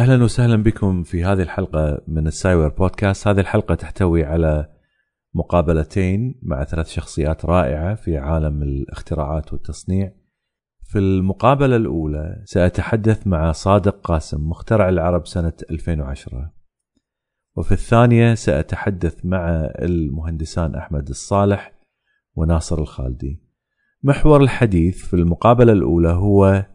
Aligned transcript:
أهلا 0.00 0.24
وسهلا 0.24 0.62
بكم 0.62 1.02
في 1.02 1.24
هذه 1.24 1.42
الحلقة 1.42 2.02
من 2.08 2.26
السايور 2.26 2.68
بودكاست، 2.68 3.28
هذه 3.28 3.40
الحلقة 3.40 3.74
تحتوي 3.74 4.24
على 4.24 4.68
مقابلتين 5.34 6.40
مع 6.42 6.64
ثلاث 6.64 6.88
شخصيات 6.88 7.44
رائعة 7.44 7.94
في 7.94 8.18
عالم 8.18 8.62
الاختراعات 8.62 9.52
والتصنيع. 9.52 10.12
في 10.84 10.98
المقابلة 10.98 11.76
الأولى 11.76 12.42
سأتحدث 12.44 13.26
مع 13.26 13.52
صادق 13.52 14.00
قاسم 14.00 14.48
مخترع 14.48 14.88
العرب 14.88 15.26
سنة 15.26 15.52
2010. 15.70 16.52
وفي 17.56 17.72
الثانية 17.72 18.34
سأتحدث 18.34 19.24
مع 19.24 19.48
المهندسان 19.78 20.74
أحمد 20.74 21.08
الصالح 21.08 21.72
وناصر 22.34 22.78
الخالدي. 22.78 23.42
محور 24.02 24.42
الحديث 24.42 25.04
في 25.04 25.14
المقابلة 25.14 25.72
الأولى 25.72 26.08
هو 26.08 26.66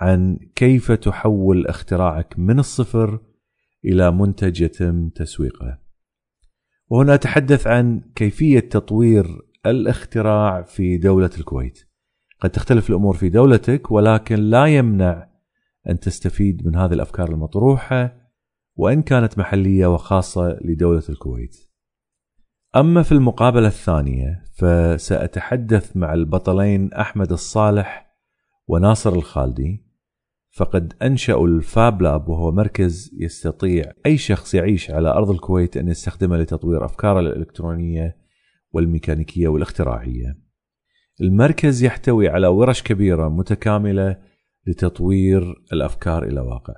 عن 0.00 0.38
كيف 0.54 0.92
تحول 0.92 1.66
اختراعك 1.66 2.38
من 2.38 2.58
الصفر 2.58 3.20
إلى 3.84 4.10
منتج 4.10 4.60
يتم 4.60 5.08
تسويقه. 5.08 5.78
وهنا 6.88 7.14
أتحدث 7.14 7.66
عن 7.66 8.02
كيفية 8.14 8.60
تطوير 8.60 9.26
الاختراع 9.66 10.62
في 10.62 10.98
دولة 10.98 11.30
الكويت. 11.38 11.78
قد 12.40 12.50
تختلف 12.50 12.90
الأمور 12.90 13.16
في 13.16 13.28
دولتك 13.28 13.90
ولكن 13.90 14.36
لا 14.36 14.66
يمنع 14.66 15.28
أن 15.88 16.00
تستفيد 16.00 16.66
من 16.66 16.76
هذه 16.76 16.92
الأفكار 16.92 17.28
المطروحة 17.28 18.16
وإن 18.74 19.02
كانت 19.02 19.38
محلية 19.38 19.86
وخاصة 19.86 20.58
لدولة 20.64 21.02
الكويت. 21.08 21.56
أما 22.76 23.02
في 23.02 23.12
المقابلة 23.12 23.66
الثانية 23.66 24.44
فسأتحدث 24.54 25.96
مع 25.96 26.14
البطلين 26.14 26.92
أحمد 26.92 27.32
الصالح 27.32 28.16
وناصر 28.68 29.12
الخالدي 29.12 29.85
فقد 30.56 30.92
أنشأوا 31.02 31.46
الفاب 31.46 32.02
لاب 32.02 32.28
وهو 32.28 32.52
مركز 32.52 33.10
يستطيع 33.18 33.92
أي 34.06 34.18
شخص 34.18 34.54
يعيش 34.54 34.90
على 34.90 35.08
أرض 35.08 35.30
الكويت 35.30 35.76
أن 35.76 35.88
يستخدمه 35.88 36.36
لتطوير 36.36 36.84
أفكاره 36.84 37.20
الإلكترونية 37.20 38.16
والميكانيكية 38.72 39.48
والاختراعية. 39.48 40.38
المركز 41.20 41.84
يحتوي 41.84 42.28
على 42.28 42.46
ورش 42.46 42.82
كبيرة 42.82 43.28
متكاملة 43.28 44.16
لتطوير 44.66 45.54
الأفكار 45.72 46.24
إلى 46.24 46.40
واقع. 46.40 46.74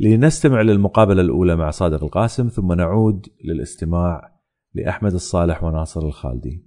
لنستمع 0.00 0.62
للمقابلة 0.62 1.22
الأولى 1.22 1.56
مع 1.56 1.70
صادق 1.70 2.04
القاسم 2.04 2.48
ثم 2.48 2.72
نعود 2.72 3.26
للاستماع 3.44 4.40
لأحمد 4.74 5.12
الصالح 5.12 5.64
وناصر 5.64 6.06
الخالدي. 6.06 6.66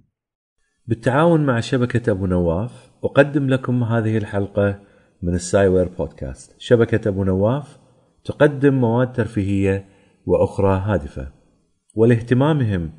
بالتعاون 0.86 1.46
مع 1.46 1.60
شبكة 1.60 2.10
أبو 2.10 2.26
نواف 2.26 2.92
أقدم 3.04 3.48
لكم 3.48 3.82
هذه 3.82 4.16
الحلقة 4.18 4.88
من 5.22 5.34
السايوير 5.34 5.88
بودكاست. 5.98 6.54
شبكة 6.58 7.08
أبو 7.08 7.24
نواف 7.24 7.78
تقدم 8.24 8.74
مواد 8.74 9.12
ترفيهية 9.12 9.84
وأخرى 10.26 10.78
هادفة. 10.78 11.28
ولاهتمامهم 11.94 12.90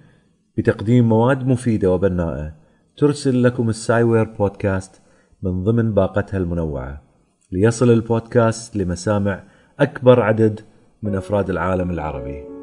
بتقديم 0.58 1.10
مواد 1.10 1.48
مفيدة 1.48 1.92
وبناءة 1.92 2.54
ترسل 2.98 3.44
لكم 3.44 3.70
السايوير 3.70 4.24
بودكاست 4.24 5.02
من 5.44 5.64
ضمن 5.64 5.94
باقتها 5.94 6.38
المنوعة. 6.38 7.02
ليصل 7.52 7.90
البودكاست 7.90 8.76
لمسامع 8.76 9.44
أكبر 9.80 10.22
عدد 10.22 10.60
من 11.04 11.16
أفراد 11.16 11.50
العالم 11.50 11.92
العربي. 11.92 12.59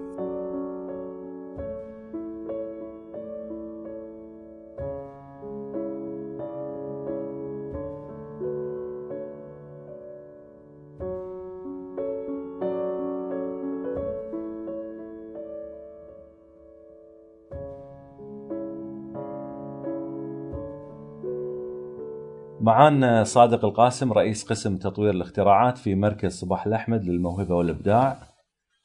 معانا 22.66 23.24
صادق 23.24 23.64
القاسم 23.64 24.12
رئيس 24.12 24.44
قسم 24.44 24.76
تطوير 24.76 25.10
الاختراعات 25.10 25.78
في 25.78 25.94
مركز 25.94 26.32
صباح 26.32 26.66
الأحمد 26.66 27.04
للموهبة 27.04 27.54
والإبداع 27.54 28.18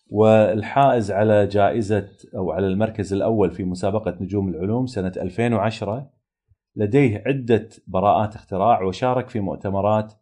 والحائز 0.10 1.12
على 1.12 1.48
جائزة 1.48 2.08
أو 2.36 2.52
على 2.52 2.68
المركز 2.68 3.14
الأول 3.14 3.52
في 3.52 3.64
مسابقة 3.64 4.18
نجوم 4.22 4.50
العلوم 4.50 4.86
سنة 4.86 5.12
2010 5.18 6.10
لديه 6.76 7.24
عدة 7.26 7.70
براءات 7.88 8.36
اختراع 8.36 8.82
وشارك 8.84 9.30
في 9.30 9.40
مؤتمرات 9.40 10.14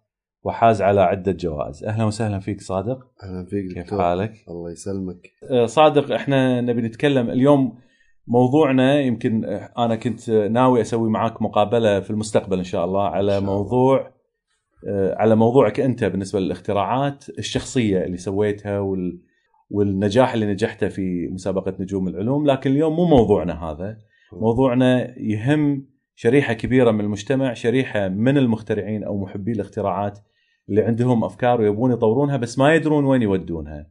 وحاز 0.44 0.82
على 0.82 1.02
عدة 1.02 1.32
جوائز 1.32 1.84
أهلا 1.84 2.04
وسهلا 2.04 2.40
فيك 2.40 2.62
صادق 2.62 3.08
أهلا 3.24 3.46
فيك 3.46 3.74
كيف. 3.84 3.94
حالك؟ 4.02 4.34
الله 4.48 4.72
يسلمك 4.72 5.32
صادق 5.66 6.12
إحنا 6.16 6.62
نبي 6.62 6.82
نتكلم 6.82 7.30
اليوم 7.30 7.78
موضوعنا 8.30 9.00
يمكن 9.00 9.46
أنا 9.78 9.96
كنت 9.96 10.30
ناوي 10.30 10.82
أسوي 10.82 11.10
معاك 11.10 11.42
مقابلة 11.42 12.00
في 12.00 12.10
المستقبل 12.10 12.58
إن 12.58 12.64
شاء 12.64 12.86
الله 12.86 13.04
على 13.08 13.32
شاء 13.32 13.40
الله. 13.40 13.54
موضوع 13.54 14.12
آه، 14.88 15.16
على 15.16 15.36
موضوعك 15.36 15.80
أنت 15.80 16.04
بالنسبة 16.04 16.40
للاختراعات 16.40 17.30
الشخصية 17.30 18.04
اللي 18.04 18.18
سويتها 18.18 18.80
وال 18.80 19.22
والنجاح 19.70 20.34
اللي 20.34 20.46
نجحته 20.46 20.88
في 20.90 21.28
مسابقة 21.32 21.76
نجوم 21.80 22.08
العلوم 22.08 22.48
لكن 22.48 22.72
اليوم 22.72 22.96
مو 22.96 23.06
موضوعنا 23.06 23.64
هذا. 23.64 23.98
موضوعنا 24.34 25.20
يهم 25.20 25.88
شريحة 26.16 26.54
كبيرة 26.54 26.92
من 26.92 27.00
المجتمع 27.00 27.54
شريحة 27.54 28.08
من 28.08 28.38
المخترعين 28.38 29.04
أو 29.04 29.18
محبي 29.18 29.52
الاختراعات 29.52 30.20
اللي 30.70 30.82
عندهم 30.82 31.24
أفكار 31.24 31.62
ويبون 31.62 31.92
يطورونها 31.92 32.38
بس 32.38 32.60
ما 32.60 32.76
يدرون 32.76 33.06
وين 33.06 33.22
يودونها. 33.22 33.88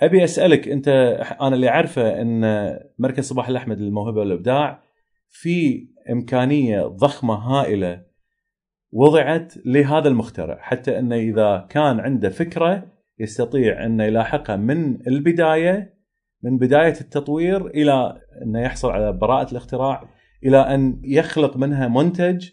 فابي 0.00 0.24
أسألك 0.24 0.68
أنت 0.68 0.88
أنا 1.40 1.54
اللي 1.54 1.68
أعرفه 1.68 2.20
إن 2.20 2.42
مركز 2.98 3.24
صباح 3.24 3.48
الأحمد 3.48 3.80
للموهبة 3.80 4.20
والإبداع 4.20 4.82
في 5.28 5.88
إمكانية 6.10 6.82
ضخمة 6.82 7.34
هائلة 7.34 8.02
وضعت 8.92 9.54
لهذا 9.64 10.08
المخترع 10.08 10.58
حتى 10.60 10.98
إنه 10.98 11.16
إذا 11.16 11.66
كان 11.70 12.00
عنده 12.00 12.28
فكرة 12.28 12.86
يستطيع 13.18 13.86
إنه 13.86 14.04
يلاحقها 14.04 14.56
من 14.56 15.06
البداية 15.06 15.94
من 16.42 16.58
بداية 16.58 16.94
التطوير 17.00 17.66
إلى 17.66 18.20
إنه 18.42 18.60
يحصل 18.60 18.90
على 18.90 19.12
براءة 19.12 19.50
الاختراع 19.50 20.10
إلى 20.44 20.58
أن 20.58 21.00
يخلق 21.04 21.56
منها 21.56 21.88
منتج 21.88 22.48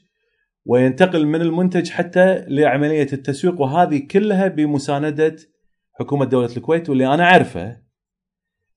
وينتقل 0.66 1.26
من 1.26 1.42
المنتج 1.42 1.90
حتى 1.90 2.46
لعملية 2.48 3.08
التسويق 3.14 3.62
وهذه 3.62 4.08
كلها 4.12 4.48
بمساندة 4.48 5.36
حكومة 6.00 6.26
دولة 6.26 6.50
الكويت 6.58 6.90
واللي 6.90 7.14
أنا 7.14 7.24
أعرفه 7.24 7.78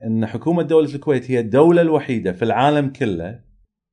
إن 0.04 0.26
حكومة 0.26 0.62
دولة 0.62 0.94
الكويت 0.94 1.30
هي 1.30 1.40
الدولة 1.40 1.82
الوحيدة 1.82 2.32
في 2.32 2.42
العالم 2.42 2.88
كله 2.88 3.40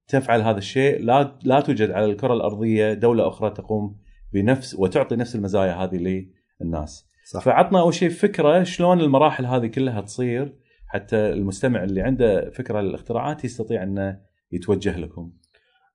تفعل 0.08 0.42
هذا 0.42 0.58
الشيء 0.58 1.02
لا 1.04 1.40
لا 1.44 1.60
توجد 1.60 1.92
على 1.92 2.06
الكرة 2.06 2.34
الأرضية 2.34 2.94
دولة 2.94 3.28
أخرى 3.28 3.50
تقوم 3.50 3.98
بنفس 4.34 4.76
وتعطي 4.76 5.16
نفس 5.16 5.36
المزايا 5.36 5.74
هذه 5.74 6.26
للناس. 6.62 7.08
صح 7.32 7.42
فعطنا 7.42 7.80
أول 7.80 7.94
شيء 7.94 8.10
فكرة 8.10 8.64
شلون 8.64 9.02
المراحل 9.02 9.46
هذه 9.46 9.68
كلها 9.68 10.02
تصير 10.02 10.58
حتى 10.88 11.16
المستمع 11.16 11.84
اللي 11.84 12.02
عنده 12.02 12.50
فكرة 12.50 12.82
للاختراعات 12.82 13.46
يستطيع 13.46 13.84
إنه 13.84 14.20
يتوجه 14.52 14.98
لكم. 14.98 15.32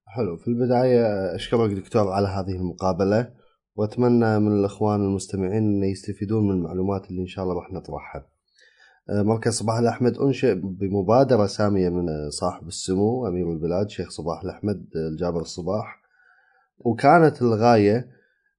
حلو 0.06 0.36
في 0.36 0.48
البداية 0.48 1.34
أشكرك 1.34 1.70
دكتور 1.70 2.08
على 2.08 2.28
هذه 2.28 2.56
المقابلة 2.56 3.41
وأتمنى 3.76 4.38
من 4.38 4.52
الأخوان 4.52 5.00
المستمعين 5.00 5.52
إن 5.52 5.84
يستفيدون 5.84 6.48
من 6.48 6.54
المعلومات 6.54 7.10
اللي 7.10 7.22
إن 7.22 7.26
شاء 7.26 7.44
الله 7.44 7.54
راح 7.54 7.72
نطرحها. 7.72 8.26
آه، 9.10 9.22
مركز 9.22 9.52
صباح 9.52 9.78
الأحمد 9.78 10.18
أنشئ 10.18 10.54
بمبادرة 10.54 11.46
سامية 11.46 11.88
من 11.88 12.30
صاحب 12.30 12.66
السمو 12.66 13.26
أمير 13.26 13.52
البلاد 13.52 13.90
شيخ 13.90 14.10
صباح 14.10 14.42
الأحمد 14.42 14.86
الجابر 14.96 15.40
الصباح. 15.40 16.02
وكانت 16.78 17.42
الغاية 17.42 18.08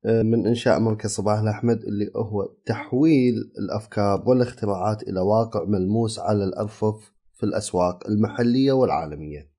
آه، 0.05 0.21
من 0.21 0.47
إنشاء 0.47 0.79
مركز 0.79 1.09
صباح 1.09 1.39
الأحمد 1.39 1.83
اللي 1.83 2.11
هو 2.15 2.49
تحويل 2.65 3.33
الأفكار 3.59 4.23
والاختراعات 4.25 5.03
إلى 5.03 5.19
واقع 5.19 5.63
ملموس 5.65 6.19
على 6.19 6.43
الأرفف 6.43 7.13
في 7.33 7.43
الأسواق 7.43 8.07
المحلية 8.07 8.71
والعالمية. 8.71 9.49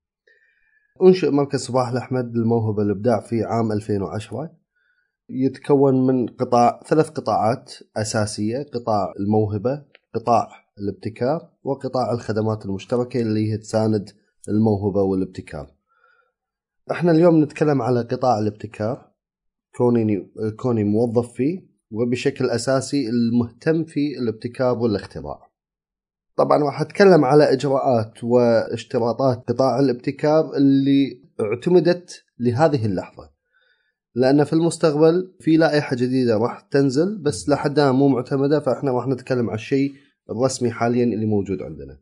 أنشئ 1.03 1.31
مركز 1.31 1.61
صباح 1.61 1.89
الأحمد 1.89 2.37
للموهبة 2.37 2.79
والإبداع 2.79 3.21
في 3.21 3.45
عام 3.45 3.73
2010 3.73 4.64
يتكون 5.29 6.07
من 6.07 6.27
قطاع 6.27 6.81
ثلاث 6.87 7.09
قطاعات 7.09 7.73
أساسية 7.97 8.67
قطاع 8.75 9.13
الموهبة 9.21 9.85
قطاع 10.15 10.49
الابتكار 10.79 11.51
وقطاع 11.63 12.13
الخدمات 12.13 12.67
المشتركة 12.67 13.21
اللي 13.21 13.53
هي 13.53 13.59
تساند 13.59 14.11
الموهبة 14.49 15.03
والابتكار 15.03 15.75
إحنا 16.91 17.11
اليوم 17.11 17.45
نتكلم 17.45 17.83
على 17.83 18.01
قطاع 18.01 18.39
الابتكار 18.39 19.11
كوني 19.77 20.33
كوني 20.57 20.85
موظف 20.85 21.33
فيه 21.33 21.75
وبشكل 21.91 22.51
أساسي 22.51 23.09
المهتم 23.09 23.85
في 23.85 24.19
الابتكار 24.19 24.79
والاختراع. 24.79 25.51
طبعا 26.37 26.65
راح 26.65 26.81
أتكلم 26.81 27.25
على 27.25 27.53
إجراءات 27.53 28.25
واشتراطات 28.25 29.45
قطاع 29.49 29.79
الابتكار 29.79 30.57
اللي 30.57 31.23
اعتمدت 31.41 32.25
لهذه 32.39 32.87
اللحظة. 32.87 33.34
لأن 34.15 34.45
في 34.45 34.53
المستقبل 34.53 35.35
في 35.41 35.57
لائحة 35.57 35.97
جديدة 35.97 36.37
راح 36.37 36.61
تنزل 36.61 37.19
بس 37.19 37.49
لحد 37.49 37.81
مو 37.81 38.09
معتمدة 38.09 38.61
فإحنا 38.61 38.93
راح 38.93 39.07
نتكلم 39.07 39.51
على 39.51 39.55
الشيء 39.59 39.95
الرسمي 40.31 40.71
حاليا 40.71 41.05
اللي 41.05 41.27
موجود 41.27 41.63
عندنا. 41.63 42.01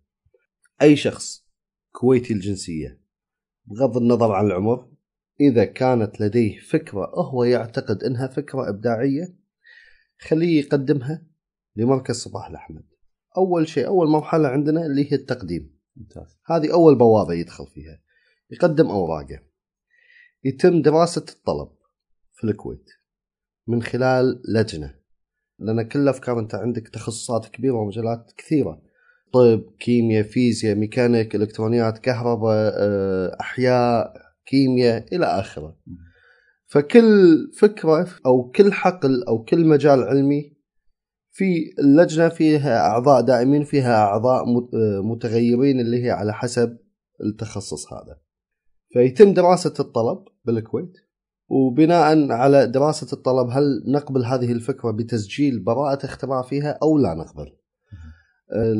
أي 0.82 0.96
شخص 0.96 1.46
كويتي 1.92 2.34
الجنسية 2.34 3.00
بغض 3.64 3.96
النظر 3.96 4.32
عن 4.32 4.46
العمر 4.46 4.88
إذا 5.40 5.64
كانت 5.64 6.20
لديه 6.20 6.58
فكرة 6.58 7.06
هو 7.14 7.44
يعتقد 7.44 8.04
أنها 8.04 8.26
فكرة 8.26 8.68
إبداعية 8.68 9.36
خليه 10.18 10.58
يقدمها 10.58 11.26
لمركز 11.76 12.14
صباح 12.14 12.48
الأحمد. 12.48 12.84
أول 13.36 13.68
شيء 13.68 13.86
أول 13.86 14.08
مرحلة 14.08 14.48
عندنا 14.48 14.86
اللي 14.86 15.12
هي 15.12 15.16
التقديم. 15.16 15.78
ممتاز. 15.96 16.38
هذه 16.46 16.72
أول 16.72 16.94
بوابة 16.94 17.34
يدخل 17.34 17.66
فيها. 17.66 18.00
يقدم 18.50 18.86
أوراقه. 18.86 19.38
يتم 20.44 20.82
دراسة 20.82 21.24
الطلب. 21.28 21.68
في 22.42 22.48
الكويت 22.48 22.90
من 23.68 23.82
خلال 23.82 24.42
لجنة. 24.48 24.94
لأن 25.58 25.82
كل 25.82 26.08
أفكار 26.08 26.38
أنت 26.38 26.54
عندك 26.54 26.88
تخصصات 26.88 27.46
كبيرة 27.46 27.74
ومجالات 27.74 28.32
كثيرة. 28.36 28.82
طب 29.32 29.64
كيمياء 29.78 30.22
فيزياء 30.22 30.74
ميكانيك 30.74 31.34
إلكترونيات 31.34 31.98
كهرباء 31.98 32.72
آه، 32.76 33.36
أحياء 33.40 34.14
كيمياء 34.46 35.16
إلى 35.16 35.26
آخره. 35.26 35.78
فكل 36.66 37.50
فكرة 37.58 38.08
أو 38.26 38.50
كل 38.50 38.72
حقل 38.72 39.24
أو 39.24 39.44
كل 39.44 39.66
مجال 39.66 40.02
علمي 40.02 40.56
في 41.30 41.74
اللجنة 41.78 42.28
فيها 42.28 42.78
أعضاء 42.78 43.20
دائمين 43.22 43.64
فيها 43.64 43.96
أعضاء 43.96 44.44
متغيرين 45.02 45.80
اللي 45.80 46.04
هي 46.04 46.10
على 46.10 46.34
حسب 46.34 46.78
التخصص 47.24 47.92
هذا. 47.92 48.20
فيتم 48.92 49.34
دراسة 49.34 49.74
الطلب 49.80 50.24
بالكويت. 50.44 50.92
وبناء 51.48 52.32
على 52.32 52.66
دراسة 52.66 53.06
الطلب 53.12 53.50
هل 53.50 53.82
نقبل 53.86 54.24
هذه 54.24 54.52
الفكرة 54.52 54.90
بتسجيل 54.90 55.64
براءة 55.64 56.06
اختراع 56.06 56.42
فيها 56.42 56.78
أو 56.82 56.98
لا 56.98 57.14
نقبل؟ 57.14 57.52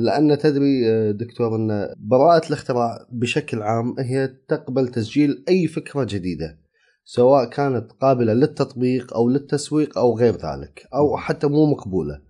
لأن 0.04 0.38
تدري 0.38 0.82
دكتور 1.12 1.56
أن 1.56 1.94
براءة 1.98 2.46
الاختراع 2.46 3.06
بشكل 3.12 3.62
عام 3.62 3.94
هي 3.98 4.28
تقبل 4.48 4.88
تسجيل 4.88 5.44
أي 5.48 5.66
فكرة 5.66 6.04
جديدة 6.04 6.58
سواء 7.04 7.44
كانت 7.44 7.92
قابلة 7.92 8.32
للتطبيق 8.32 9.14
أو 9.14 9.28
للتسويق 9.28 9.98
أو 9.98 10.18
غير 10.18 10.32
ذلك 10.32 10.88
أو 10.94 11.16
حتى 11.16 11.46
مو 11.46 11.66
مقبولة. 11.66 12.20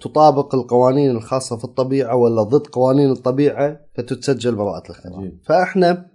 تطابق 0.00 0.54
القوانين 0.54 1.10
الخاصة 1.10 1.56
في 1.56 1.64
الطبيعة 1.64 2.16
ولا 2.16 2.42
ضد 2.42 2.66
قوانين 2.66 3.10
الطبيعة 3.10 3.80
فتتسجل 3.96 4.54
براءة 4.54 4.86
الاختراع. 4.86 5.30
فإحنا 5.46 6.10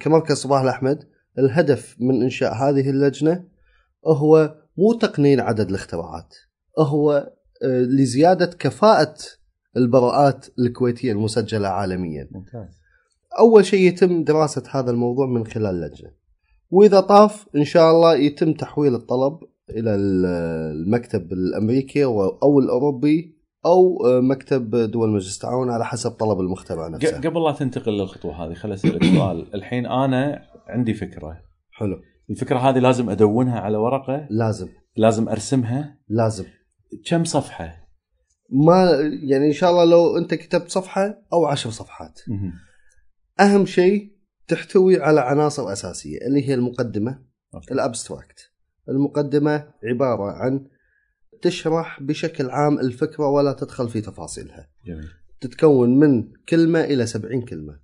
كمركز 0.00 0.36
صباح 0.36 0.62
الأحمد 0.62 1.04
الهدف 1.38 1.96
من 2.00 2.22
إنشاء 2.22 2.54
هذه 2.54 2.90
اللجنة 2.90 3.44
هو 4.06 4.54
مو 4.78 4.92
تقنين 4.92 5.40
عدد 5.40 5.68
الاختراعات 5.68 6.34
هو 6.78 7.32
آه، 7.62 7.80
لزيادة 7.80 8.46
كفاءة 8.46 9.14
البراءات 9.76 10.46
الكويتية 10.58 11.12
المسجلة 11.12 11.68
عالميا. 11.68 12.28
ممتاز. 12.30 12.80
أول 13.38 13.64
شيء 13.64 13.80
يتم 13.88 14.24
دراسة 14.24 14.62
هذا 14.70 14.90
الموضوع 14.90 15.26
من 15.26 15.46
خلال 15.46 15.80
لجنة 15.80 16.10
وإذا 16.70 17.00
طاف 17.00 17.46
إن 17.56 17.64
شاء 17.64 17.90
الله 17.90 18.14
يتم 18.14 18.52
تحويل 18.52 18.94
الطلب 18.94 19.38
إلى 19.70 19.94
المكتب 19.94 21.32
الأمريكي 21.32 22.04
أو 22.04 22.58
الأوروبي 22.58 23.36
أو 23.66 23.98
مكتب 24.04 24.76
دول 24.76 25.10
مجلس 25.10 25.36
التعاون 25.36 25.70
على 25.70 25.84
حسب 25.84 26.10
طلب 26.10 26.40
المخترع 26.40 26.88
نفسه. 26.88 27.20
قبل 27.20 27.44
لا 27.44 27.52
تنتقل 27.52 27.92
للخطوة 27.92 28.46
هذه 28.46 28.54
خل 28.54 28.72
أسألك 28.72 29.04
سؤال. 29.04 29.54
الحين 29.54 29.86
أنا 29.86 30.42
عندي 30.66 30.94
فكرة. 30.94 31.42
حلو. 31.70 32.02
الفكرة 32.30 32.58
هذه 32.58 32.78
لازم 32.78 33.10
أدونها 33.10 33.60
على 33.60 33.76
ورقة. 33.76 34.26
لازم. 34.30 34.68
لازم 34.96 35.28
أرسمها. 35.28 35.98
لازم. 36.08 36.44
كم 37.06 37.24
صفحة؟ 37.24 37.86
ما 38.50 38.90
يعني 39.30 39.46
إن 39.46 39.52
شاء 39.52 39.70
الله 39.70 39.84
لو 39.84 40.18
أنت 40.18 40.34
كتبت 40.34 40.68
صفحة 40.68 41.22
أو 41.32 41.46
عشر 41.46 41.70
صفحات. 41.70 42.20
أهم 43.40 43.66
شيء 43.66 44.16
تحتوي 44.48 45.02
على 45.02 45.20
عناصر 45.20 45.72
أساسية 45.72 46.18
اللي 46.26 46.48
هي 46.48 46.54
المقدمة 46.54 47.22
ال 47.72 47.80
abstract. 47.80 48.52
المقدمة 48.88 49.68
عبارة 49.84 50.32
عن 50.32 50.66
تشرح 51.42 52.02
بشكل 52.02 52.50
عام 52.50 52.78
الفكرة 52.78 53.28
ولا 53.28 53.52
تدخل 53.52 53.88
في 53.88 54.00
تفاصيلها. 54.00 54.70
جميل. 54.86 55.08
تتكون 55.40 55.98
من 55.98 56.32
كلمة 56.48 56.80
إلى 56.80 57.06
70 57.06 57.42
كلمة. 57.42 57.80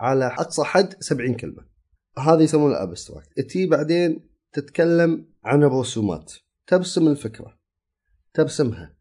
على 0.00 0.26
أقصى 0.26 0.64
حد 0.64 0.94
70 1.00 1.34
كلمة. 1.34 1.75
هذه 2.18 2.42
يسمونها 2.42 2.76
ال 2.76 2.83
abstract 2.83 3.40
تي 3.40 3.66
بعدين 3.66 4.20
تتكلم 4.52 5.24
عن 5.44 5.62
الرسومات. 5.62 6.32
ترسم 6.66 7.08
الفكرة. 7.08 7.58
ترسمها 8.34 8.94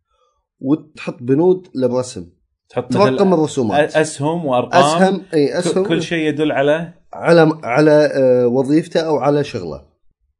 وتحط 0.59 1.23
بنود 1.23 1.67
للرسم. 1.75 2.29
تحط 2.69 2.93
ترقم 2.93 3.33
الرسومات. 3.33 3.95
أسهم 3.95 4.45
وأرقام. 4.45 4.83
أسهم 4.83 5.25
إي 5.33 5.59
أسهم. 5.59 5.85
كل 5.85 6.01
شيء 6.01 6.27
يدل 6.27 6.51
على؟ 6.51 6.93
على 7.13 7.59
على 7.63 7.91
آه، 7.91 8.47
وظيفته 8.47 8.99
أو 8.99 9.17
على 9.17 9.43
شغله. 9.43 9.85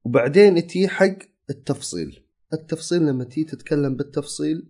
وبعدين 0.06 0.68
تجي 0.68 0.88
حق 0.88 1.18
التفصيل. 1.50 2.26
التفصيل 2.54 3.06
لما 3.06 3.24
تيجي 3.24 3.44
تتكلم 3.44 3.96
بالتفصيل 3.96 4.70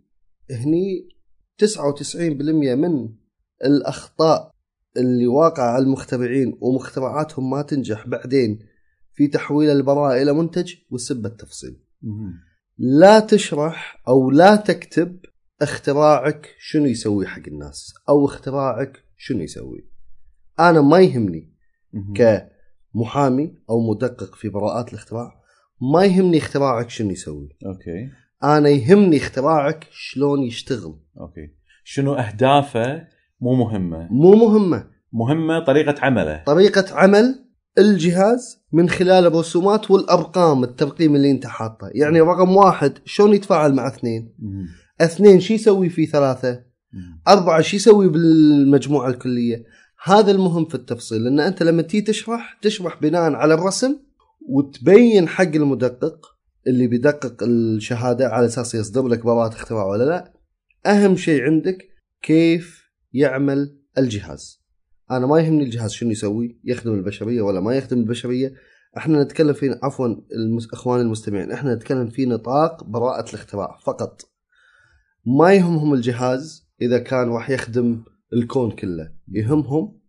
هني 0.51 1.09
99% 1.57 2.75
من 2.75 3.09
الأخطاء 3.65 4.54
اللي 4.97 5.27
واقعه 5.27 5.71
على 5.71 5.83
المخترعين 5.83 6.57
ومخترعاتهم 6.61 7.49
ما 7.49 7.61
تنجح 7.61 8.07
بعدين 8.07 8.59
في 9.13 9.27
تحويل 9.27 9.69
البراءة 9.69 10.21
إلى 10.21 10.33
منتج 10.33 10.73
وسب 10.89 11.25
التفصيل. 11.25 11.77
لا 12.77 13.19
تشرح 13.19 14.03
أو 14.07 14.31
لا 14.31 14.55
تكتب 14.55 15.19
اختراعك 15.61 16.55
شنو 16.59 16.85
يسوي 16.85 17.27
حق 17.27 17.41
الناس 17.47 17.93
أو 18.09 18.25
اختراعك 18.25 19.03
شنو 19.17 19.41
يسوي. 19.41 19.89
أنا 20.59 20.81
ما 20.81 20.99
يهمني 20.99 21.53
كمحامي 22.15 23.55
أو 23.69 23.91
مدقق 23.91 24.35
في 24.35 24.49
براءات 24.49 24.89
الاختراع 24.89 25.41
ما 25.93 26.05
يهمني 26.05 26.37
اختراعك 26.37 26.89
شنو 26.89 27.11
يسوي. 27.11 27.49
Okay. 27.65 28.09
أنا 28.43 28.69
يهمني 28.69 29.17
اختراعك 29.17 29.87
شلون 29.91 30.43
يشتغل. 30.43 30.99
Okay. 31.19 31.51
شنو 31.83 32.13
أهدافه 32.13 33.07
مو 33.41 33.55
مهمة. 33.55 34.07
مو 34.11 34.31
مهمة. 34.31 34.94
مهمة 35.15 35.59
طريقة 35.59 35.95
عمله. 36.01 36.43
طريقة 36.45 36.95
عمل 36.95 37.45
الجهاز 37.77 38.63
من 38.71 38.89
خلال 38.89 39.25
الرسومات 39.25 39.91
والأرقام 39.91 40.63
الترقيم 40.63 41.15
اللي 41.15 41.31
أنت 41.31 41.47
حاطه. 41.47 41.89
يعني 41.93 42.21
رقم 42.21 42.55
واحد 42.55 42.97
شلون 43.05 43.33
يتفاعل 43.33 43.73
مع 43.73 43.87
اثنين؟ 43.87 44.33
اثنين 45.01 45.39
شو 45.39 45.53
يسوي 45.53 45.89
في 45.89 46.05
ثلاثة؟ 46.05 46.63
أربعة 47.27 47.61
شو 47.61 47.75
يسوي 47.75 48.09
بالمجموعة 48.09 49.09
الكلية؟ 49.09 49.63
هذا 50.03 50.31
المهم 50.31 50.65
في 50.65 50.75
التفصيل 50.75 51.23
لأن 51.23 51.39
أنت 51.39 51.63
لما 51.63 51.81
تيجي 51.81 52.05
تشرح 52.05 52.59
تشرح 52.61 53.01
بناء 53.01 53.33
على 53.33 53.53
الرسم 53.53 53.99
وتبين 54.49 55.27
حق 55.27 55.55
المدقق 55.55 56.25
اللي 56.67 56.87
بيدقق 56.87 57.43
الشهادة 57.43 58.27
على 58.27 58.45
أساس 58.45 58.75
يصدر 58.75 59.07
لك 59.07 59.25
براءة 59.25 59.53
اختراع 59.53 59.85
ولا 59.85 60.03
لا 60.03 60.33
أهم 60.85 61.15
شيء 61.15 61.43
عندك 61.43 61.77
كيف 62.21 62.91
يعمل 63.13 63.77
الجهاز. 63.97 64.64
أنا 65.11 65.27
ما 65.27 65.39
يهمني 65.39 65.63
الجهاز 65.63 65.91
شنو 65.91 66.11
يسوي 66.11 66.59
يخدم 66.63 66.93
البشرية 66.93 67.41
ولا 67.41 67.59
ما 67.59 67.75
يخدم 67.75 67.99
البشرية. 67.99 68.53
إحنا 68.97 69.23
نتكلم 69.23 69.53
في 69.53 69.79
عفوا 69.83 70.07
المس... 70.35 70.73
إخواني 70.73 71.01
المستمعين 71.01 71.51
إحنا 71.51 71.75
نتكلم 71.75 72.09
في 72.09 72.25
نطاق 72.25 72.83
براءة 72.83 73.29
الاختراع 73.29 73.79
فقط. 73.83 74.21
ما 75.25 75.53
يهمهم 75.53 75.93
الجهاز 75.93 76.69
إذا 76.81 76.97
كان 76.97 77.29
راح 77.29 77.49
يخدم 77.49 78.03
الكون 78.33 78.71
كله. 78.71 79.13
يهمهم 79.27 79.99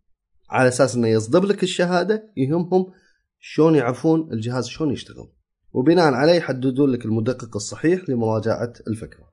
على 0.50 0.68
أساس 0.68 0.96
إنه 0.96 1.08
يصدر 1.08 1.46
لك 1.46 1.62
الشهادة 1.62 2.32
يهمهم 2.36 2.92
شلون 3.38 3.74
يعرفون 3.74 4.32
الجهاز 4.32 4.66
شلون 4.66 4.92
يشتغل. 4.92 5.32
وبناء 5.72 6.14
عليه 6.14 6.32
يحددون 6.32 6.90
لك 6.90 7.04
المدقق 7.04 7.56
الصحيح 7.56 8.08
لمراجعة 8.08 8.72
الفكرة. 8.88 9.26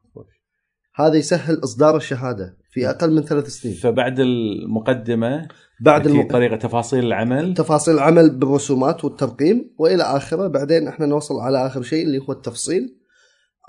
هذا 0.96 1.16
يسهل 1.16 1.64
إصدار 1.64 1.98
الشهادة. 1.98 2.58
في 2.74 2.90
أقل 2.90 3.12
من 3.12 3.22
ثلاث 3.22 3.48
سنين. 3.48 3.76
فبعد 3.76 4.20
المقدمة 4.20 5.48
بعد 5.82 6.08
الم... 6.08 6.20
المق... 6.20 6.32
طريقة 6.32 6.56
تفاصيل 6.56 7.06
العمل. 7.06 7.54
تفاصيل 7.54 7.94
العمل 7.94 8.30
بالرسومات 8.30 9.06
والترقيم 9.06 9.74
وإلى 9.78 10.04
آخره. 10.04 10.48
بعدين 10.48 10.88
إحنا 10.88 11.06
نوصل 11.06 11.40
على 11.40 11.66
آخر 11.68 11.82
شيء 11.82 12.06
اللي 12.06 12.20
هو 12.20 12.32
التفصيل. 12.32 12.96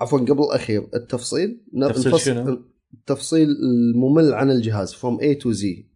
عفوا 0.01 0.19
قبل 0.19 0.43
الأخير 0.43 0.89
التفصيل. 0.95 1.61
تفصيل 1.89 2.13
نفصل- 2.13 2.19
شنو؟ 2.21 2.63
التفصيل 2.95 3.49
الممل 3.49 4.35
عن 4.35 4.51
الجهاز 4.51 4.95
from 4.95 5.21
A 5.21 5.35
to 5.35 5.53
Z 5.53 5.87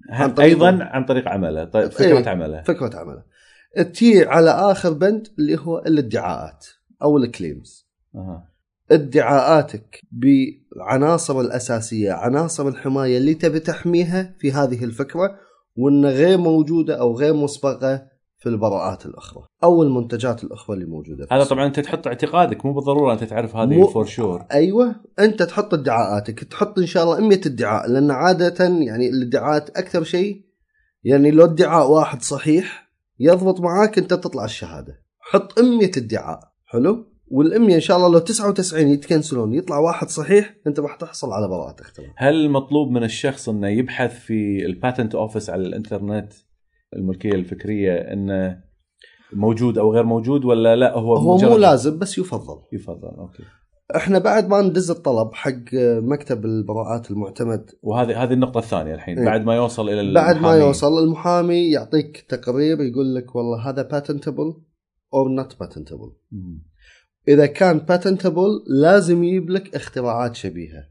أيضا 0.40 0.78
عن 0.80 1.04
طريق 1.04 1.28
عمله. 1.28 1.64
طيب 1.64 1.90
فكرة 1.90 2.18
إيه. 2.18 2.28
عمله. 2.28 2.62
فكرة 2.62 2.96
عمله. 2.98 3.22
تي 3.94 4.24
على 4.24 4.50
آخر 4.50 4.92
بند 4.92 5.28
اللي 5.38 5.58
هو 5.58 5.78
الادعاءات 5.78 6.66
أو 7.02 7.18
ال 7.18 7.27
claims. 7.27 7.88
أها. 8.14 8.48
ادعاءاتك 8.90 10.00
بالعناصر 10.12 11.40
الأساسية 11.40 12.12
عناصر 12.12 12.68
الحماية 12.68 13.18
اللي 13.18 13.34
تبي 13.34 13.60
تحميها 13.60 14.34
في 14.38 14.52
هذه 14.52 14.84
الفكرة 14.84 15.30
وإن 15.76 16.06
غير 16.06 16.38
موجودة 16.38 17.00
أو 17.00 17.16
غير 17.16 17.34
مسبقة 17.34 18.02
في 18.38 18.48
البراءات 18.48 19.06
الأخرى 19.06 19.44
أو 19.64 19.82
المنتجات 19.82 20.44
الأخرى 20.44 20.74
اللي 20.76 20.86
موجودة 20.86 21.26
في 21.26 21.34
هذا. 21.34 21.44
طبعا 21.44 21.66
أنت 21.66 21.80
تحط 21.80 22.06
اعتقادك 22.06 22.66
مو 22.66 22.72
بالضرورة 22.72 23.12
أنت 23.12 23.24
تعرف 23.24 23.56
هذه 23.56 23.66
مو- 23.68 23.86
فور 23.86 24.04
شور 24.04 24.44
أيوه 24.52 24.94
أنت 25.18 25.42
تحط 25.42 25.74
ادعاءاتك 25.74 26.44
تحط 26.44 26.78
إن 26.78 26.86
شاء 26.86 27.04
الله 27.04 27.20
100 27.28 27.40
ادعاء 27.46 27.90
لأن 27.90 28.10
عادة 28.10 28.64
يعني 28.64 29.08
الادعاءات 29.08 29.70
أكثر 29.78 30.04
شيء 30.04 30.44
يعني 31.04 31.30
لو 31.30 31.44
ادعاء 31.44 31.90
واحد 31.90 32.22
صحيح 32.22 32.88
يضبط 33.20 33.60
معاك 33.60 33.98
أنت 33.98 34.14
تطلع 34.14 34.44
الشهادة. 34.44 35.02
حط 35.20 35.58
100 35.60 35.90
ادعاء 35.96 36.40
حلو؟ 36.66 37.07
وال100 37.30 37.72
إن 37.72 37.80
شاء 37.80 37.96
الله 37.96 38.08
لو 38.12 38.18
99 38.18 38.88
يتكنسلون 38.88 39.54
يطلع 39.54 39.78
واحد 39.78 40.08
صحيح 40.08 40.54
أنت 40.66 40.80
راح 40.80 40.96
تحصل 40.96 41.32
على 41.32 41.48
براءه 41.48 41.80
اختراع 41.80 42.08
هل 42.16 42.34
المطلوب 42.34 42.90
من 42.90 43.04
الشخص 43.04 43.48
إنه 43.48 43.68
يبحث 43.68 44.20
في 44.20 44.66
ال 44.66 44.73
patent 44.73 45.14
office 45.14 45.50
على 45.50 45.62
الإنترنت 45.62 46.32
الملكية 46.96 47.32
الفكرية 47.32 47.92
إنه 47.92 48.60
موجود 49.32 49.78
أو 49.78 49.92
غير 49.92 50.04
موجود 50.04 50.44
ولا 50.44 50.76
لا 50.76 50.94
هو 50.98 51.16
هو 51.16 51.38
مو 51.38 51.56
لازم 51.56 51.98
بس 51.98 52.18
يفضل. 52.18 52.58
يفضل 52.72 53.08
أوكي. 53.08 53.42
إحنا 53.96 54.18
بعد 54.18 54.48
ما 54.48 54.60
ندز 54.60 54.90
الطلب 54.90 55.34
حق 55.34 55.74
مكتب 56.00 56.44
البراءات 56.44 57.10
المعتمد. 57.10 57.70
وهذه 57.82 58.22
هذه 58.22 58.32
النقطة 58.32 58.58
الثانية 58.58 58.94
الحين 58.94 59.18
إيه. 59.18 59.24
بعد 59.24 59.44
ما 59.44 59.56
يوصل 59.56 59.88
إلى 59.88 60.14
بعد 60.14 60.34
ما 60.34 60.40
المحامي. 60.40 60.60
يوصل 60.60 60.98
المحامي 61.04 61.70
يعطيك 61.70 62.20
تقرير 62.28 62.80
يقول 62.80 63.14
لك 63.14 63.36
والله 63.36 63.68
هذا 63.68 63.88
patentable 63.88 64.54
or 65.14 65.40
not 65.40 65.52
patentable. 65.64 66.12
إذا 67.28 67.46
كان 67.46 67.80
patentable 67.80 68.62
لازم 68.66 69.24
يجيب 69.24 69.50
لك 69.50 69.74
اختراعات 69.74 70.36
شبيهة. 70.36 70.88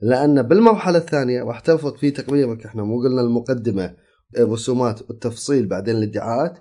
لأن 0.00 0.42
بالمرحلة 0.42 0.98
الثانية 0.98 1.42
راح 1.42 1.60
ترفق 1.60 1.96
في 1.96 2.10
تقريرك 2.10 2.66
إحنا 2.66 2.82
مو 2.82 3.02
قلنا 3.02 3.20
المقدمة 3.20 3.96
الرسومات 4.38 5.10
والتفصيل 5.10 5.66
بعدين 5.66 5.96
الإدعاءات. 5.96 6.58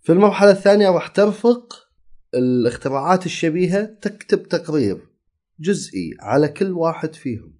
في 0.00 0.12
المرحلة 0.12 0.50
الثانية 0.50 0.90
راح 0.90 1.08
ترفق 1.08 1.74
الاختراعات 2.34 3.26
الشبيهة 3.26 3.84
تكتب 3.84 4.42
تقرير 4.42 5.08
جزئي 5.60 6.10
على 6.20 6.48
كل 6.48 6.72
واحد 6.72 7.14
فيهم. 7.14 7.58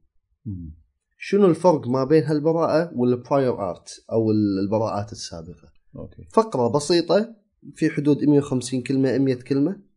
شنو 1.18 1.47
الفرق 1.47 1.88
ما 1.88 2.04
بين 2.04 2.25
هالبراءة 2.25 2.90
وال 2.94 3.16
prior 3.16 3.70
art 3.70 4.04
أو 4.12 4.30
البراءات 4.30 5.12
السابقة؟ 5.12 5.73
أوكي. 5.97 6.28
فقرة 6.33 6.68
بسيطة 6.68 7.35
في 7.75 7.90
حدود 7.90 8.25
150 8.25 8.83
كلمة 8.83 9.18
100 9.18 9.35
كلمة. 9.35 9.88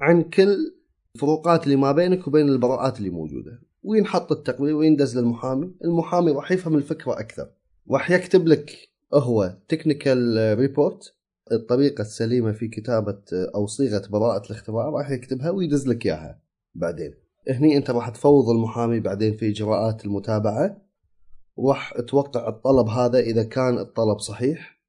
عن 0.00 0.22
كل 0.22 0.74
الفروقات 1.14 1.64
اللي 1.64 1.76
ما 1.76 1.92
بينك 1.92 2.26
وبين 2.26 2.48
البراءات 2.48 2.98
اللي 2.98 3.10
موجودة. 3.10 3.62
وينحط 3.82 4.32
التقرير 4.32 4.76
ويندز 4.76 5.18
للمحامي؟ 5.18 5.74
المحامي 5.84 6.30
راح 6.30 6.52
يفهم 6.52 6.76
الفكرة 6.76 7.20
أكثر. 7.20 7.50
راح 7.90 8.10
يكتب 8.10 8.46
لك 8.46 8.88
هو 9.14 9.56
technical 9.68 10.54
report 10.58 11.14
الطريقة 11.52 12.02
السليمة 12.02 12.52
في 12.52 12.68
كتابة 12.68 13.22
أو 13.54 13.66
صيغة 13.66 14.02
براءة 14.10 14.46
الاختراع 14.46 14.88
راح 14.88 15.10
يكتبها 15.10 15.50
ويدز 15.50 15.88
لك 15.88 16.06
إياها 16.06 16.40
بعدين. 16.74 17.14
هني 17.48 17.76
أنت 17.76 17.90
راح 17.90 18.08
تفوض 18.08 18.48
المحامي 18.48 19.00
بعدين 19.00 19.36
في 19.36 19.48
إجراءات 19.48 20.04
المتابعة. 20.04 20.82
وراح 21.56 22.00
توقع 22.08 22.48
الطلب 22.48 22.88
هذا 22.88 23.18
إذا 23.18 23.42
كان 23.42 23.78
الطلب 23.78 24.18
صحيح 24.18 24.80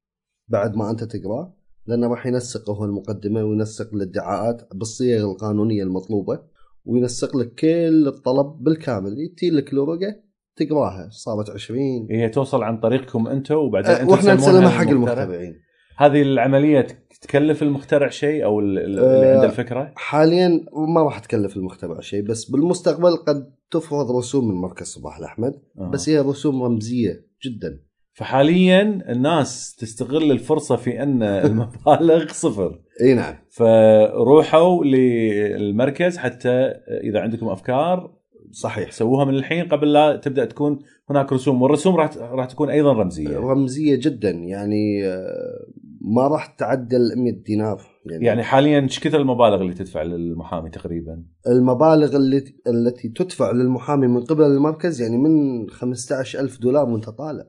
بعد 0.48 0.76
ما 0.76 0.90
أنت 0.90 1.04
تقرأه. 1.04 1.54
لأنه 1.86 2.06
راح 2.08 2.26
ينسق 2.26 2.70
هو 2.70 2.84
المقدمة 2.84 3.44
وينسق 3.44 3.94
الادعاءات 3.94 4.68
بالصيغ 4.74 5.30
القانونية 5.30 5.82
المطلوبة 5.82 6.40
وينسق 6.84 7.36
لك 7.36 7.54
كل 7.54 8.04
الطلب 8.08 8.46
بالكامل. 8.60 9.14
يتي 9.18 9.50
لك 9.50 9.72
الورقه 9.72 10.16
تقراها 10.56 11.08
صارت 11.10 11.50
20 11.50 12.06
هي 12.10 12.28
توصل 12.28 12.62
عن 12.62 12.80
طريقكم 12.80 13.26
أنتم 13.28 13.54
وبعدين 13.54 13.90
أه 13.90 14.00
أنتم 14.00 14.08
وإحنا 14.12 14.34
نسلمها 14.34 14.68
حق؟ 14.68 14.88
المخترعين. 14.88 15.54
هذه 15.96 16.22
العملية 16.22 16.86
تكلف 17.20 17.62
المخترع 17.62 18.08
شيء 18.08 18.44
أو 18.44 18.60
ال- 18.60 18.78
ال- 18.78 18.84
اللي 18.98 19.26
أه، 19.26 19.34
عنده 19.34 19.46
الفكرة؟ 19.46 19.92
حاليا 19.96 20.64
ما 20.94 21.02
راح 21.02 21.18
تكلف 21.18 21.56
المخترع 21.56 22.00
شيء 22.00 22.22
بس 22.22 22.50
بالمستقبل 22.50 23.16
قد 23.16 23.52
تفرض 23.70 24.10
رسوم 24.16 24.48
من 24.48 24.54
مركز 24.54 24.86
صباح 24.86 25.18
الأحمد 25.18 25.54
آه. 25.78 25.90
بس 25.90 26.08
هي 26.08 26.18
رسوم 26.20 26.62
رمزية 26.62 27.26
جدا. 27.44 27.80
فحاليا 28.12 28.82
الناس 29.08 29.76
تستغل 29.76 30.30
الفرصة 30.30 30.76
في 30.76 31.02
أن 31.02 31.22
المبالغ 31.48 32.26
صفر. 32.32 32.80
إي 33.00 33.14
نعم. 33.14 33.34
فروحوا 33.50 34.84
للمركز 34.84 36.18
حتى 36.18 36.50
إذا 36.88 37.20
عندكم 37.20 37.48
أفكار 37.48 38.14
صحيح. 38.50 38.90
سووها 38.90 39.24
من 39.24 39.34
الحين 39.34 39.64
قبل 39.64 39.92
لا 39.92 40.16
تبدأ 40.16 40.44
تكون 40.44 40.78
هناك 41.10 41.32
رسوم 41.32 41.62
والرسوم 41.62 41.96
راح 41.96 42.16
راح 42.16 42.46
تكون 42.46 42.70
أيضا 42.70 42.92
رمزية. 42.92 43.38
رمزية 43.38 43.94
جدا 43.96 44.30
يعني 44.30 45.06
آه، 45.06 45.66
ما 46.00 46.28
راح 46.28 46.46
تعدل 46.46 47.12
100 47.16 47.32
دينار. 47.32 47.91
يعني 48.06 48.42
حاليا 48.42 48.80
إيش 48.80 49.00
كثر 49.00 49.20
المبالغ 49.20 49.60
اللي 49.60 49.74
تدفع 49.74 50.02
للمحامي 50.02 50.70
تقريبا؟ 50.70 51.24
المبالغ 51.46 52.16
اللي 52.16 52.44
التي 52.66 53.08
تدفع 53.08 53.50
للمحامي 53.50 54.06
من 54.06 54.20
قبل 54.20 54.42
المركز 54.42 55.00
يعني 55.00 55.18
من 55.18 55.70
15 55.70 56.40
ألف 56.40 56.58
دولار 56.58 56.88
وأنت 56.88 57.10
طالع 57.10 57.44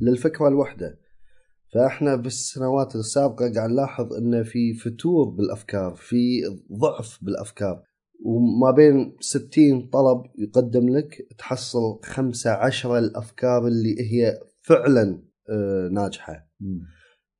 للفكرة 0.00 0.48
الواحدة. 0.48 0.98
فإحنا 1.74 2.16
بالسنوات 2.16 2.96
السابقة 2.96 3.52
قاعد 3.54 3.70
نلاحظ 3.70 4.12
إن 4.12 4.42
في 4.42 4.74
فتور 4.74 5.28
بالأفكار 5.28 5.94
في 5.94 6.42
ضعف 6.80 7.18
بالأفكار. 7.22 7.82
وما 8.24 8.70
بين 8.70 9.16
60 9.20 9.88
طلب 9.92 10.22
يقدم 10.38 10.88
لك 10.88 11.26
تحصل 11.38 12.00
خمسة 12.04 12.50
عشرة 12.50 12.98
الأفكار 12.98 13.66
اللي 13.66 13.96
هي 14.00 14.38
فعلا 14.62 15.22
آه، 15.50 15.88
ناجحة. 15.88 16.48
مم. 16.60 16.80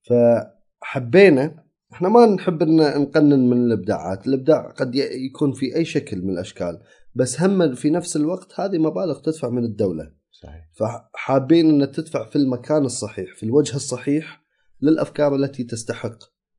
فحبينا 0.09 1.64
إحنا 1.95 2.09
ما 2.09 2.27
نحب 2.27 2.63
إن 2.63 2.77
نقنن 3.03 3.51
من 3.51 3.65
الإبداعات، 3.67 4.27
الإبداع 4.27 4.71
قد 4.71 4.95
يكون 4.95 5.53
في 5.53 5.77
أي 5.77 5.85
شكل 5.85 6.23
من 6.23 6.31
الأشكال، 6.31 6.81
بس 7.15 7.41
هم 7.41 7.75
في 7.75 7.91
نفس 7.91 8.17
الوقت 8.17 8.61
هذه 8.61 8.79
مبالغ 8.79 9.19
تدفع 9.21 9.49
من 9.49 9.65
الدولة، 9.65 10.13
صحيح 10.43 10.71
فحابين 10.79 11.83
إن 11.83 11.91
تدفع 11.91 12.29
في 12.31 12.37
المكان 12.37 12.85
الصحيح، 12.85 13.37
في 13.37 13.43
الوجه 13.43 13.77
الصحيح 13.77 14.43
للأفكار 14.83 15.35
التي 15.35 15.65
تستحق، 15.65 16.19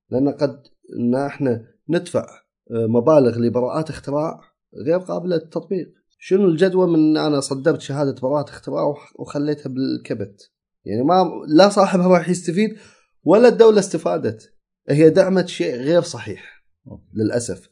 لأن 0.10 0.30
قد 0.30 0.63
إن 1.00 1.15
إحنا 1.15 1.65
ندفع 1.89 2.25
آه، 2.72 2.88
مبالغ 2.88 3.39
لبراءات 3.39 3.89
اختراع 3.89 4.39
غير 4.86 5.00
قابلة 5.00 5.36
للتطبيق. 5.36 5.88
شنو 6.20 6.46
الجدوى 6.46 6.88
من 6.88 6.96
إن 6.96 7.18
أنا 7.18 7.39
صدرت 7.39 7.82
شهادة 7.82 8.15
براءة 8.22 8.50
اختراع 8.50 8.84
وخ- 8.84 9.20
وخليتها 9.20 9.70
بالكبت؟ 9.70 10.51
يعني 10.86 11.04
ما 11.04 11.24
لا 11.48 11.70
صاحبها 11.70 12.08
راح 12.08 12.30
يستفيد 12.30 12.75
ولا 13.24 13.48
الدولة 13.48 13.80
استفادت. 13.80 14.55
هي 14.89 15.10
دعمت 15.10 15.48
شيء 15.48 15.75
غير 15.75 16.01
صحيح. 16.01 16.65
للأسف. 17.13 17.70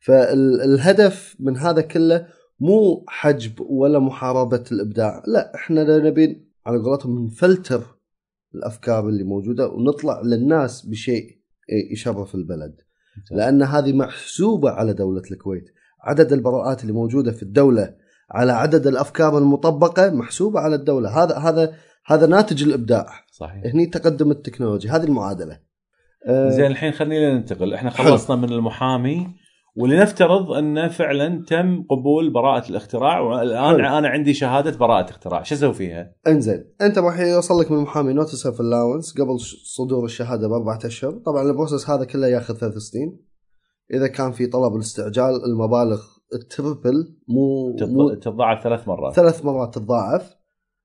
فالهدف 0.00 1.36
من 1.40 1.56
هذا 1.56 1.80
كله 1.80 2.26
مو 2.60 3.04
حجب 3.08 3.60
ولا 3.60 3.98
محاربة 3.98 4.64
الإبداع 4.72 5.22
لا 5.26 5.54
إحنا 5.54 5.98
نبي 5.98 6.48
على 6.66 6.78
قولتهم 6.78 7.26
نفلتر 7.26 7.82
الأفكار 8.54 9.08
اللي 9.08 9.24
موجودة 9.24 9.68
ونطلع 9.68 10.20
للناس 10.20 10.86
بشيء 10.86 11.38
يشرف 11.92 12.34
البلد. 12.34 12.80
لأن 13.30 13.62
هذه 13.62 13.92
محسوبة 13.92 14.70
على 14.70 14.92
دولة 14.92 15.22
الكويت. 15.30 15.64
عدد 16.00 16.32
البراءات 16.32 16.82
اللي 16.82 16.92
موجودة 16.92 17.32
في 17.32 17.42
الدولة 17.42 17.94
على 18.30 18.52
عدد 18.52 18.86
الأفكار 18.86 19.38
المطبقة 19.38 20.10
محسوبة 20.10 20.60
على 20.60 20.74
الدولة. 20.74 21.22
هذا 21.22 21.36
هذا 21.36 21.74
هذا 22.06 22.26
ناتج 22.26 22.62
الإبداع. 22.62 23.06
صحيح. 23.32 23.64
هني 23.74 23.86
تقدم 23.86 24.30
التكنولوجيا 24.30 24.96
هذه 24.96 25.04
المعادلة. 25.04 25.71
زين 26.28 26.66
الحين 26.66 26.92
خلينا 26.92 27.34
ننتقل. 27.34 27.74
إحنا 27.74 27.90
حلو. 27.90 28.10
خلصنا 28.10 28.36
من 28.36 28.52
المحامي 28.52 29.26
ولنفترض 29.76 30.50
انه 30.50 30.88
فعلا 30.88 31.44
تم 31.48 31.82
قبول 31.90 32.32
براءة 32.32 32.70
الاختراع 32.70 33.20
والآن 33.20 33.76
حلو. 33.76 33.98
أنا 33.98 34.08
عندي 34.08 34.34
شهادة 34.34 34.78
براءة 34.78 35.10
اختراع. 35.10 35.42
شو 35.42 35.54
أسوي 35.54 35.74
فيها؟ 35.74 36.12
إنزين 36.26 36.64
أنت 36.82 36.98
راح 36.98 37.20
يوصل 37.20 37.60
لك 37.60 37.70
من 37.70 37.76
المحامي 37.76 38.12
notice 38.12 38.46
of 38.46 38.60
allowance 38.60 39.20
قبل 39.20 39.40
صدور 39.64 40.04
الشهادة 40.04 40.48
بأربعة 40.48 40.78
أشهر. 40.84 41.10
طبعا 41.10 41.42
ال 41.42 41.48
process 41.48 41.90
هذا 41.90 42.04
كله 42.04 42.26
ياخذ 42.26 42.54
ثلاث 42.54 42.76
سنين. 42.76 43.18
إذا 43.94 44.06
كان 44.06 44.32
في 44.32 44.46
طلب 44.46 44.74
الاستعجال 44.74 45.44
المبالغ 45.44 46.00
التربل 46.34 47.16
مو, 47.28 47.76
مو 47.80 48.10
تض- 48.10 48.18
تتضاعف 48.18 48.62
ثلاث 48.62 48.88
مرات. 48.88 49.14
ثلاث 49.14 49.44
مرات 49.44 49.74
تتضاعف 49.74 50.34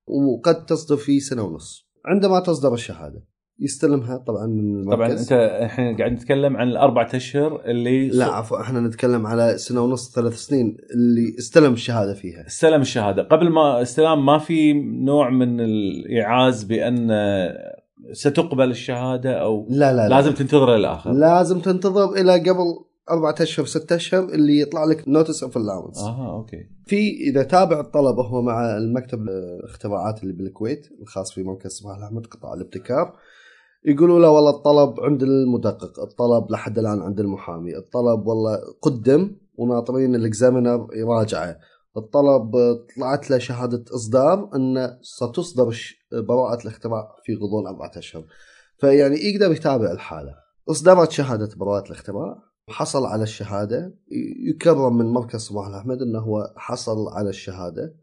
وقد 0.08 0.66
تصدر 0.66 0.98
في 0.98 1.20
سنة 1.20 1.44
ونص. 1.44 1.90
عندما 2.06 2.40
تصدر 2.40 2.74
الشهادة. 2.74 3.24
يستلمها 3.60 4.18
طبعا 4.18 4.48
من 4.48 4.60
المركز. 4.60 4.96
طبعا 4.98 5.12
أنت 5.12 5.62
الحين 5.64 5.98
قاعد 5.98 6.12
نتكلم 6.12 6.58
عن 6.58 6.68
الاربع 6.68 7.10
أشهر 7.14 7.62
اللي 7.66 8.08
لا 8.08 8.26
عفوا 8.26 8.62
إحنا 8.62 8.80
نتكلم 8.80 9.28
على 9.28 9.58
سنة 9.58 9.82
ونص 9.82 10.16
ثلاث 10.16 10.34
سنين 10.34 10.78
اللي 10.94 11.36
استلم 11.40 11.74
الشهادة 11.74 12.14
فيها. 12.14 12.48
استلم 12.48 12.82
الشهادة. 12.82 13.24
قبل 13.24 13.50
ما 13.50 13.82
استلام 13.82 14.26
ما 14.26 14.38
في 14.38 14.74
نوع 14.84 15.30
من 15.30 15.60
الايعاز 15.62 16.64
بأن 16.64 17.12
ستقبل 18.12 18.70
الشهادة 18.70 19.32
أو 19.34 19.68
لا 19.70 19.94
لا, 19.94 20.10
لا. 20.10 20.16
لازم 20.16 20.32
تنتظر 20.32 20.76
للاخر 20.76 21.12
لازم 21.12 21.60
تنتظر 21.60 22.14
إلى 22.14 22.40
قبل 22.40 22.88
أربعة 23.12 23.36
أشهر 23.42 23.66
ستة 23.66 23.96
أشهر 23.96 24.24
اللي 24.24 24.60
يطلع 24.60 24.86
لك 24.86 25.08
notice 25.08 25.44
of 25.44 25.58
allowance 25.58 25.98
أها 25.98 26.32
أوكي. 26.32 26.68
في 26.86 27.12
إذا 27.30 27.44
تابع 27.44 27.80
الطلب 27.80 28.20
هو 28.20 28.42
مع 28.42 28.78
المكتب 28.78 29.20
الاختراعات 29.22 30.24
اللي 30.24 30.34
بالكويت 30.34 30.88
الخاص 31.02 31.34
في 31.34 31.44
مركز 31.44 31.72
صباح 31.72 31.98
الأحمد 31.98 32.26
قطاع 32.26 32.54
الابتكار. 32.54 33.14
يقولوا 33.86 34.20
له 34.20 34.30
والله 34.30 34.50
الطلب 34.50 35.00
عند 35.00 35.24
المدقق 35.24 36.00
الطلب 36.00 36.52
لحد 36.52 36.80
الآن 36.80 37.02
عند 37.02 37.20
المحامي 37.20 37.78
الطلب 37.78 38.28
والله 38.28 38.60
قدم 38.82 39.36
وناطرين 39.58 40.16
ال 40.16 40.24
examiner 40.24 40.88
يراجعه. 40.94 41.60
الطلب 41.98 42.52
طلعت 42.96 43.30
له 43.30 43.38
شهادة 43.38 43.84
إصدار 43.96 44.50
انه 44.56 44.98
ستصدر 45.02 45.78
براءة 46.12 46.62
الاختراع 46.62 47.16
في 47.24 47.36
غضون 47.36 47.68
أربعة 47.68 47.92
أشهر. 47.98 48.26
فيعني 48.78 49.16
يقدر 49.16 49.52
يتابع 49.52 49.92
الحالة. 49.92 50.36
إصدرت 50.70 51.12
شهادة 51.12 51.50
براءة 51.56 51.86
الاختراع 51.86 52.44
حصل 52.70 53.06
على 53.06 53.24
الشهادة. 53.24 53.96
يكرم 54.50 54.98
من 54.98 55.06
مركز 55.06 55.40
صباح 55.40 55.68
الأحمد 55.68 56.02
إنه 56.02 56.20
هو 56.20 56.54
حصل 56.56 57.10
على 57.10 57.30
الشهادة. 57.30 57.96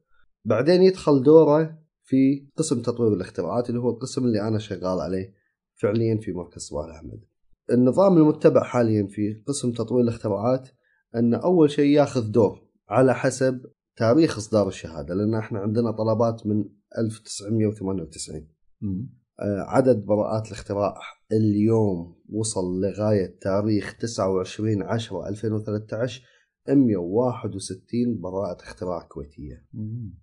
بعدين 0.45 0.83
يدخل 0.83 1.23
دوره 1.23 1.79
في 2.03 2.49
قسم 2.57 2.83
تطوير 2.83 3.13
الاختراعات 3.13 3.71
اللي 3.71 3.81
هو 3.81 3.91
القسم 3.91 4.25
اللي 4.25 4.49
أنا 4.49 4.59
شغال 4.59 5.01
عليه. 5.01 5.44
فعليا 5.85 6.17
في 6.17 6.33
مركز 6.33 6.63
صباح 6.63 6.85
الأحمد. 6.85 7.25
النظام 7.73 8.17
المتبع 8.17 8.63
حاليا 8.63 9.07
في 9.07 9.43
قسم 9.47 9.73
تطوير 9.73 10.05
الاختراعات 10.05 10.69
أن 11.15 11.35
أول 11.35 11.71
شيء 11.71 11.87
ياخذ 11.87 12.31
دور 12.31 12.69
على 12.89 13.15
حسب 13.15 13.67
تاريخ 13.97 14.37
إصدار 14.37 14.69
الشهادة 14.69 15.15
لأن 15.15 15.35
إحنا 15.35 15.59
عندنا 15.59 15.91
طلبات 15.91 16.47
من 16.47 16.65
1998 16.99 18.49
مم. 18.81 19.11
آه، 19.41 19.61
عدد 19.61 20.05
براءات 20.05 20.47
الاختراع 20.47 20.95
اليوم 21.33 22.17
وصل 22.33 22.81
لغاية 22.81 23.39
تاريخ 23.41 23.97
29 24.01 24.83
10 24.83 25.29
2013 25.29 26.23
161 26.69 28.21
براءة 28.21 28.63
اختراع 28.63 29.03
كويتية. 29.03 29.67
مم. 29.73 30.15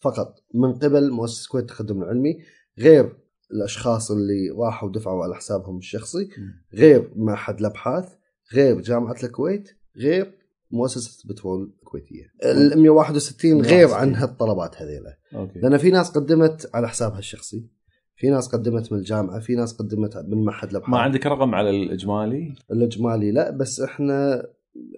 فقط 0.00 0.34
من 0.54 0.72
قبل 0.72 1.10
مؤسسة 1.10 1.44
الكويت 1.44 1.70
التقدم 1.70 2.02
العلمي 2.02 2.38
غير 2.78 3.16
الأشخاص 3.52 4.10
اللي 4.10 4.50
راحوا 4.50 4.90
دفعوا 4.92 5.24
على 5.24 5.34
حسابهم 5.34 5.78
الشخصي 5.78 6.28
غير 6.74 7.10
معهد 7.16 7.58
الأبحاث 7.60 8.12
غير 8.54 8.80
جامعة 8.80 9.16
الكويت 9.22 9.70
غير 9.96 10.34
مؤسسة 10.70 11.28
بترول 11.28 11.72
الكويتية. 11.82 12.24
ال 12.44 12.82
161 12.82 13.62
غير 13.62 13.88
عن 13.94 14.14
هالطلبات 14.14 14.82
هذيلا. 14.82 15.18
لأن 15.56 15.78
في 15.78 15.90
ناس 15.90 16.10
قدمت 16.10 16.70
على 16.74 16.88
حسابها 16.88 17.18
الشخصي 17.18 17.68
في 18.16 18.30
ناس 18.30 18.48
قدمت 18.48 18.92
من 18.92 18.98
الجامعة 18.98 19.40
في 19.40 19.54
ناس 19.54 19.72
قدمت 19.72 20.16
من 20.16 20.44
معهد 20.44 20.70
الأبحاث. 20.70 20.90
ما 20.90 20.98
عندك 20.98 21.26
رقم 21.26 21.54
على 21.54 21.70
الإجمالي؟ 21.70 22.54
الإجمالي 22.70 23.30
لا 23.30 23.50
بس 23.50 23.80
إحنا 23.80 24.46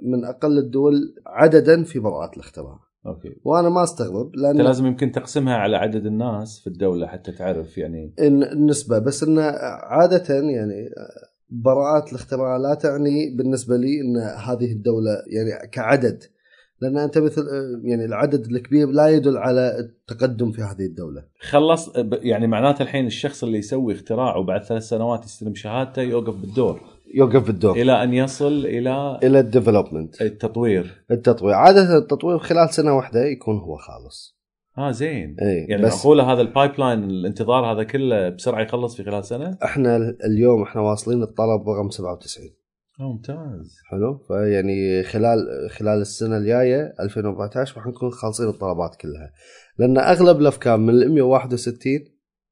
من 0.03 0.25
أقل 0.25 0.59
الدول 0.59 1.15
عددا 1.27 1.85
في 1.85 1.99
براءات 1.99 2.35
الاختراع. 2.35 2.79
أوكي. 3.07 3.37
وأنا 3.45 3.69
ما 3.69 3.83
أستغرب 3.83 4.37
لأن 4.37 4.57
لازم 4.57 4.87
يمكن 4.87 5.13
تقسمها 5.13 5.55
على 5.55 5.77
عدد 5.77 6.07
الناس 6.07 6.61
في 6.61 6.67
الدولة 6.67 7.07
حتى 7.07 7.33
تعرف 7.33 7.79
يعني. 7.79 8.15
النسبة 8.21 8.99
بس 8.99 9.23
انه 9.23 9.43
عادة 9.83 10.35
يعني 10.35 10.91
براءات 11.51 12.09
الاختراع 12.09 12.57
لا 12.57 12.75
تعني 12.75 13.37
بالنسبة 13.37 13.77
لي 13.77 14.01
إن 14.01 14.17
هذه 14.17 14.73
الدولة 14.73 15.11
يعني 15.27 15.69
كعدد 15.69 16.25
لأن 16.81 16.99
أنت 16.99 17.19
مثل 17.19 17.43
يعني 17.85 18.05
العدد 18.05 18.47
الكبير 18.47 18.89
لا 18.89 19.09
يدل 19.09 19.37
على 19.37 19.79
التقدم 19.79 20.51
في 20.51 20.63
هذه 20.63 20.87
الدولة. 20.87 21.25
خلص 21.41 21.93
يعني 22.13 22.47
معناته 22.47 22.83
الحين 22.83 23.07
الشخص 23.07 23.45
اللي 23.45 23.59
يسوي 23.59 23.93
اختراع 23.93 24.37
وبعد 24.37 24.65
ثلاث 24.65 24.83
سنوات 24.83 25.25
يستلم 25.25 25.55
شهادته 25.55 26.03
يوقف 26.03 26.35
بالدور. 26.35 26.81
يوقف 27.15 27.51
الدور 27.51 27.77
إلى 27.77 28.03
أن 28.03 28.15
يصل 28.15 28.67
إلى 28.67 29.19
إلى 29.23 29.41
ال 29.41 29.47
development. 29.47 30.23
التطوير. 30.23 31.05
التطوير. 31.11 31.55
عادة 31.55 31.99
التطوير 31.99 32.39
خلال 32.39 32.71
سنة 32.71 32.97
واحدة 32.97 33.25
يكون 33.25 33.59
هو 33.59 33.77
خالص. 33.77 34.35
آه 34.79 34.91
زين. 34.91 35.37
اي 35.43 35.67
يعني 35.69 35.83
بس 35.83 35.97
معقوله 35.97 36.33
هذا 36.33 36.41
ال 36.41 36.71
pipeline 36.79 37.05
الانتظار 37.05 37.73
هذا 37.73 37.83
كله 37.83 38.29
بسرعة 38.29 38.63
يخلص 38.63 38.97
في 38.97 39.05
خلال 39.05 39.25
سنة؟ 39.25 39.59
إحنا 39.65 39.97
اليوم 40.25 40.63
إحنا 40.63 40.81
واصلين 40.81 41.23
الطلب 41.23 41.69
رقم 41.69 41.91
97 41.91 42.47
آه 43.01 43.13
ممتاز. 43.13 43.77
حلو؟ 43.91 44.19
فيعني 44.29 45.03
خلال 45.03 45.39
خلال 45.71 46.01
السنة 46.01 46.37
الجاية 46.37 46.95
2014 47.01 47.77
راح 47.77 47.87
نكون 47.87 48.11
خالصين 48.11 48.49
الطلبات 48.49 48.97
كلها. 48.97 49.33
لأن 49.79 49.99
أغلب 49.99 50.41
الأفكار 50.41 50.77
من 50.79 50.91
ال 50.91 51.15
161 51.15 52.05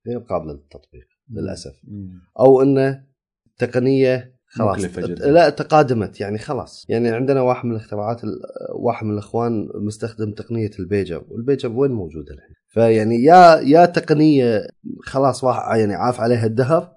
غير 0.06 0.18
قابله 0.18 0.52
للتطبيق 0.52 1.06
للأسف. 1.30 1.72
مم. 1.84 2.10
أو 2.40 2.62
إنه 2.62 3.04
التقنيه 3.46 4.32
خلاص. 4.58 4.86
جداً. 4.86 5.30
لا 5.30 5.48
تقادمت. 5.50 6.20
يعني 6.20 6.38
خلاص. 6.38 6.86
يعني 6.88 7.08
عندنا 7.08 7.40
واحد 7.40 7.66
من 7.66 7.72
الاختراعات 7.72 8.24
ال- 8.24 8.40
واحد 8.74 9.06
من 9.06 9.12
الاخوان 9.12 9.68
مستخدم 9.74 10.30
تقنية 10.32 10.70
ال 10.78 10.86
pager 10.86 11.24
وال 11.28 11.40
pager 11.40 11.68
وين 11.72 11.90
موجودة 11.90 12.34
الحين؟ 12.34 12.54
فيعني 12.68 13.24
يا 13.24 13.60
يا 13.64 13.86
تقنية 13.86 14.66
خلاص 15.02 15.44
راح 15.44 15.74
يعني 15.76 15.94
عاف 15.94 16.20
عليها 16.20 16.46
الدهر 16.46 16.88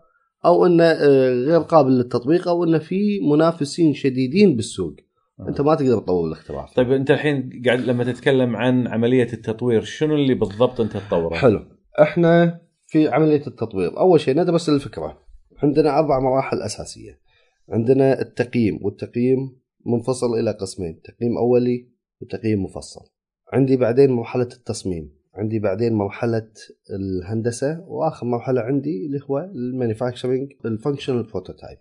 أو 0.46 0.65
إنه 0.65 0.84
آه، 0.84 1.30
غير 1.30 1.60
قابل 1.62 1.91
للتطبيق 1.91 2.48
أو 2.48 2.63
إنه 2.63 2.78
في 2.78 3.20
منافسين 3.32 3.94
شديدين 3.94 4.56
بالسوق. 4.56 4.96
آه. 5.39 5.50
أنت 5.50 5.62
ما 5.62 5.76
تقدر 5.76 6.00
تطور 6.00 6.28
الاختراع. 6.28 6.65
طيب 6.76 6.91
أنت 6.91 7.12
الحين 7.12 7.62
قاعد 7.65 7.80
لما 7.80 8.04
تتكلم 8.04 8.56
عن 8.56 8.88
عملية 8.88 9.34
التطوير 9.34 9.82
شنو 9.82 10.15
اللي 10.15 10.34
بالضبط 10.34 10.82
أنت 10.82 10.98
تطوره؟ 10.98 11.36
حلو. 11.36 11.60
إحنا 12.02 12.60
في 12.88 13.08
عملية 13.08 13.48
التطوير. 13.48 13.98
أول 14.00 14.20
شيء 14.20 14.38
ندرس 14.41 14.70
الفكرة. 14.70 15.18
عندنا 15.63 16.00
أربع 16.00 16.20
مراحل 16.20 16.62
أساسية. 16.62 17.25
عندنا 17.69 18.21
التقييم 18.21 18.80
والتقييم 18.82 19.58
منفصل 19.86 20.39
إلى 20.39 20.51
قسمين 20.51 21.01
تقييم 21.01 21.38
أولي 21.38 21.88
وتقييم 22.21 22.63
مفصل. 22.63 23.01
عندي 23.54 23.78
بعدين 23.78 24.12
مرحلة 24.12 24.49
التصميم 24.54 25.15
عندي 25.34 25.60
بعدين 25.60 25.93
مرحلة 25.93 26.47
الهندسة 26.89 27.86
وآخر 27.88 28.25
مرحلة 28.25 28.62
عندي 28.62 29.06
اللي 29.06 29.19
هو 29.30 29.39
ال 29.39 29.48
manufacturing 29.48 30.52
ال 30.65 30.71
functional 30.71 31.24
prototype 31.24 31.78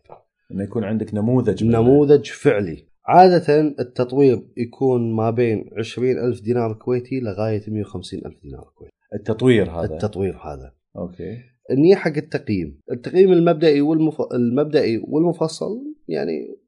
إنه 0.50 0.64
يكون 0.64 0.84
عندك 0.84 1.14
نموذج. 1.14 1.64
نموذج 1.64 2.26
فعلي. 2.30 2.84
عادة 3.06 3.60
التطوير 3.60 4.42
يكون 4.56 5.12
ما 5.12 5.30
بين 5.30 5.70
20 5.78 6.18
ألف 6.18 6.40
دينار 6.40 6.72
كويتي 6.72 7.20
لغاية 7.20 7.62
150 7.68 8.20
ألف 8.26 8.42
دينار 8.42 8.72
كويتي. 8.74 8.94
التطوير 9.14 9.70
هذا. 9.70 9.94
التطوير 9.94 10.36
هذا. 10.36 10.72
أوكي. 10.96 11.38
النية 11.70 11.94
حق 11.94 12.16
التقييم. 12.16 12.80
التقييم 12.92 13.32
المبدئي 13.32 13.80
والمف... 13.80 14.20
المبدئي 14.34 15.02
والمفصل 15.08 15.94
يعني 16.08 16.58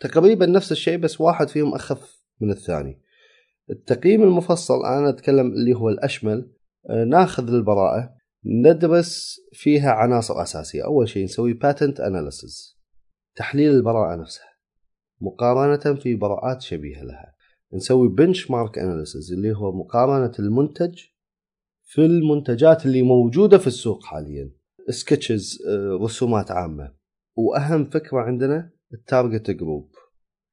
تقريبا 0.00 0.46
نفس 0.46 0.72
الشيء 0.72 0.98
بس 0.98 1.20
واحد 1.20 1.48
فيهم 1.48 1.74
أخف 1.74 2.22
من 2.40 2.50
الثاني. 2.50 3.00
التقييم 3.70 4.22
المفصل 4.22 4.84
أنا 4.86 5.08
أتكلم 5.08 5.46
اللي 5.46 5.74
هو 5.74 5.88
الأشمل 5.88 6.52
آه، 6.90 7.04
ناخذ 7.04 7.48
البراءة 7.48 8.14
ندرس 8.44 9.40
فيها 9.52 9.90
عناصر 9.90 10.42
أساسية. 10.42 10.84
أول 10.84 11.08
شيء 11.08 11.24
نسوي 11.24 11.52
باتنت 11.52 12.00
أناليسيس 12.00 12.78
تحليل 13.36 13.70
البراءة 13.70 14.20
نفسها. 14.20 14.56
مقارنة 15.20 15.94
في 15.94 16.14
براءات 16.14 16.62
شبيهة 16.62 17.02
لها. 17.02 17.36
نسوي 17.74 18.08
بنش 18.08 18.50
مارك 18.50 18.78
اناليسيس 18.78 19.32
اللي 19.32 19.56
هو 19.56 19.72
مقارنة 19.72 20.32
المنتج 20.38 20.98
في 21.88 22.04
المنتجات 22.04 22.86
اللي 22.86 23.02
موجودة 23.02 23.58
في 23.58 23.66
السوق 23.66 24.04
حاليا 24.04 24.50
sketches 24.90 25.58
رسومات 26.02 26.50
عامة 26.50 26.92
وأهم 27.36 27.90
فكرة 27.90 28.20
عندنا 28.20 28.70
ال 28.92 29.00
target 29.00 29.50
group 29.50 29.90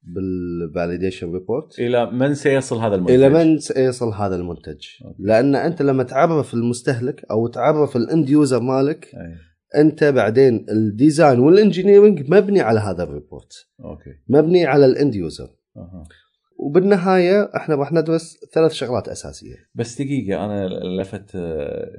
بال 0.03 0.24
validation 0.24 1.31
report 1.31 1.79
إلى 1.79 2.11
من 2.11 2.33
سيصل 2.33 2.77
هذا 2.77 2.95
المنتج؟ 2.95 3.13
إلى 3.13 3.29
من 3.29 3.59
سيصل 3.59 4.09
هذا 4.09 4.35
المنتج 4.35 4.85
أوكي. 5.05 5.15
لأن 5.19 5.55
أنت 5.55 5.81
لما 5.81 6.03
تعرف 6.03 6.53
المستهلك 6.53 7.25
أو 7.31 7.47
تعرف 7.47 7.95
ال 7.97 8.05
end 8.05 8.29
user 8.29 8.59
مالك 8.59 9.05
أي. 9.05 9.35
أنت 9.81 10.03
بعدين 10.03 10.65
ال 10.69 10.79
design 10.79 11.39
وال 11.39 11.53
engineering 11.53 12.31
مبني 12.31 12.61
على 12.61 12.79
هذا 12.79 13.03
ال 13.03 13.10
report 13.10 13.53
أوكي 13.85 14.11
مبني 14.27 14.65
على 14.65 14.85
ال 14.85 14.93
end 14.93 15.15
user 15.15 15.49
أها. 15.77 16.03
وبالنهاية 16.59 17.51
إحنا 17.55 17.75
راح 17.75 17.93
ندرس 17.93 18.37
ثلاث 18.53 18.71
شغلات 18.71 19.07
أساسية. 19.07 19.55
بس 19.75 20.01
دقيقة 20.01 20.45
أنا 20.45 20.69
لفت 21.01 21.35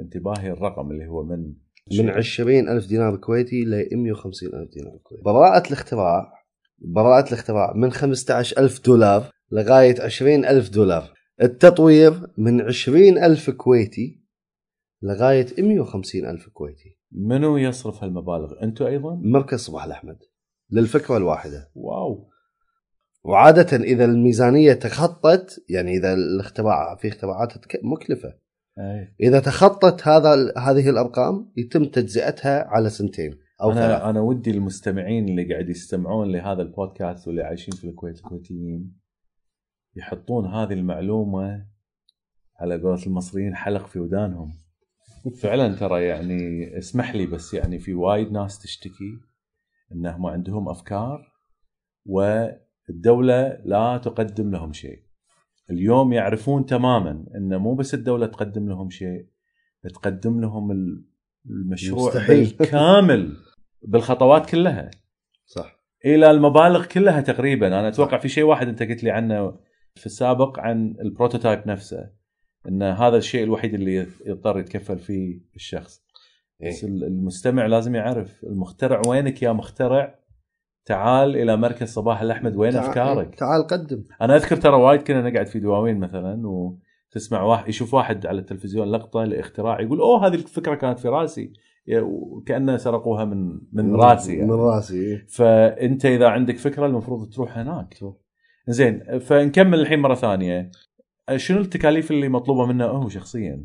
انتباهي 0.00 0.50
الرقم 0.50 0.90
اللي 0.90 1.06
هو 1.06 1.24
من 1.24 1.54
من 1.98 2.10
20 2.10 2.68
ألف 2.68 2.86
دينار 2.86 3.16
كويتي 3.16 3.64
ل 3.64 3.88
150 3.92 4.48
ألف 4.48 4.70
دينار 4.70 4.98
كويتي. 5.02 5.24
براءة 5.24 5.66
الاختراع 5.68 6.32
براءة 6.78 7.28
الاختراع 7.28 7.72
من 7.76 7.92
15 7.92 8.58
ألف 8.58 8.84
دولار 8.86 9.30
لغاية 9.52 10.02
20 10.02 10.44
ألف 10.44 10.70
دولار. 10.70 11.12
التطوير 11.42 12.12
من 12.38 12.60
20 12.60 13.18
ألف 13.18 13.50
كويتي 13.50 14.24
لغاية 15.02 15.46
150 15.58 16.26
ألف 16.26 16.48
كويتي. 16.48 16.98
منو 17.12 17.56
يصرف 17.56 18.04
هالمبالغ؟ 18.04 18.62
أنتم 18.62 18.86
أيضا؟ 18.86 19.20
مركز 19.24 19.58
صباح 19.58 19.84
الأحمد 19.84 20.18
للفكرة 20.70 21.16
الواحدة. 21.16 21.70
واو. 21.74 22.28
وعادة 23.24 23.76
إذا 23.76 24.04
الميزانية 24.04 24.72
تخطت 24.72 25.64
يعني 25.68 25.96
إذا 25.96 26.14
الاختراع 26.14 26.96
في 26.96 27.08
اختراعات 27.08 27.58
تك- 27.58 27.80
مكلفة. 27.84 28.34
أي. 28.78 29.14
إذا 29.20 29.40
تخطت 29.40 30.08
هذا 30.08 30.52
هذه 30.58 30.90
الأرقام 30.90 31.52
يتم 31.56 31.84
تجزئتها 31.84 32.64
على 32.64 32.90
سنتين 32.90 33.38
أو 33.62 33.72
ثلاث. 33.74 34.02
أنا 34.02 34.20
ودي 34.20 34.50
المستمعين 34.50 35.28
اللي 35.28 35.52
قاعد 35.52 35.68
يستمعون 35.68 36.32
لهذا 36.32 36.62
البودكاست 36.62 37.26
واللي 37.28 37.42
عايشين 37.42 37.74
في 37.74 37.84
الكويت 37.88 38.16
الكويتيين 38.16 38.96
يحطون 39.96 40.46
هذه 40.46 40.72
المعلومة 40.72 41.66
على 42.60 42.80
قولة 42.80 43.06
المصريين 43.06 43.54
حلق 43.54 43.86
في 43.86 43.98
ودانهم. 43.98 44.52
فعلا 45.42 45.74
ترى 45.76 46.04
يعني 46.04 46.78
اسمح 46.78 47.14
لي 47.14 47.26
بس 47.26 47.54
يعني 47.54 47.78
في 47.78 47.94
وايد 47.94 48.32
ناس 48.32 48.58
تشتكي 48.58 49.20
إنهم 49.92 50.26
عندهم 50.26 50.68
أفكار 50.68 51.32
والدولة 52.88 53.60
لا 53.64 54.00
تقدم 54.04 54.50
لهم 54.50 54.72
شيء. 54.72 55.02
اليوم 55.70 56.12
يعرفون 56.12 56.66
تماما 56.66 57.24
إن 57.36 57.56
مو 57.56 57.74
بس 57.74 57.94
الدولة 57.94 58.26
تقدم 58.26 58.68
لهم 58.68 58.90
شيء 58.90 59.26
تقدم 59.94 60.40
لهم 60.40 60.70
المشروع 61.50 62.08
مستحيل. 62.08 62.56
بالكامل 62.58 63.36
بالخطوات 63.82 64.50
كلها. 64.50 64.90
صح. 65.46 65.84
إلى 66.04 66.30
المبالغ 66.30 66.86
كلها 66.86 67.20
تقريبا. 67.20 67.66
أنا 67.66 67.88
أتوقع 67.88 68.18
في 68.18 68.28
شيء 68.28 68.44
واحد 68.44 68.68
أنت 68.68 68.82
قلت 68.82 69.04
لي 69.04 69.10
عنه 69.10 69.58
في 69.94 70.06
السابق 70.06 70.58
عن 70.58 70.96
البروتوتايب 71.00 71.68
نفسه 71.68 72.10
إن 72.68 72.82
هذا 72.82 73.16
الشيء 73.16 73.44
الوحيد 73.44 73.74
اللي 73.74 74.06
يضطر 74.26 74.58
يتكفل 74.58 74.98
فيه 74.98 75.40
الشخص. 75.56 76.04
بس 76.60 76.84
إيه. 76.84 76.90
المستمع 76.90 77.66
لازم 77.66 77.94
يعرف 77.94 78.44
المخترع 78.44 79.02
وينك 79.06 79.42
يا 79.42 79.52
مخترع؟ 79.52 80.18
تعال 80.84 81.36
إلى 81.36 81.56
مركز 81.56 81.88
صباح 81.88 82.20
الأحمد 82.22 82.56
وين 82.56 82.72
تع- 82.72 82.80
أفكارك 82.88 83.34
تعال 83.34 83.66
قدم 83.66 84.04
أنا 84.22 84.36
أذكر 84.36 84.56
ترى 84.56 84.76
وايد 84.76 85.02
كنا 85.02 85.30
نقعد 85.30 85.46
في 85.46 85.58
دواوين 85.60 85.98
مثلا 85.98 86.42
وتسمع 86.48 87.42
واحد 87.42 87.68
يشوف 87.68 87.94
واحد 87.94 88.26
على 88.26 88.38
التلفزيون 88.40 88.88
لقطة 88.90 89.24
لاختراع 89.24 89.80
يقول 89.80 90.00
أوه 90.00 90.26
هذه 90.26 90.34
الفكرة 90.34 90.74
كانت 90.74 90.98
في 90.98 91.08
رأسي 91.08 91.52
وكأنه 92.02 92.76
سرقوها 92.76 93.24
من 93.24 93.60
من 93.72 93.94
رأسي 93.96 94.32
يعني. 94.36 94.46
من 94.52 94.58
رأسي 94.58 95.00
إيه. 95.00 95.26
فأنت 95.28 96.06
إذا 96.06 96.28
عندك 96.28 96.56
فكرة 96.56 96.86
المفروض 96.86 97.28
تروح 97.32 97.58
هناك 97.58 97.94
زين 98.68 99.18
فنكمل 99.18 99.80
الحين 99.80 99.98
مرة 99.98 100.14
ثانية 100.14 100.70
شنو 101.36 101.60
التكاليف 101.60 102.10
اللي 102.10 102.28
مطلوبة 102.28 102.66
منه 102.66 102.84
هو 102.84 103.08
شخصيا؟ 103.08 103.64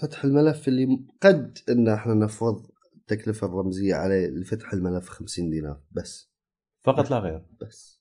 فتح 0.00 0.24
الملف 0.24 0.68
اللي 0.68 0.86
قد 1.22 1.58
إن 1.68 1.88
إحنا 1.88 2.14
نفرض 2.14 2.62
التكلفه 2.96 3.46
الرمزية 3.46 3.94
عليه 3.94 4.26
لفتح 4.26 4.72
الملف 4.72 5.08
50 5.08 5.50
دينار 5.50 5.80
بس 5.92 6.33
فقط 6.84 7.10
لا 7.10 7.18
غير. 7.18 7.42
بس. 7.60 8.00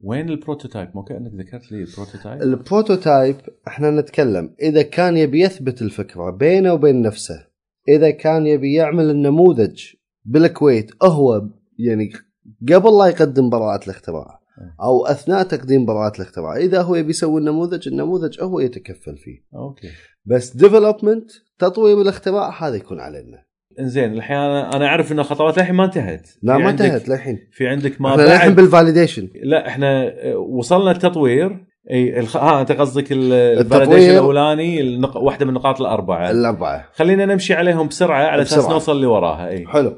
وين 0.00 0.28
ال 0.28 0.34
prototype؟ 0.34 0.88
مو 0.94 1.02
كأنك 1.02 1.32
ذكرت 1.34 1.72
لي 1.72 1.78
ال 1.82 1.88
prototype؟ 1.88 2.42
ال 2.42 2.51
prototype 2.51 3.36
إحنا 3.68 3.90
نتكلم 3.90 4.54
إذا 4.62 4.82
كان 4.82 5.16
يبي 5.16 5.40
يثبت 5.40 5.82
الفكرة 5.82 6.30
بينه 6.30 6.72
وبين 6.72 7.02
نفسه 7.02 7.46
إذا 7.88 8.10
كان 8.10 8.46
يبي 8.46 8.74
يعمل 8.74 9.10
النموذج 9.10 9.84
بالكويت 10.24 10.90
هو 11.04 11.48
يعني 11.78 12.12
قبل 12.72 12.98
لا 12.98 13.06
يقدم 13.06 13.50
براءة 13.50 13.84
الاختراع 13.84 14.40
أو 14.82 15.06
أثناء 15.06 15.42
تقديم 15.42 15.86
براءة 15.86 16.16
الاختراع 16.16 16.56
إذا 16.56 16.82
هو 16.82 16.94
يبي 16.94 17.10
يسوي 17.10 17.40
النموذج 17.40 17.88
النموذج 17.88 18.42
هو 18.42 18.60
يتكفل 18.60 19.16
فيه. 19.16 19.44
أوكي. 19.54 19.88
بس 20.24 20.56
development 20.56 21.30
تطوير 21.58 22.02
الاختراع 22.02 22.66
هذا 22.66 22.76
يكون 22.76 23.00
علينا. 23.00 23.44
إنزين 23.80 24.12
الحين 24.12 24.36
أنا 24.36 24.86
أعرف 24.86 25.12
إن 25.12 25.18
الخطوات 25.18 25.58
الحين 25.58 25.74
ما 25.74 25.84
انتهت. 25.84 26.28
لا 26.42 26.58
ما 26.58 26.70
انتهت 26.70 27.08
للحين. 27.08 27.38
في 27.52 27.68
عندك 27.68 28.00
ما 28.00 28.10
إحنا 28.10 28.22
للحين 28.22 28.54
بال 28.54 28.66
validation 28.66 29.28
لا 29.42 29.68
إحنا 29.68 30.02
آه، 30.08 30.36
وصلنا 30.36 30.90
التطوير. 30.90 31.66
إي 31.90 32.20
الخ... 32.20 32.36
ها 32.36 32.60
أنت 32.60 32.72
قصدك 32.72 33.06
ال 33.12 33.21
validation 33.21 34.10
الأولاني 34.10 34.80
النق... 34.80 35.16
واحدة 35.16 35.44
من 35.44 35.50
النقاط 35.50 35.80
الأربعة. 35.80 36.30
الأربعة. 36.30 36.84
خلينا 36.92 37.26
نمشي 37.26 37.54
عليهم 37.54 37.88
بسرعة 37.88 38.24
على 38.24 38.42
أساس. 38.42 38.68
نوصل 38.68 38.92
اللي 38.92 39.06
وراها 39.06 39.48
إي. 39.48 39.66
حلو. 39.66 39.96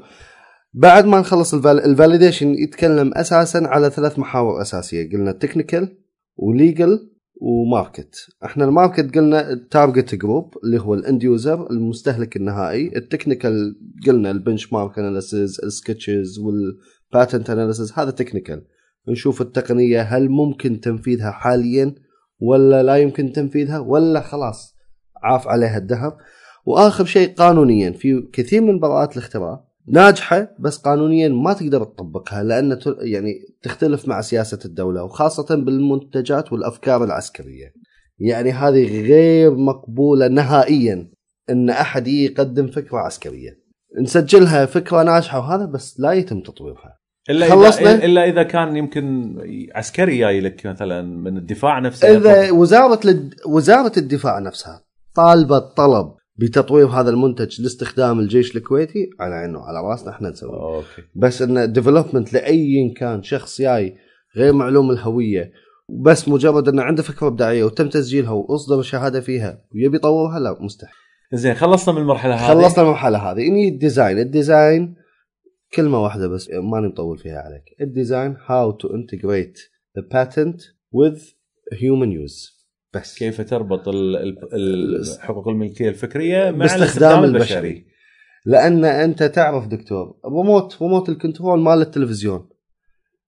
بعد 0.73 1.05
ما 1.05 1.19
نخلص 1.19 1.53
ال 1.53 1.57
val... 1.57 1.79
ال 1.85 1.91
validation 1.91 2.53
يتكلم 2.53 3.11
أساسا 3.15 3.57
على 3.57 3.89
ثلاث 3.89 4.19
محاور 4.19 4.61
أساسية. 4.61 5.09
قلنا 5.11 5.31
technical 5.31 5.97
و 6.35 6.48
legal 6.48 7.12
و 7.35 7.46
market 7.46 8.15
إحنا 8.45 8.65
ال 8.65 8.72
market 8.72 9.15
قلنا 9.15 9.51
ال 9.51 9.60
target 9.60 10.15
group 10.15 10.57
اللي 10.63 10.81
هو 10.81 10.93
ال 10.93 11.01
end 11.01 11.23
user 11.23 11.69
المستهلك 11.71 12.35
النهائي. 12.35 12.97
ال 12.97 13.05
technical 13.05 13.75
قلنا 14.07 14.31
ال 14.31 14.73
benchmark 14.73 14.99
analysis 14.99 15.61
ال 15.63 15.71
sketches 15.71 16.39
وال 16.39 16.66
patent 16.66 17.49
analysis 17.49 17.93
هذا 17.95 18.11
technical 18.11 18.65
نشوف 19.07 19.41
التقنية 19.41 20.01
هل 20.01 20.29
ممكن 20.29 20.79
تنفيذها 20.79 21.31
حاليا 21.31 21.95
ولا 22.39 22.83
لا 22.83 22.95
يمكن 22.95 23.31
تنفيذها 23.31 23.79
ولا 23.79 24.21
خلاص 24.21 24.75
عاف 25.23 25.47
عليها 25.47 25.77
الدهر 25.77 26.17
وآخر 26.65 27.05
شيء 27.05 27.33
قانونيا 27.33 27.91
في 27.91 28.29
كثير 28.33 28.61
من 28.61 28.79
براءات 28.79 29.17
الاختراع 29.17 29.72
ناجحة 29.87 30.55
بس 30.59 30.77
قانونيا 30.77 31.29
ما 31.29 31.53
تقدر 31.53 31.83
تطبقها 31.83 32.43
لأن 32.43 32.79
يعني 33.01 33.33
تختلف 33.61 34.07
مع 34.07 34.21
سياسة 34.21 34.59
الدولة 34.65 35.03
وخاصة 35.03 35.55
بالمنتجات 35.55 36.53
والأفكار 36.53 37.03
العسكرية. 37.03 37.73
يعني 38.19 38.51
هذه 38.51 39.01
غير 39.07 39.55
مقبولة 39.55 40.27
نهائيا 40.27 41.11
إن 41.49 41.69
أحد 41.69 42.07
يقدم 42.07 42.67
فكرة 42.67 42.97
عسكرية. 42.97 43.63
نسجلها 44.01 44.65
فكرة 44.65 45.03
ناجحة 45.03 45.39
وهذا 45.39 45.65
بس 45.65 45.99
لا 45.99 46.11
يتم 46.11 46.41
تطويرها. 46.41 47.03
إلا 47.29 47.49
خلصنا؟ 47.49 47.95
اذا 47.95 48.05
إلا 48.05 48.29
إذا 48.29 48.43
كان 48.43 48.75
يمكن 48.75 49.35
عسكري 49.75 50.17
جاي 50.17 50.41
لك 50.41 50.65
مثلا 50.65 51.01
من 51.01 51.37
الدفاع 51.37 51.79
نفسه 51.79 52.17
إذا 52.17 52.51
وزارة 52.51 52.99
لد... 53.07 53.33
وزارة 53.47 53.91
الدفاع 53.97 54.39
نفسها 54.39 54.83
طالبت 55.15 55.63
طلب 55.77 56.13
بتطوير 56.35 56.87
هذا 56.87 57.09
المنتج 57.09 57.61
لاستخدام 57.61 58.19
الجيش 58.19 58.55
الكويتي 58.55 59.09
على 59.19 59.35
عينه 59.35 59.59
وعلى 59.59 59.89
رأسنا 59.89 60.09
إحنا 60.09 60.29
نسويه. 60.29 60.75
أوكي. 60.75 61.01
بس 61.15 61.41
انه 61.41 61.65
development 61.65 62.33
لأي 62.33 62.93
كان 62.97 63.23
شخص 63.23 63.61
جاي 63.61 63.97
غير 64.37 64.53
معلوم 64.53 64.91
الهوية 64.91 65.51
بس 66.01 66.29
مجرد 66.29 66.67
إنه 66.67 66.81
عنده 66.83 67.03
فكرة 67.03 67.27
إبداعية 67.27 67.63
وتم 67.63 67.89
تسجيلها 67.89 68.31
وأصدر 68.31 68.81
شهاده 68.81 69.21
فيها 69.21 69.65
ويبي 69.75 69.97
يطورها 69.97 70.39
لا 70.39 70.57
مستحيل. 70.61 70.95
زين 71.33 71.53
خلصنا 71.53 71.95
من 71.95 72.01
المرحلة 72.01 72.35
هذه. 72.35 72.47
خلصنا 72.47 72.83
المرحلة 72.83 73.17
هذه. 73.17 73.47
إني 73.47 73.67
ال 73.67 73.74
design 73.74 74.19
ال 74.19 74.30
design 74.30 74.95
كلمة 75.73 76.03
واحدة 76.03 76.27
بس 76.27 76.49
ماني 76.49 76.87
مطول 76.87 77.17
فيها 77.17 77.39
عليك. 77.39 77.63
ال 77.81 77.89
design 77.89 78.35
how 78.45 78.71
to 78.71 78.95
integrate 78.95 79.59
the 79.97 80.07
patent 80.11 80.61
with 80.95 81.19
human 81.73 82.09
use. 82.27 82.52
بس. 82.93 83.17
كيف 83.17 83.41
تربط 83.41 83.89
حقوق 85.19 85.47
الملكية 85.47 85.89
الفكرية 85.89 86.51
مع 86.51 86.57
باستخدام 86.57 86.83
الاستخدام 86.83 87.23
البشري. 87.23 87.57
البشري. 87.57 87.85
لأن 88.45 88.85
أنت 88.85 89.23
تعرف 89.23 89.67
دكتور 89.67 90.19
remote 90.25 90.81
remote 90.81 91.09
ال 91.09 91.15
control 91.15 91.59
مال 91.59 91.81
التلفزيون. 91.81 92.49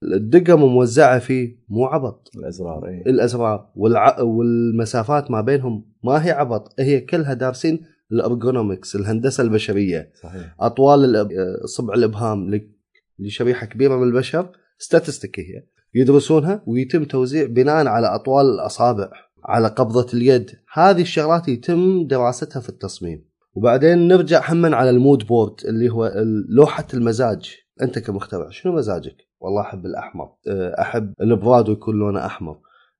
الدقم 0.03 0.59
موزعه 0.59 1.19
فيه 1.19 1.57
مو 1.69 1.85
عبط. 1.85 2.31
الأزرار 2.35 2.87
اي 2.87 3.01
الأزرار 3.07 3.71
والع... 3.75 4.21
والمسافات 4.21 5.31
ما 5.31 5.41
بينهم 5.41 5.91
ما 6.03 6.25
هي 6.25 6.31
عبط. 6.31 6.73
هي 6.79 6.99
كلها 7.01 7.33
دارسين 7.33 7.85
ال 8.11 8.19
ergonomics 8.19 8.95
الهندسة 8.95 9.43
البشرية. 9.43 10.11
صحيح. 10.23 10.55
أطوال 10.59 11.03
الأب... 11.05 11.29
صبع 11.65 11.93
الإبهام 11.93 12.55
ل- 12.55 12.71
لشريحة 13.19 13.65
كبيرة 13.65 13.95
من 13.97 14.03
البشر. 14.03 14.49
statistic 14.77 15.39
هي. 15.39 15.63
يدرسونها 15.93 16.63
ويتم 16.67 17.03
توزيع 17.03 17.45
بناء 17.45 17.87
على 17.87 18.15
أطوال 18.15 18.45
الأصابع. 18.45 19.09
على 19.45 19.67
قبضة 19.67 20.07
اليد. 20.13 20.51
هذه 20.73 21.01
الشغلات 21.01 21.47
يتم 21.47 22.07
دراستها 22.07 22.59
في 22.59 22.69
التصميم. 22.69 23.25
وبعدين 23.53 24.07
نرجع 24.07 24.51
هم 24.51 24.75
على 24.75 24.89
ال 24.89 24.97
mood 24.97 25.27
board 25.27 25.55
اللي 25.65 25.89
هو 25.89 26.11
لوحة 26.49 26.87
المزاج. 26.93 27.55
أنت 27.81 27.99
كمخترع 27.99 28.49
شنو 28.49 28.73
مزاجك؟ 28.73 29.15
والله 29.39 29.61
أحب 29.61 29.85
الأحمر. 29.85 30.29
أه، 30.47 30.81
أحب 30.81 31.13
البرادو 31.21 31.71
يكون 31.71 31.95
لونه 31.95 32.25
أحمر. 32.25 32.57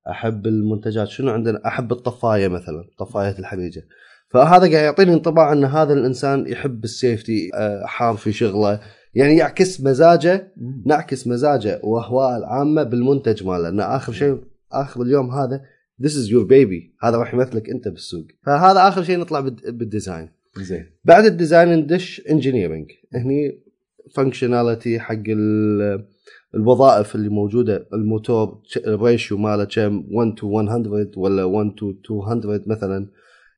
أحب 0.10 0.48
المنتجات. 0.48 1.08
شنو 1.08 1.32
عندنا؟ 1.32 1.62
أحب 1.66 1.92
الطفاية 1.92 2.48
مثلا 2.48 2.84
طفاية 3.00 3.40
الحريجة 3.40 3.88
فهذا 4.30 4.58
قاعد 4.58 4.72
يعطيني 4.72 5.14
انطباع 5.14 5.54
إن 5.54 5.66
هذا 5.66 5.94
الإنسان 5.94 6.48
يحب 6.48 6.84
ال 6.84 6.93
safety 6.93 7.50
أه، 7.56 7.86
حار 7.86 8.16
في 8.16 8.32
شغله. 8.32 8.80
يعني 9.14 9.38
يعكس 9.38 9.82
مزاجه 9.82 10.54
نعكس 10.86 11.28
مزاجه 11.28 11.82
واهواء 11.84 12.38
العامة 12.38 12.84
بالمنتج 12.84 13.44
ماله. 13.44 13.70
لأن 13.70 13.80
آخر 13.80 14.14
شيء 14.14 14.42
آخر 14.72 15.02
اليوم 15.02 15.32
هذا 15.32 15.62
this 16.04 16.12
is 16.12 16.30
your 16.30 16.46
baby. 16.48 16.92
هذا 17.04 17.18
راح 17.18 17.34
يمثلك 17.34 17.70
أنت 17.70 17.88
بالسوق. 17.88 18.26
فهذا 18.46 18.88
آخر 18.88 19.04
شيء 19.04 19.20
نطلع 19.20 19.40
بالد- 19.40 19.70
بال 19.70 19.85
design 19.85 20.30
زين. 20.58 20.86
بعد 21.06 21.26
ال 21.26 21.32
design 21.32 21.74
ندش 21.74 22.22
engineering 22.30 22.92
هني 23.14 23.62
functionality 24.16 25.00
حق 25.00 25.24
ال- 25.28 26.06
الوظائف 26.56 27.16
اللي 27.16 27.30
موجودة. 27.30 27.88
الموتور 27.94 28.62
ال 28.88 28.96
ratio 28.96 29.38
ماله 29.38 29.64
كم؟ 29.64 30.04
1 30.12 30.36
to 30.38 30.48
100 30.62 31.12
ولا 31.18 31.44
1 31.44 31.76
to 32.04 32.22
200 32.22 32.68
مثلا. 32.68 33.08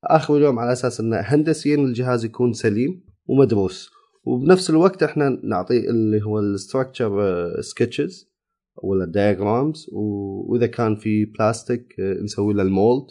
آخر 0.04 0.36
اليوم 0.36 0.58
على 0.58 0.72
أساس 0.72 1.00
انه 1.00 1.16
هندسيا 1.16 1.74
الجهاز 1.76 2.24
يكون 2.24 2.52
سليم 2.52 3.00
ومدروس. 3.26 3.90
وبنفس 4.24 4.70
الوقت 4.70 5.02
إحنا 5.02 5.40
نعطيه 5.44 5.90
اللي 5.90 6.22
هو 6.22 6.38
ال 6.40 6.47
structure 6.47 7.10
sketches 7.60 8.27
ولا 8.82 9.04
diagrams 9.04 9.86
وإذا 9.92 10.66
كان 10.66 10.96
في 10.96 11.24
بلاستيك 11.24 12.00
آه، 12.00 12.22
نسوي 12.22 12.54
له 12.54 12.62
ال 12.62 12.69
mold. 12.69 13.06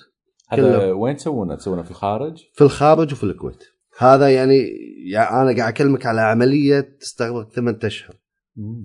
هذا. 0.50 0.92
وين 0.92 1.16
تسوونه؟ 1.16 1.56
تسوونه 1.56 1.82
في 1.82 1.92
الخارج؟ 1.92 2.44
في 2.54 2.62
الخارج 2.62 3.14
وفي 3.14 3.24
الكويت. 3.24 3.64
هذا 3.98 4.30
يعني, 4.30 4.68
يعني 5.12 5.30
أنا 5.30 5.58
قاعد 5.58 5.74
أكلمك 5.74 6.06
على 6.06 6.22
عملية 6.22 6.98
تستغرق 7.00 7.54
ثمان 7.54 7.80
أشهر. 7.84 8.16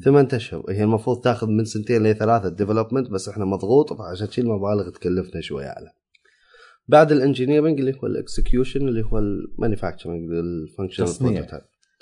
ثمان 0.04 0.28
أشهر. 0.32 0.64
هي 0.68 0.84
المفروض 0.84 1.20
تاخذ 1.20 1.46
من 1.46 1.64
سنتين 1.64 2.02
لثلاثه 2.02 2.48
development 2.48 3.10
بس 3.10 3.28
إحنا 3.28 3.44
مضغوط 3.44 3.92
فعشان 3.92 4.30
شي 4.30 4.40
المبالغ 4.40 4.90
تكلفنا 4.90 5.40
شوي 5.40 5.66
أعلى. 5.66 5.92
بعد 6.88 7.12
ال 7.12 7.18
engineering 7.18 7.78
اللي 7.78 7.92
هو 7.92 8.06
ال 8.06 8.15
execution 8.15 8.88
اللي 8.88 9.02
هو 9.02 9.18
ال 9.18 9.26
manufacturing 9.26 10.30
ال 10.30 10.38
functional 10.38 11.08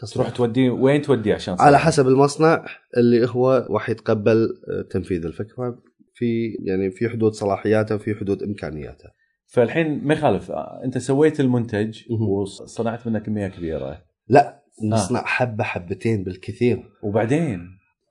تصنيع. 0.00 0.26
تروح 0.26 0.36
توديه 0.36 0.70
وين 0.70 1.02
توديه 1.02 1.34
عشان 1.34 1.56
على؟ 1.58 1.78
حسب 1.78 2.08
المصنع 2.08 2.64
اللي 2.96 3.26
هو 3.28 3.66
راح 3.70 3.90
يتقبل 3.90 4.48
آه، 4.68 4.82
تنفيذ 4.82 5.24
الفكرة 5.24 5.78
في 6.14 6.56
يعني 6.64 6.90
في 6.90 7.08
حدود 7.08 7.32
صلاحياته 7.32 7.94
وفي 7.94 8.14
حدود 8.14 8.42
إمكانياته 8.42 9.08
فالحين 9.46 10.04
ما 10.04 10.14
يخالف 10.14 10.50
أنت 10.84 10.98
سويت 10.98 11.40
المنتج. 11.40 11.98
وصنعت 12.10 13.06
منه 13.06 13.18
كميه 13.18 13.48
كبيرة 13.48 14.02
لا 14.28 14.62
نصنع 14.84 15.22
حبة 15.24 15.64
حبتين 15.64 16.24
بالكثير 16.24 16.82
وبعدين 17.02 17.60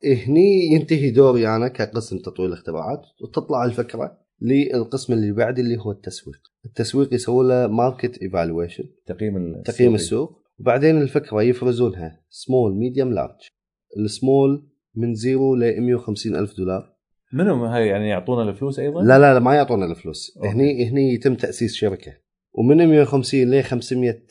هني 0.06 0.74
ينتهي 0.74 1.12
دوري 1.12 1.48
أنا 1.48 1.68
كقسم 1.68 2.18
تطوير 2.18 2.50
الاختراعات 2.50 3.02
وتطلع 3.22 3.66
الفكرة 3.66 4.18
للقسم 4.42 5.14
اللي 5.14 5.32
بعد 5.32 5.60
اللي 5.60 5.78
هو 5.78 5.92
التسويق 5.92 6.40
التسويق 6.66 7.14
يسوي 7.14 7.48
له 7.48 7.68
market 7.68 8.18
evaluation 8.22 8.84
تقييم 9.06 9.38
السوقي. 9.38 9.64
تقييم 9.64 9.96
السوق 9.96 10.39
وبعدين 10.60 11.02
الفكرة 11.02 11.42
يفرزونها. 11.42 12.22
small 12.30 12.76
medium 12.76 13.14
large 13.14 13.50
السمول 13.98 14.68
من 14.96 15.14
zero 15.14 15.56
ل 15.56 15.82
150 15.82 16.36
ألف 16.36 16.58
دولار. 16.58 16.94
منو 17.34 17.66
هاي 17.66 17.88
يعني 17.88 18.10
يعطونا 18.10 18.50
الفلوس 18.50 18.80
أيضا؟ 18.80 19.04
لا 19.04 19.20
لا 19.20 19.34
لا 19.34 19.40
ما 19.40 19.56
يعطونا 19.56 19.86
الفلوس. 19.86 20.38
أوكي. 20.38 20.50
هني 20.50 20.90
هني 20.90 21.14
يتم 21.14 21.36
تأسيس 21.36 21.74
شركة. 21.74 22.14
ومن 22.54 22.88
150 22.88 23.52
ل 23.52 23.64
500 23.64 24.22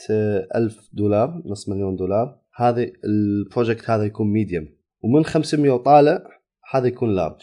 ألف 0.56 0.88
دولار 0.92 1.42
نص 1.46 1.68
مليون 1.68 1.96
دولار 1.96 2.40
هذا 2.56 2.86
ال 3.04 3.15
project 3.15 3.90
هذا 3.90 4.04
يكون 4.04 4.32
medium 4.32 4.68
ومن 5.02 5.24
500 5.24 5.70
وطالع 5.70 6.24
هذا 6.72 6.86
يكون 6.86 7.14
large 7.14 7.40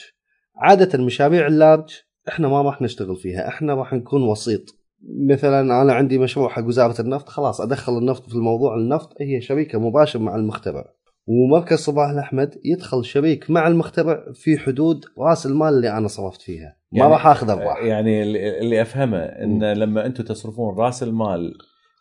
عادة 0.56 1.00
المشاريع 1.00 1.48
ال 1.48 1.55
large 1.55 1.90
إحنا 2.28 2.48
ما 2.48 2.62
راح 2.62 2.82
نشتغل 2.82 3.16
فيها. 3.16 3.48
إحنا 3.48 3.74
راح 3.74 3.94
نكون 3.94 4.24
وسيط. 4.24 4.85
مثلا 5.30 5.82
أنا 5.82 5.94
عندي 5.94 6.18
مشروع 6.18 6.50
حق 6.50 6.64
وزارة 6.66 7.02
النفط 7.02 7.30
خلاص 7.30 7.62
أدخل 7.62 7.98
النفط 7.98 8.30
في 8.30 8.36
الموضوع 8.36 8.76
النفط 8.76 9.14
هي 9.22 9.42
شريكه 9.42 9.80
مباشر 9.80 10.20
مع 10.20 10.36
المخترع. 10.36 10.86
ومركز 11.28 11.78
صباح 11.78 12.10
الأحمد 12.10 12.56
يدخل 12.66 13.06
شريك 13.06 13.52
مع 13.52 13.68
المخترع 13.68 14.24
في 14.34 14.58
حدود 14.58 15.06
رأس 15.20 15.46
المال 15.46 15.74
اللي 15.74 15.98
أنا 15.98 16.08
صرفت 16.08 16.42
فيها. 16.42 16.76
ما 16.92 17.00
يعني- 17.00 17.12
راح 17.12 17.28
اخذ 17.28 17.50
ارباح 17.50 17.84
يعني 17.84 18.24
اللي 18.24 18.60
اللي 18.60 18.82
أفهمه 18.82 19.18
إن 19.18 19.74
لما 19.74 20.06
أنتم 20.06 20.24
تصرفون 20.24 20.78
رأس 20.78 21.04
المال 21.04 21.54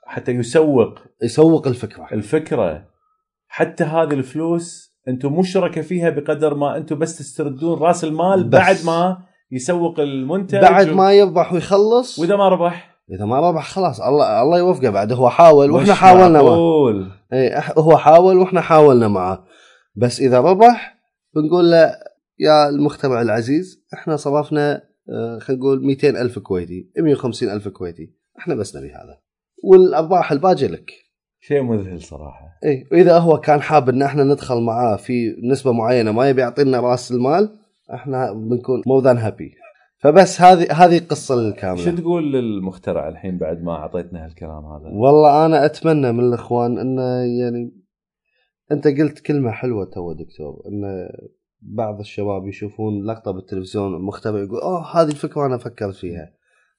حتى 0.06 0.32
يسوق 0.32 0.98
يسوق 1.22 1.66
الفكرة. 1.68 2.06
الفكرة 2.12 2.84
حتى 3.48 3.84
هذه 3.84 4.12
الفلوس 4.14 4.94
أنتم 5.08 5.32
مو 5.32 5.42
شركاء 5.42 5.84
فيها 5.84 6.10
بقدر 6.10 6.54
ما 6.54 6.76
أنتم 6.76 6.98
بس 6.98 7.18
تستردون 7.18 7.78
رأس 7.78 8.04
المال 8.04 8.44
بس. 8.44 8.60
بعد 8.60 8.76
ما 8.86 9.18
يسوق 9.52 10.00
المنتج 10.00 10.58
بعد 10.60 10.88
ما 10.88 11.12
يربح 11.12 11.52
ويخلص. 11.52 12.18
وإذا 12.18 12.36
ما 12.36 12.48
ربح 12.48 12.93
إذا 13.10 13.24
ما 13.24 13.50
ربح 13.50 13.68
خلاص 13.68 14.00
الله 14.00 14.42
الله 14.42 14.58
يوفقه 14.58 14.90
بعد 14.90 15.12
هو 15.12 15.30
حاول 15.30 15.70
وإحنا 15.70 15.94
حاولنا 15.94 16.42
معه. 16.42 16.42
معقول. 16.42 17.10
اي 17.32 17.62
هو 17.78 17.96
حاول 17.96 18.36
وإحنا 18.36 18.60
حاولنا 18.60 19.08
معه. 19.08 19.44
بس 19.96 20.20
إذا 20.20 20.40
ربح 20.40 20.98
بنقول 21.34 21.70
له 21.70 21.94
يا 22.38 22.68
المخترع 22.68 23.22
العزيز 23.22 23.84
إحنا 23.94 24.16
صرفنا 24.16 24.82
آه، 25.08 25.38
خلينا 25.38 25.62
نقول 25.62 25.86
200 25.86 26.08
ألف 26.08 26.38
كويتي 26.38 26.90
150 26.98 27.48
ألف 27.50 27.68
كويتي 27.68 28.14
إحنا 28.38 28.54
بس 28.54 28.76
نبي 28.76 28.88
هذا. 28.90 29.18
والأرباح 29.64 30.32
الباقيه 30.32 30.66
لك. 30.66 30.90
شيء 31.40 31.62
مذهل 31.62 32.02
صراحة. 32.02 32.46
اي 32.64 32.88
وإذا 32.92 33.18
هو 33.18 33.40
كان 33.40 33.62
حاب 33.62 33.88
إن 33.88 34.02
إحنا 34.02 34.24
ندخل 34.24 34.60
معاه 34.60 34.96
في 34.96 35.36
نسبة 35.50 35.72
معينة 35.72 36.12
ما 36.12 36.28
يبي 36.28 36.40
يعطينا 36.40 36.80
رأس 36.80 37.12
المال 37.12 37.58
إحنا 37.94 38.32
بنكون 38.32 38.82
more 38.86 39.02
than 39.02 39.18
happy 39.18 39.54
فبس 40.04 40.40
هذه 40.40 40.72
هذه 40.72 40.98
القصة 40.98 41.34
شو 41.34 41.48
الكامله 41.48 42.00
تقول 42.00 42.32
للمخترع 42.32 43.08
الحين 43.08 43.38
بعد 43.38 43.62
ما 43.62 43.72
أعطيتنا 43.72 44.24
هالكلام 44.24 44.64
هذا؟ 44.64 44.88
والله 44.88 45.46
أنا 45.46 45.64
أتمنى 45.64 46.12
من 46.12 46.24
الإخوان 46.24 46.78
إنه 46.78 47.02
يعني 47.40 47.72
أنت 48.72 48.88
قلت 48.88 49.18
كلمة 49.18 49.50
حلوة 49.50 49.84
تو 49.84 50.12
دكتور 50.12 50.62
إن 50.68 51.08
بعض 51.60 52.00
الشباب 52.00 52.46
يشوفون 52.46 53.06
لقطة 53.06 53.30
بالتلفزيون 53.30 54.02
مختبر 54.02 54.42
يقول 54.42 54.60
أوه 54.60 55.00
هذه 55.00 55.08
الفكرة 55.08 55.46
أنا 55.46 55.58
فكرت 55.58 55.94
فيها. 55.94 56.32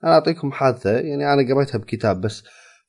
أنا 0.04 0.14
أعطيكم 0.14 0.52
حادثة 0.52 0.92
يعني 0.92 1.34
أنا 1.34 1.54
قريتها 1.54 1.78
بكتاب 1.78 2.22
بس 2.22 2.44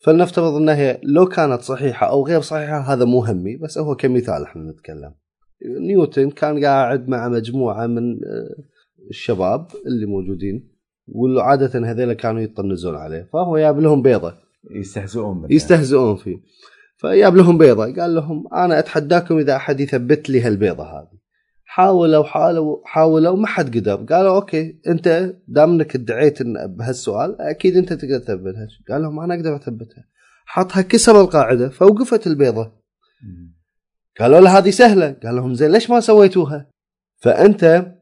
فلنفترض 0.04 0.54
انها 0.54 0.76
هي 0.76 1.00
لو 1.02 1.26
كانت 1.26 1.60
صحيحة 1.60 2.08
أو 2.08 2.26
غير 2.26 2.40
صحيحة 2.40 2.78
هذا 2.78 3.04
مو 3.04 3.24
همي 3.24 3.56
بس 3.56 3.78
هو 3.78 3.94
كمثال 3.94 4.42
إحنا 4.42 4.70
نتكلم. 4.70 5.14
نيوتن 5.80 6.30
كان 6.30 6.64
قاعد 6.64 7.08
مع 7.08 7.28
مجموعة 7.28 7.86
من 7.86 8.12
آه، 8.12 8.75
الشباب 9.10 9.66
اللي 9.86 10.06
موجودين 10.06 10.68
وعاده 11.08 11.90
هذيلا 11.90 12.14
كانوا 12.14 12.40
يطنزون 12.40 12.94
عليه. 12.94 13.28
فهو 13.32 13.58
جاب 13.58 13.80
لهم 13.80 14.02
بيضة. 14.02 14.34
يستهزئون 14.70 15.38
منه 15.38 15.46
يستهزئون 15.50 16.16
فيه. 16.16 16.36
فجاب 16.96 17.36
لهم 17.36 17.58
بيضة. 17.58 17.94
قال 17.94 18.14
لهم 18.14 18.54
أنا 18.54 18.78
أتحداكم 18.78 19.38
إذا 19.38 19.56
أحد 19.56 19.80
يثبت 19.80 20.30
لي 20.30 20.40
هالبيضة 20.40 20.84
هذه. 20.84 21.16
حاولوا 21.64 22.24
حاولوا 22.24 22.78
حاولوا 22.84 23.36
ما 23.36 23.46
حد 23.46 23.76
قدر. 23.76 23.96
قالوا 23.96 24.36
أوكي 24.36 24.80
أنت 24.86 25.34
دام 25.48 25.70
إنك 25.70 25.94
ادعيت 25.94 26.40
إن 26.40 26.76
بهالسؤال 26.76 27.40
أكيد 27.40 27.76
أنت 27.76 27.92
تقدر 27.92 28.18
تثبتها. 28.18 28.68
قال 28.88 29.02
لهم 29.02 29.20
أنا 29.20 29.34
أقدر 29.34 29.56
أثبتها. 29.56 30.04
حطها 30.46 30.82
كسر 30.82 31.20
القاعدة 31.20 31.68
فوقفت 31.68 32.26
البيضة. 32.26 32.72
قالوا 34.20 34.40
له 34.40 34.58
هذه 34.58 34.70
سهلة. 34.70 35.16
قال 35.22 35.36
لهم 35.36 35.54
زين 35.54 35.70
ليش 35.70 35.90
ما 35.90 36.00
سويتوها؟ 36.00 36.70
فأنت 37.16 37.92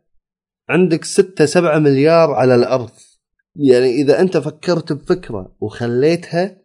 عندك 0.68 1.04
ستة 1.04 1.44
سبعة 1.44 1.78
مليار 1.78 2.30
على 2.30 2.54
الأرض. 2.54 2.90
يعني 3.56 3.90
إذا 3.90 4.20
أنت 4.20 4.36
فكرت 4.36 4.92
بفكرة 4.92 5.56
وخليتها 5.60 6.56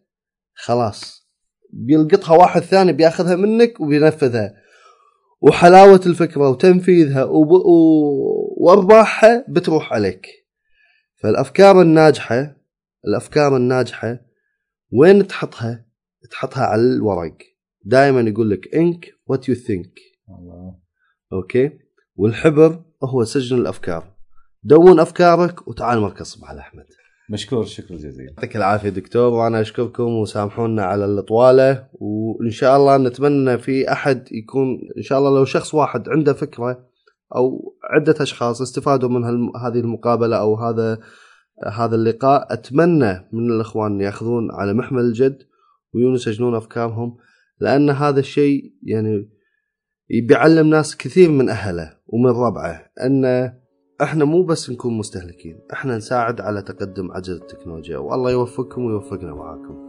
خلاص. 0.54 1.30
بيلقطها 1.74 2.38
واحد 2.38 2.62
ثاني 2.62 2.94
بياخذها 2.94 3.36
منك 3.36 3.80
وبينفذها. 3.80 4.56
وحلاوة 5.42 6.02
الفكرة 6.06 6.50
وتنفيذها 6.50 7.24
وب... 7.24 7.52
و... 7.52 7.66
وأرباحها 8.58 9.46
بتروح 9.50 9.94
عليك. 9.94 10.28
فالأفكار 11.22 11.82
الناجحة 11.82 12.56
الأفكار 13.08 13.58
الناجحة 13.58 14.20
وين 14.94 15.28
تحطها؟ 15.28 15.86
تحطها 16.32 16.64
على 16.64 16.82
الورق. 16.82 17.38
دائما 17.86 18.22
يقول 18.22 18.50
لك 18.50 18.76
إنك 18.76 19.14
what 19.28 19.50
you 19.50 19.56
think 19.56 20.00
أوكي؟ 21.34 21.80
والحبر 22.16 22.84
هو 23.04 23.24
سجن 23.24 23.58
الأفكار. 23.58 24.04
دون 24.64 25.00
أفكارك 25.00 25.68
وتعال 25.68 26.00
مركز 26.00 26.26
صباح 26.26 26.52
الاحمد 26.52 26.86
مشكور 27.30 27.66
شكرا 27.66 27.98
جزيلا. 27.98 28.30
يعطيك 28.30 28.56
العافية 28.56 28.90
دكتور 28.90 29.34
وأنا 29.34 29.62
أشكركم 29.62 30.04
وسامحونا 30.04 30.84
على 30.84 31.06
الإطوالة. 31.06 31.88
وإن 31.94 32.50
شاء 32.50 32.78
الله 32.78 32.98
نتمنى 32.98 33.58
في 33.58 33.92
أحد 33.92 34.28
يكون 34.32 34.80
إن 34.98 35.02
شاء 35.02 35.20
الله 35.20 35.30
لو 35.40 35.46
شخص 35.46 35.74
واحد 35.74 36.10
عنده 36.10 36.34
فكرة 36.34 36.90
أو 37.36 37.76
عدة 37.84 38.16
أشخاص 38.22 38.62
استفادوا 38.62 39.10
من 39.10 39.24
هذه 39.56 39.80
المقابلة 39.80 40.38
أو 40.38 40.56
هذا 40.56 41.00
هذا 41.68 41.96
اللقاء 41.96 42.54
أتمنى 42.54 43.30
من 43.34 43.52
الإخوان 43.52 44.02
يأخذون 44.02 44.52
على 44.52 44.74
محمل 44.74 45.02
الجد 45.02 45.38
ويسجنون 45.94 46.56
أفكارهم 46.56 47.18
لأن 47.60 47.90
هذا 47.90 48.20
الشيء 48.20 48.74
يعني 48.84 49.30
بيعلم 50.28 50.68
ناس 50.68 50.98
كثير 50.98 51.30
من 51.30 51.50
أهله. 51.50 51.99
ومن 52.14 52.30
ربعه 52.30 52.86
أن 53.02 53.26
إحنا 54.02 54.26
مو 54.26 54.44
بس 54.44 54.70
نكون 54.70 54.98
مستهلكين 54.98 55.60
إحنا 55.74 55.98
نساعد 55.98 56.42
على 56.42 56.62
تقدم 56.62 57.12
عجلة 57.12 57.36
التكنولوجيا 57.36 57.98
والله 57.98 58.32
يوفقكم 58.32 58.86
ويوفقنا 58.86 59.34
معاكم. 59.34 59.89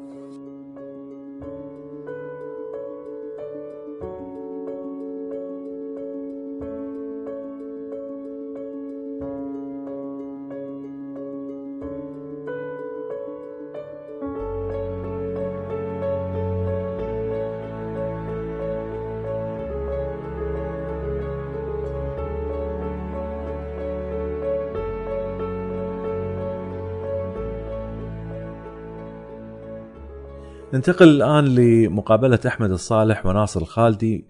ننتقل 30.74 31.08
الآن 31.08 31.44
لمقابلة 31.44 32.38
أحمد 32.46 32.70
الصالح 32.70 33.26
وناصر 33.26 33.60
الخالدي 33.60 34.26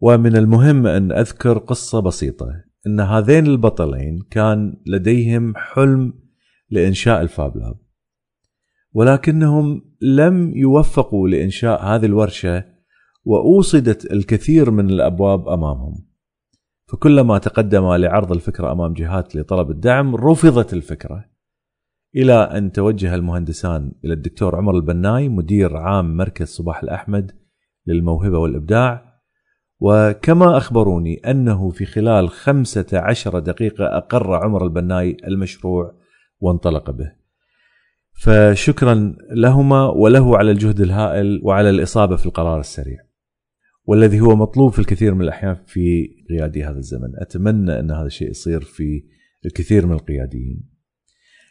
ومن 0.00 0.36
المهم 0.36 0.86
أن 0.86 1.12
أذكر 1.12 1.58
قصة 1.58 2.00
بسيطة 2.00 2.46
إن 2.86 3.00
هذين 3.00 3.46
البطلين 3.46 4.18
كان 4.30 4.76
لديهم 4.86 5.56
حلم 5.56 6.12
لإنشاء 6.70 7.20
الفاب 7.20 7.56
لاب 7.56 7.78
ولكنهم 8.92 9.82
لم 10.00 10.56
يوفقوا 10.56 11.28
لإنشاء 11.28 11.84
هذه 11.84 12.06
الورشة 12.06 12.64
وأوصدت 13.24 14.12
الكثير 14.12 14.70
من 14.70 14.90
الأبواب 14.90 15.48
أمامهم. 15.48 15.94
فكلما 16.86 17.38
تقدم 17.38 17.92
لعرض 17.94 18.32
الفكرة 18.32 18.72
أمام 18.72 18.92
جهات 18.92 19.36
لطلب 19.36 19.70
الدعم 19.70 20.16
رفضت 20.16 20.72
الفكرة. 20.72 21.24
إلى 22.18 22.32
أن 22.32 22.72
توجه 22.72 23.14
المهندسان 23.14 23.92
إلى 24.04 24.12
الدكتور 24.12 24.56
عمر 24.56 24.76
البناي 24.76 25.28
مدير 25.28 25.76
عام 25.76 26.16
مركز 26.16 26.46
صباح 26.46 26.82
الأحمد 26.82 27.32
للموهبة 27.86 28.38
والإبداع 28.38 29.08
وكما 29.80 30.56
أخبروني 30.56 31.14
أنه 31.14 31.70
في 31.70 31.84
خلال 31.84 32.28
15 32.28 33.38
دقيقة 33.38 33.84
أقر 33.96 34.34
عمر 34.34 34.64
البناي 34.64 35.16
المشروع 35.26 35.94
وانطلق 36.40 36.90
به. 36.90 37.12
فشكرا 38.12 39.16
لهما 39.30 39.88
وله 39.88 40.38
على 40.38 40.50
الجهد 40.50 40.80
الهائل 40.80 41.40
وعلى 41.44 41.70
الإصابة 41.70 42.16
في 42.16 42.26
القرار 42.26 42.60
السريع. 42.60 42.98
والذي 43.84 44.20
هو 44.20 44.36
مطلوب 44.36 44.72
في 44.72 44.78
الكثير 44.78 45.14
من 45.14 45.22
الأحيان 45.22 45.56
في 45.66 46.08
قيادي 46.28 46.64
هذا 46.64 46.78
الزمن، 46.78 47.10
أتمنى 47.14 47.80
أن 47.80 47.90
هذا 47.90 48.06
الشيء 48.06 48.30
يصير 48.30 48.60
في 48.60 49.04
الكثير 49.46 49.86
من 49.86 49.92
القياديين. 49.92 50.77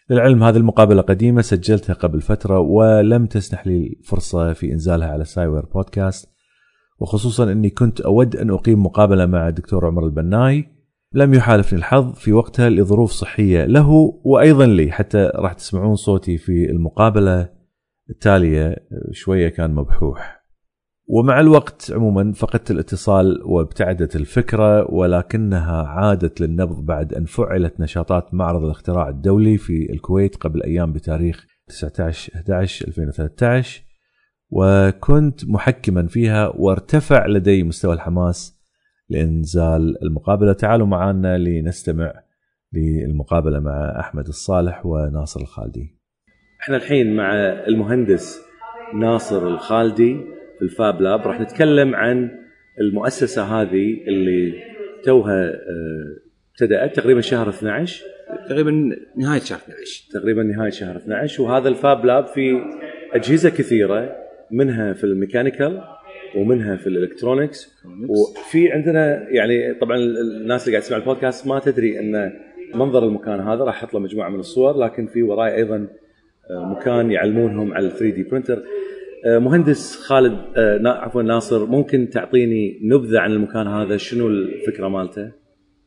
للعلم 0.09 0.43
هذه 0.43 0.57
المقابلة 0.57 1.01
قديمة 1.01 1.41
سجلتها 1.41 1.93
قبل 1.93 2.21
فترة 2.21 2.59
ولم 2.59 3.25
تسنح 3.25 3.67
لي 3.67 3.97
الفرصة 3.99 4.53
في 4.53 4.71
إنزالها 4.71 5.07
على 5.07 5.25
سايور 5.25 5.65
بودكاست. 5.65 6.29
وخصوصا 6.99 7.51
إني 7.51 7.69
كنت 7.69 8.01
أود 8.01 8.35
أن 8.35 8.49
أقيم 8.49 8.83
مقابلة 8.83 9.25
مع 9.25 9.47
الدكتور 9.47 9.85
عمر 9.85 10.05
البناي. 10.05 10.65
لم 11.13 11.33
يحالفني 11.33 11.79
الحظ 11.79 12.13
في 12.13 12.33
وقتها 12.33 12.69
لظروف 12.69 13.11
صحية 13.11 13.65
له 13.65 13.89
وأيضا 14.23 14.65
لي. 14.65 14.91
حتى 14.91 15.31
راح 15.35 15.53
تسمعون 15.53 15.95
صوتي 15.95 16.37
في 16.37 16.71
المقابلة 16.71 17.49
التالية 18.09 18.75
شوية 19.11 19.49
كان 19.49 19.75
مبحوح. 19.75 20.36
ومع 21.09 21.39
الوقت 21.39 21.91
عموما 21.91 22.31
فقدت 22.33 22.71
الاتصال 22.71 23.41
وابتعدت 23.45 24.15
الفكرة 24.15 24.93
ولكنها 24.93 25.83
عادت 25.83 26.41
للنبض 26.41 26.85
بعد 26.85 27.13
أن 27.13 27.25
فعلت 27.25 27.79
نشاطات 27.79 28.33
معرض 28.33 28.63
الاختراع 28.63 29.09
الدولي 29.09 29.57
في 29.57 29.91
الكويت 29.93 30.35
قبل 30.35 30.63
أيام 30.63 30.93
بتاريخ 30.93 31.45
19 31.67 32.35
11 32.35 32.87
2013 32.87 33.83
وكنت 34.49 35.49
محكما 35.49 36.07
فيها 36.07 36.47
وارتفع 36.55 37.27
لدي 37.27 37.63
مستوى 37.63 37.93
الحماس 37.93 38.57
لإنزال 39.09 40.03
المقابلة 40.03 40.53
تعالوا 40.53 40.87
معنا 40.87 41.37
لنستمع 41.37 42.13
للمقابلة 42.73 43.59
مع 43.59 43.99
أحمد 43.99 44.27
الصالح 44.27 44.85
وناصر 44.85 45.41
الخالدي. 45.41 45.97
إحنا 46.61 46.75
الحين 46.77 47.15
مع 47.15 47.33
المهندس 47.67 48.41
ناصر 48.95 49.47
الخالدي 49.47 50.36
في 50.57 50.61
الفاب 50.61 51.01
لاب 51.01 51.27
راح 51.27 51.41
نتكلم 51.41 51.95
عن 51.95 52.29
المؤسسة 52.81 53.43
هذه 53.43 53.97
اللي 54.07 54.53
توها 55.03 55.53
ابتدأت 56.51 56.95
تقريبا 56.95 57.21
شهر 57.21 57.49
12 57.49 58.05
تقريبا 58.49 58.95
نهاية 59.15 59.39
شهر 59.39 59.59
12 59.59 60.11
تقريبا 60.11 60.43
نهاية 60.43 60.69
شهر 60.69 60.97
12 60.97 61.43
وهذا 61.43 61.69
الفاب 61.69 62.05
لاب 62.05 62.27
في 62.27 62.61
أجهزة 63.13 63.49
كثيرة 63.49 64.15
منها 64.51 64.93
في 64.93 65.03
ال 65.03 65.10
mechanical 65.10 65.81
ومنها 66.35 66.75
في 66.75 66.87
ال 66.87 66.95
electronics 66.95 67.75
وفي 68.09 68.71
عندنا 68.71 69.29
يعني 69.29 69.73
طبعا 69.73 69.97
الناس 69.97 70.61
اللي 70.67 70.71
قاعد 70.77 70.83
تسمع 70.83 70.97
البودكاست 70.97 71.47
ما 71.47 71.59
تدري 71.59 71.99
أن 71.99 72.33
منظر 72.75 73.05
المكان 73.05 73.39
هذا 73.39 73.63
راح 73.63 73.83
أحط 73.83 73.93
له 73.93 73.99
مجموعة 73.99 74.29
من 74.29 74.39
الصور 74.39 74.77
لكن 74.77 75.07
في 75.07 75.23
وراي 75.23 75.55
أيضا 75.55 75.87
مكان 76.51 77.11
يعلمونهم 77.11 77.73
على 77.73 77.89
3D 77.89 78.23
printer 78.23 78.63
مهندس 79.25 79.95
خالد 79.95 80.57
عفوا 80.85 81.21
ناصر 81.21 81.65
ممكن 81.65 82.09
تعطيني 82.09 82.79
نبذة 82.83 83.19
عن 83.19 83.31
المكان 83.31 83.67
هذا؟ 83.67 83.97
شنو 83.97 84.27
الفكرة 84.27 84.87
مالته؟ 84.87 85.31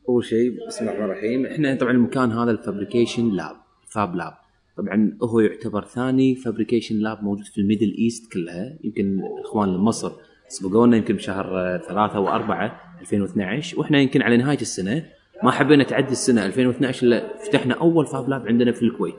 أول 0.09 0.25
شيء 0.25 0.51
بسم 0.67 0.79
الله 0.81 0.97
الرحمن 0.97 1.11
الرحيم. 1.11 1.45
إحنا 1.45 1.75
طبعا 1.75 1.91
المكان 1.91 2.31
هذا 2.31 2.51
ال 2.51 2.58
fabrication 2.58 3.29
lab 3.31 3.55
fab 3.93 4.15
lab. 4.15 4.33
طبعا 4.77 5.17
هو 5.23 5.39
يعتبر 5.39 5.85
ثاني 5.85 6.35
fabrication 6.35 6.95
lab 6.95 7.23
موجود 7.23 7.45
في 7.45 7.61
ال 7.61 7.66
Middle 7.66 7.95
East 7.97 8.33
كلها. 8.33 8.77
يمكن 8.83 9.19
إخوان 9.45 9.69
مصر 9.69 10.11
سبقونا 10.47 10.97
يمكن 10.97 11.15
بشهر 11.15 11.77
ثلاثة 11.87 12.19
وأربعة 12.19 12.81
2012 13.01 13.79
وإحنا 13.79 13.99
يمكن 13.99 14.21
على 14.21 14.37
نهاية 14.37 14.61
السنة 14.61 15.05
ما 15.43 15.51
حبينا 15.51 15.83
تعدي 15.83 16.11
السنة 16.11 16.45
2012 16.45 17.07
إلا 17.07 17.37
فتحنا 17.37 17.73
أول 17.73 18.05
fab 18.05 18.29
lab 18.29 18.47
عندنا 18.47 18.71
في 18.71 18.81
الكويت. 18.81 19.15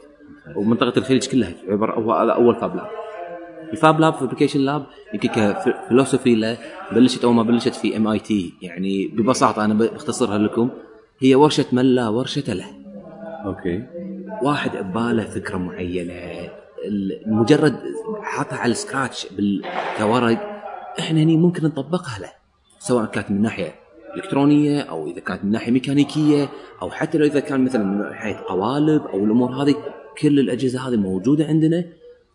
ومنطقة 0.57 0.98
الخليج 0.98 1.29
كلها 1.29 1.51
يعتبر 1.51 1.96
أول 2.35 2.55
fab 2.55 2.77
lab. 2.77 2.87
ال 3.73 3.80
fab 3.80 4.01
lab 4.01 4.14
fabrication 4.14 4.61
lab 4.61 4.87
يمكن 5.15 5.29
ك 5.29 5.38
philosophy 5.38 6.35
له 6.35 6.59
بلشت 6.93 7.25
أول 7.25 7.35
ما 7.35 7.43
بلشت 7.43 7.75
في 7.75 7.97
MIT 7.97 8.55
يعني 8.63 9.07
ببساطة 9.07 9.65
أنا 9.65 9.75
بختصرها 9.75 10.39
لكم. 10.39 10.71
هي 11.19 11.35
ورشة 11.35 11.65
من 11.73 11.83
لا 11.85 12.09
ورشة 12.09 12.55
له. 12.55 12.67
okay. 13.45 13.83
واحد 14.43 14.77
بباله 14.77 15.25
فكرة 15.25 15.59
معينة. 15.59 16.51
مجرد 17.27 17.77
حاطها 18.23 18.59
على 18.59 18.73
ال 18.73 18.79
scratch 18.79 19.27
كورق 19.99 20.63
إحنا 20.99 21.23
هني 21.23 21.37
ممكن 21.37 21.65
نطبقها 21.65 22.19
له. 22.19 22.31
سواء 22.79 23.07
كانت 23.07 23.31
من 23.31 23.43
ناحية 23.43 23.75
إلكترونية 24.17 24.81
أو 24.81 25.07
إذا 25.07 25.21
كانت 25.21 25.45
من 25.45 25.51
ناحية 25.51 25.73
ميكانيكية 25.73 26.49
أو 26.83 26.91
حتى 26.91 27.19
لو 27.19 27.27
إذا 27.27 27.41
كان 27.41 27.65
مثلا 27.65 27.85
من 27.85 27.99
ناحية 27.99 28.37
قوالب 28.49 29.03
أو 29.07 29.25
الأمور 29.25 29.63
هذه 29.63 29.75
كل 30.19 30.41
الأجهزة 30.41 30.89
هذه 30.89 30.97
موجودة 30.97 31.47
عندنا. 31.47 31.85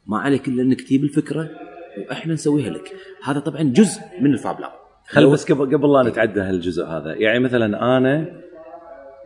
ما 0.07 0.17
عليك 0.17 0.47
إلا 0.47 0.63
إنك 0.63 0.81
تجيب 0.81 1.03
الفكرة 1.03 1.49
وإحنا 2.09 2.33
نسويها 2.33 2.69
لك. 2.69 2.93
هذا 3.23 3.39
طبعا 3.39 3.61
جزء 3.61 4.01
من 4.21 4.33
ال 4.33 4.40
fab 4.40 4.60
lab. 4.60 4.71
خل 5.07 5.29
بس 5.29 5.51
قبل 5.51 5.77
قبل 5.77 5.93
لا 5.93 6.09
نتعدى 6.09 6.39
هالجزء 6.39 6.85
هذا 6.85 7.15
يعني 7.15 7.39
مثلا 7.39 7.97
أنا 7.97 8.25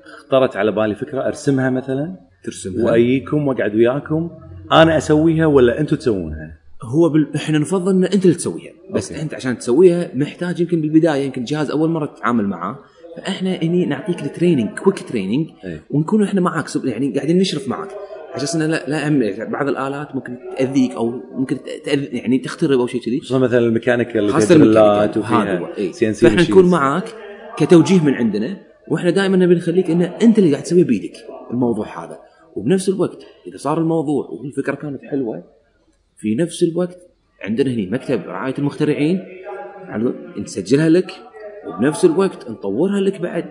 اخترت 0.06 0.56
على 0.56 0.72
بالي 0.72 0.96
فكرة 0.96 1.28
أرسمها 1.28 1.70
مثلا 1.70 2.16
ترسمها. 2.44 2.86
واجيكم 2.86 3.48
وأقعد 3.48 3.76
وياكم 3.76 4.32
أنا 4.72 4.98
أسويها 4.98 5.46
ولا 5.46 5.80
أنتم 5.80 5.96
تسوونها؟ 5.96 6.58
هو 6.84 7.10
بال... 7.10 7.36
إحنا 7.36 7.58
نفضل 7.58 7.92
إن 7.92 8.04
أنت 8.04 8.26
اللي 8.26 8.36
تسويها. 8.36 8.74
بس 8.94 9.12
okay. 9.12 9.24
أنت 9.24 9.34
عشان 9.34 9.58
تسويها 9.58 10.12
محتاج 10.14 10.60
يمكن 10.60 10.82
بالبداية 10.82 11.26
يمكن 11.26 11.44
جهاز 11.44 11.72
أول 11.72 11.90
مرة 11.90 12.06
تتعامل 12.06 12.48
معاه 12.48 12.80
فإحنا 13.18 13.56
هني 13.56 13.86
نعطيك 13.86 14.24
ال 14.24 14.30
training 14.30 14.80
quick 14.80 15.10
training 15.10 15.48
ونكون 15.90 16.24
إحنا 16.24 16.42
معاك 16.42 16.66
يعني 16.86 17.14
قاعدين 17.14 17.38
نشرف 17.38 17.68
معاك 17.68 17.90
أساس 18.36 18.56
لا 18.56 18.66
لا 18.88 19.08
أهم 19.08 19.50
بعض 19.52 19.68
الآلات 19.68 20.16
ممكن 20.16 20.38
تأذيك 20.58 20.92
أو 20.92 21.10
ممكن 21.36 21.58
تأذي 21.86 22.06
يعني 22.06 22.38
تخترب 22.38 22.80
أو 22.80 22.88
شيء 22.88 23.02
كذي. 23.02 23.20
خصوصا 23.20 23.40
مثلا 23.40 23.60
ال 23.60 23.66
mechanical 23.66 24.30
خاصة 24.30 24.56
ال 24.56 24.62
mechanical 24.62 25.20
وفيها 25.20 25.78
إيه. 25.78 25.92
CNC 25.92 26.26
فإحنا 26.26 26.42
نكون 26.42 26.70
معاك 26.70 27.16
كتوجيه 27.58 28.04
من 28.04 28.14
عندنا 28.14 28.58
وإحنا 28.88 29.10
دائما 29.10 29.38
نبي 29.38 29.56
نخليك 29.56 29.90
إن 29.90 30.02
أنت 30.02 30.40
اللي 30.40 30.52
قاعد 30.52 30.64
تسويه 30.64 30.84
بايدك 30.84 31.14
الموضوع 31.52 32.06
هذا. 32.06 32.20
وبنفس 32.56 32.90
الوقت 32.90 33.24
إذا 33.48 33.58
صار 33.58 33.78
الموضوع 33.78 34.28
والفكرة 34.28 34.76
كانت 34.76 35.02
حلوة 35.04 35.44
في 36.18 36.36
نفس 36.36 36.64
الوقت 36.64 36.98
عندنا 37.42 37.72
هنا 37.72 37.92
مكتب 37.92 38.22
رعاية 38.28 38.54
المخترعين 38.60 39.20
نسجلها 40.38 40.90
لك 40.90 41.12
وبنفس 41.68 42.06
الوقت 42.06 42.50
نطورها 42.50 43.00
لك 43.00 43.22
بعد. 43.22 43.46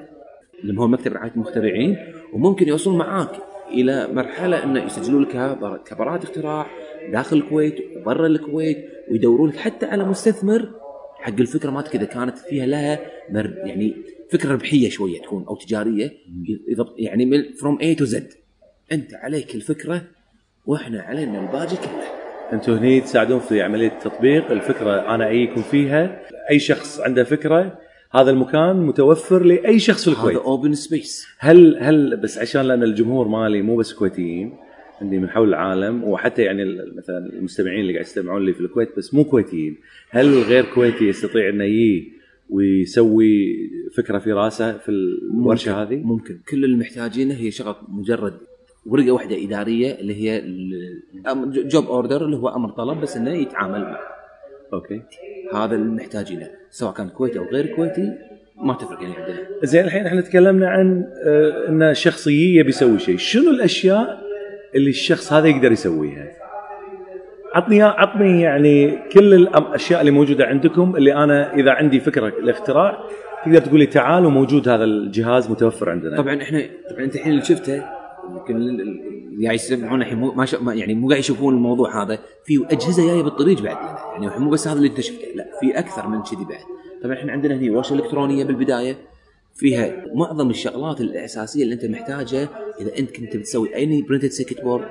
اللي 0.63 0.81
هو 0.81 0.89
مكتب 0.89 1.13
رعاية 1.13 1.31
المخترعين 1.31 1.97
وممكن 2.33 2.69
يوصل 2.69 2.97
معاك 2.97 3.31
إلى 3.73 4.09
مرحلة 4.13 4.65
انه 4.65 4.85
يسجلوا 4.85 5.21
لك 5.21 5.59
كبراءة 5.85 6.25
اختراع 6.25 6.67
داخل 7.13 7.37
الكويت 7.37 7.77
وبرا 7.97 8.27
الكويت 8.27 8.77
ويدوروا 9.11 9.49
لك 9.49 9.57
حتى 9.57 9.87
على 9.87 10.05
مستثمر. 10.05 10.69
حق 11.21 11.41
الفكرة 11.41 11.71
مالتك 11.71 11.97
إذا 11.97 12.05
كانت 12.05 12.39
فيها 12.39 12.67
لها 12.67 13.01
يعني 13.67 13.97
فكرة 14.31 14.53
ربحية 14.53 14.89
شوية 14.89 15.23
تكون 15.23 15.45
أو 15.49 15.57
تجارية 15.57 16.11
يعني 16.99 17.53
from 17.61 17.79
A 17.81 17.95
to 17.95 18.05
Z 18.05 18.33
أنت 18.93 19.15
عليك 19.15 19.55
الفكرة 19.55 20.03
وإحنا 20.67 21.01
علينا 21.01 21.41
الباقي 21.41 21.77
كله. 21.77 22.05
أنتم 22.53 22.73
هني 22.73 23.01
تساعدون 23.01 23.41
في 23.41 23.63
عملية 23.63 23.89
تطبيق 23.89 24.51
الفكرة. 24.51 25.15
أنا 25.15 25.31
اجيكم 25.31 25.63
فيها. 25.63 26.21
أي 26.51 26.59
شخص 26.59 27.01
عنده 27.01 27.25
فكرة 27.25 27.79
هذا 28.13 28.31
المكان 28.31 28.77
متوفر 28.87 29.45
لأي 29.45 29.79
شخص 29.79 30.09
في 30.09 30.17
الكويت. 30.17 30.37
هذا 30.37 30.45
open 30.45 30.75
space 30.75 31.27
هل 31.39 31.79
هل 31.81 32.17
بس 32.17 32.39
عشان 32.39 32.63
لأن 32.63 32.83
الجمهور 32.83 33.29
مالي 33.29 33.63
مو 33.63 33.77
بس 33.77 33.93
كويتيين 33.93 34.57
عندي 35.01 35.19
من 35.19 35.29
حول 35.31 35.49
العالم 35.49 36.05
وحتى 36.05 36.43
يعني 36.43 36.65
مثلا 36.97 37.19
المستمعين 37.19 37.81
اللي 37.81 37.93
قاعد 37.93 38.05
يستمعون 38.05 38.45
لي 38.45 38.53
في 38.53 38.61
الكويت 38.61 38.97
بس 38.97 39.15
مو 39.15 39.25
كويتيين. 39.25 39.77
هل 40.11 40.27
الغير 40.27 40.65
كويتي 40.75 41.09
يستطيع 41.09 41.49
إنه 41.49 41.65
يجي 41.65 42.13
ويسوي 42.51 43.57
فكرة 43.97 44.19
في 44.19 44.33
راسه 44.33 44.79
في 44.79 44.89
الورشه 44.89 45.71
ممكن 45.71 45.95
هذه؟ 45.95 46.03
ممكن. 46.05 46.39
كل 46.49 46.65
اللي 46.65 46.77
محتاجينه 46.77 47.35
هي 47.35 47.51
شغل 47.51 47.75
مجرد 47.89 48.35
ورقة 48.87 49.11
واحدة 49.11 49.45
إدارية 49.45 49.93
اللي 50.01 50.15
هي 50.15 50.43
job 51.69 51.85
order 51.87 52.25
اللي 52.25 52.37
هو 52.37 52.49
أمر 52.49 52.71
طلب 52.71 53.01
بس 53.01 53.17
إنه 53.17 53.31
يتعامل 53.31 53.81
معه. 53.81 54.10
okay 54.73 55.03
هذا 55.55 55.75
اللي 55.75 55.95
نحتاج 55.95 56.33
له 56.33 56.51
سواء 56.71 56.93
كان 56.93 57.09
كويتي 57.09 57.39
أو 57.39 57.45
غير 57.45 57.67
كويتي 57.67 58.13
ما 58.57 58.75
تفرق 58.75 59.03
يعني 59.03 59.15
عندنا 59.15 59.39
زين 59.63 59.85
الحين 59.85 60.07
إحنا 60.07 60.21
تكلمنا 60.21 60.69
عن 60.69 61.05
آه، 61.27 61.69
إن 61.69 61.95
شخصية 61.95 62.61
يبي 62.61 62.69
يسوي 62.69 62.99
شيء، 62.99 63.17
شنو 63.17 63.51
الأشياء 63.51 64.21
اللي 64.75 64.91
الشخص 64.91 65.33
هذا 65.33 65.49
يقدر 65.49 65.73
يسويها؟ 65.73 66.33
عطني 67.55 67.83
عطني 67.83 68.41
يعني 68.43 68.99
كل 69.13 69.35
الأشياء 69.35 70.01
اللي 70.01 70.11
موجودة 70.11 70.47
عندكم 70.47 70.97
اللي 70.97 71.15
أنا 71.15 71.55
إذا 71.55 71.71
عندي 71.71 72.01
فكرة 72.01 72.29
الاختراع 72.29 72.99
تقدر 73.45 73.61
تقول 73.61 73.81
لي 73.81 73.87
تعال 73.87 74.27
وموجود 74.27 74.69
هذا 74.69 74.85
الجهاز 74.85 75.51
متوفر 75.51 75.91
عندنا. 75.91 76.17
طبعا 76.17 76.43
إحنا 76.43 76.63
طبعا 76.91 77.05
أنت 77.05 77.15
الحين 77.15 77.33
اللي 77.33 77.45
شفته 77.45 77.85
يمكن 78.31 78.57
قاعد 79.45 79.55
يسمعون 79.55 80.01
الحين 80.03 80.19
مو- 80.19 80.33
ما 80.33 80.47
ما- 80.61 80.75
يعني 80.75 80.95
مو 80.95 81.09
قاعد 81.09 81.21
يشوفون 81.21 81.55
الموضوع 81.55 82.03
هذا. 82.03 82.19
في 82.45 82.67
أجهزة 82.71 83.07
جاية 83.07 83.23
بالطريق 83.23 83.63
بعد 83.63 83.77
يعني 84.13 84.27
الحين 84.27 84.43
مو 84.43 84.51
بس 84.51 84.69
هذا 84.69 84.77
اللي 84.79 84.89
انت 84.89 85.01
لا 85.35 85.51
في 85.61 85.79
أكثر 85.79 86.09
من 86.09 86.23
كذي 86.23 86.45
بعد. 86.45 86.65
طبعا 87.03 87.15
إحنا 87.15 87.33
عندنا 87.33 87.55
هنا 87.55 87.77
ورشة 87.77 87.95
إلكترونية 87.95 88.45
بالبداية 88.45 88.97
فيها 89.55 90.05
معظم 90.15 90.51
الشغلات 90.51 91.01
الأساسية 91.01 91.63
اللي 91.63 91.75
أنت 91.75 91.85
محتاجها 91.85 92.49
إذا 92.81 92.99
أنت 92.99 93.17
كنت 93.17 93.37
بتسوي 93.37 93.75
أي 93.77 94.03
printed 94.09 94.29
circuit 94.29 94.61
board 94.63 94.85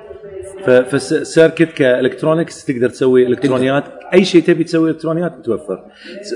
ف 0.64 0.78
circuit 0.78 1.72
ك 1.72 1.80
electronics 1.80 2.64
تقدر 2.64 2.88
تسوي 2.88 3.26
إلكترونيات. 3.26 3.84
أي 4.14 4.24
شيء 4.24 4.42
تبي 4.42 4.64
تسوي 4.64 4.90
إلكترونيات 4.90 5.38
متوفر 5.38 5.84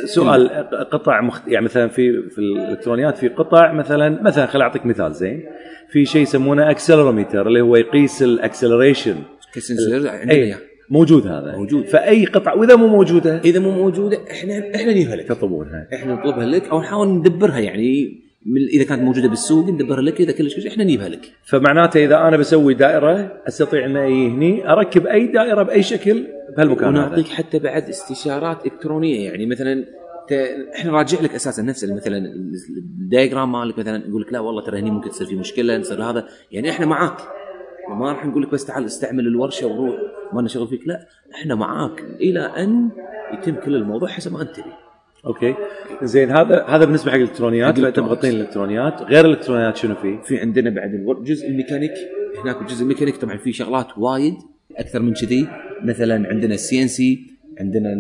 سؤال 0.05 0.49
قطع 0.93 1.21
مخت... 1.21 1.49
يعني 1.49 1.65
مثلا 1.65 1.89
في 1.89 2.29
في 2.31 2.39
الإلكترونيات 2.39 3.19
في 3.19 3.29
قطع 3.29 3.73
مثلا 3.73 4.23
مثلا 4.23 4.47
خليني 4.47 4.65
أعطيك 4.65 4.87
مثال 4.87 5.15
زين. 5.15 5.45
في 5.89 6.05
شيء 6.05 6.23
يسمونه 6.23 6.71
accelerometer 6.71 7.47
اللي 7.47 7.61
هو 7.61 7.77
يقيس 7.77 8.23
ال 8.23 8.30
acceleration. 8.30 9.17
عندنا. 9.87 10.31
اياه 10.31 10.59
موجود 10.91 11.27
هذا. 11.27 11.57
موجود. 11.57 11.85
فأي 11.85 12.25
قطعه 12.25 12.59
وإذا 12.59 12.77
مو 12.77 12.87
موجودة؟ 12.87 13.41
إذا 13.45 13.61
مو 13.61 13.71
موجودة 13.71 14.19
إحنا 14.31 14.75
إحنا 14.75 14.93
نجيبها 14.93 15.17
لك. 15.17 15.29
تطلبونها. 15.29 15.89
إحنا 15.95 16.15
نطلبها 16.15 16.47
لك 16.47 16.69
أو 16.69 16.81
نحاول 16.81 17.09
ندبرها 17.09 17.59
يعني. 17.59 18.24
إذا 18.47 18.85
كانت 18.85 19.03
موجودة 19.03 19.29
بالسوق 19.29 19.69
ندبرها 19.69 20.03
لك 20.03 20.21
إذا 20.21 20.33
كلش 20.33 20.55
كلش 20.55 20.67
إحنا 20.67 20.85
نجيبها 20.85 21.09
لك. 21.09 21.33
فمعناته 21.45 22.05
إذا 22.05 22.17
أنا 22.17 22.37
بسوي 22.37 22.75
دائرة 22.75 23.43
أستطيع 23.49 23.85
ان 23.85 23.97
أجي 23.97 24.29
هني 24.29 24.73
أركب 24.73 25.07
أي 25.07 25.27
دائرة 25.27 25.63
بأي 25.63 25.83
شكل 25.83 26.27
بهالمكان 26.57 26.97
هذا. 26.97 27.07
ونعطيك 27.07 27.29
حتى 27.29 27.59
بعد 27.59 27.89
استشارات 27.89 28.67
إلكترونية 28.67 29.25
يعني 29.25 29.47
مثلا 29.47 29.85
إحنا 30.77 30.93
راجع 30.93 31.21
لك 31.21 31.35
أساسا 31.35 31.63
نفس 31.63 31.85
مثلا 31.85 32.19
الدايجرام 32.77 33.53
مالك 33.53 33.79
مثلا 33.79 34.09
يقول 34.09 34.23
لك 34.23 34.33
لا 34.33 34.41
والله 34.41 34.63
ترى 34.63 34.79
هني 34.79 34.91
ممكن 34.91 35.11
تصير 35.11 35.27
في 35.27 35.37
مشكلة 35.37 35.79
نصير 35.79 36.03
هذا. 36.03 36.29
يعني 36.53 36.71
إحنا 36.71 36.87
معاك. 36.87 37.17
ما 37.89 38.13
راح 38.13 38.27
نقول 38.27 38.43
لك 38.43 38.51
بس 38.53 38.65
تعال 38.65 38.85
استعمل 38.85 39.27
الورشة 39.27 39.67
وروح. 39.67 39.97
ما 40.33 40.41
لنا 40.41 40.49
شغل 40.49 40.69
فيك 40.69 40.89
لا. 40.89 41.07
إحنا 41.35 41.55
معاك 41.55 42.05
إلى 42.21 42.41
أن 42.41 42.91
يتم 43.33 43.55
كل 43.55 43.75
الموضوع 43.75 44.09
حسب 44.09 44.33
ما 44.33 44.43
أنت 44.43 44.51
تبي. 44.51 44.73
okay 45.27 45.55
زين 46.03 46.31
هذا 46.31 46.65
هذا 46.65 46.85
بالنسبة 46.85 47.11
حق 47.11 47.17
الإلكترونيات 47.17 47.79
الإلكترونيات. 47.79 48.15
مغطين 48.17 48.31
الإلكترونيات 48.31 49.03
غير 49.03 49.25
الإلكترونيات 49.25 49.77
شنو 49.77 49.95
في؟ 49.95 50.19
في 50.25 50.39
عندنا 50.39 50.71
بعد 50.71 51.23
جزء 51.25 51.49
الميكانيك 51.49 51.93
هناك 52.45 52.61
الجزء 52.61 52.83
الميكانيك 52.83 53.17
طبعا 53.17 53.37
في 53.37 53.53
شغلات 53.53 53.99
وايد 53.99 54.35
أكثر 54.77 55.03
من 55.03 55.15
كذي 55.15 55.49
مثلا 55.85 56.29
عندنا 56.29 56.55
ال 56.55 56.83
CNC 56.83 57.27
عندنا 57.61 57.95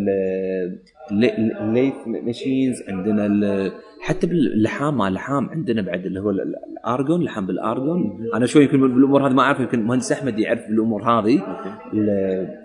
ال 1.13 1.26
lathe 1.26 1.95
machines 2.07 2.83
عندنا 2.89 3.27
ال- 3.27 3.73
حتى 4.01 4.27
باللحام 4.27 4.99
مال 4.99 5.09
اللحام 5.09 5.49
عندنا 5.51 5.83
بعد 5.83 6.07
اللي 6.07 6.21
هو 6.21 6.31
ال- 6.31 6.41
ال- 6.41 6.55
الارجون 6.79 7.23
لحام 7.23 7.47
بالارجون 7.47 8.29
أنا 8.35 8.47
شوي 8.47 8.63
يمكن 8.63 8.81
بالأمور 8.81 9.27
هذه 9.27 9.33
ما 9.33 9.43
أعرف 9.43 9.61
يمكن 9.61 9.83
مهندس 9.83 10.13
أحمد 10.13 10.39
يعرف 10.39 10.69
بالأمور 10.69 11.03
هذه. 11.03 11.43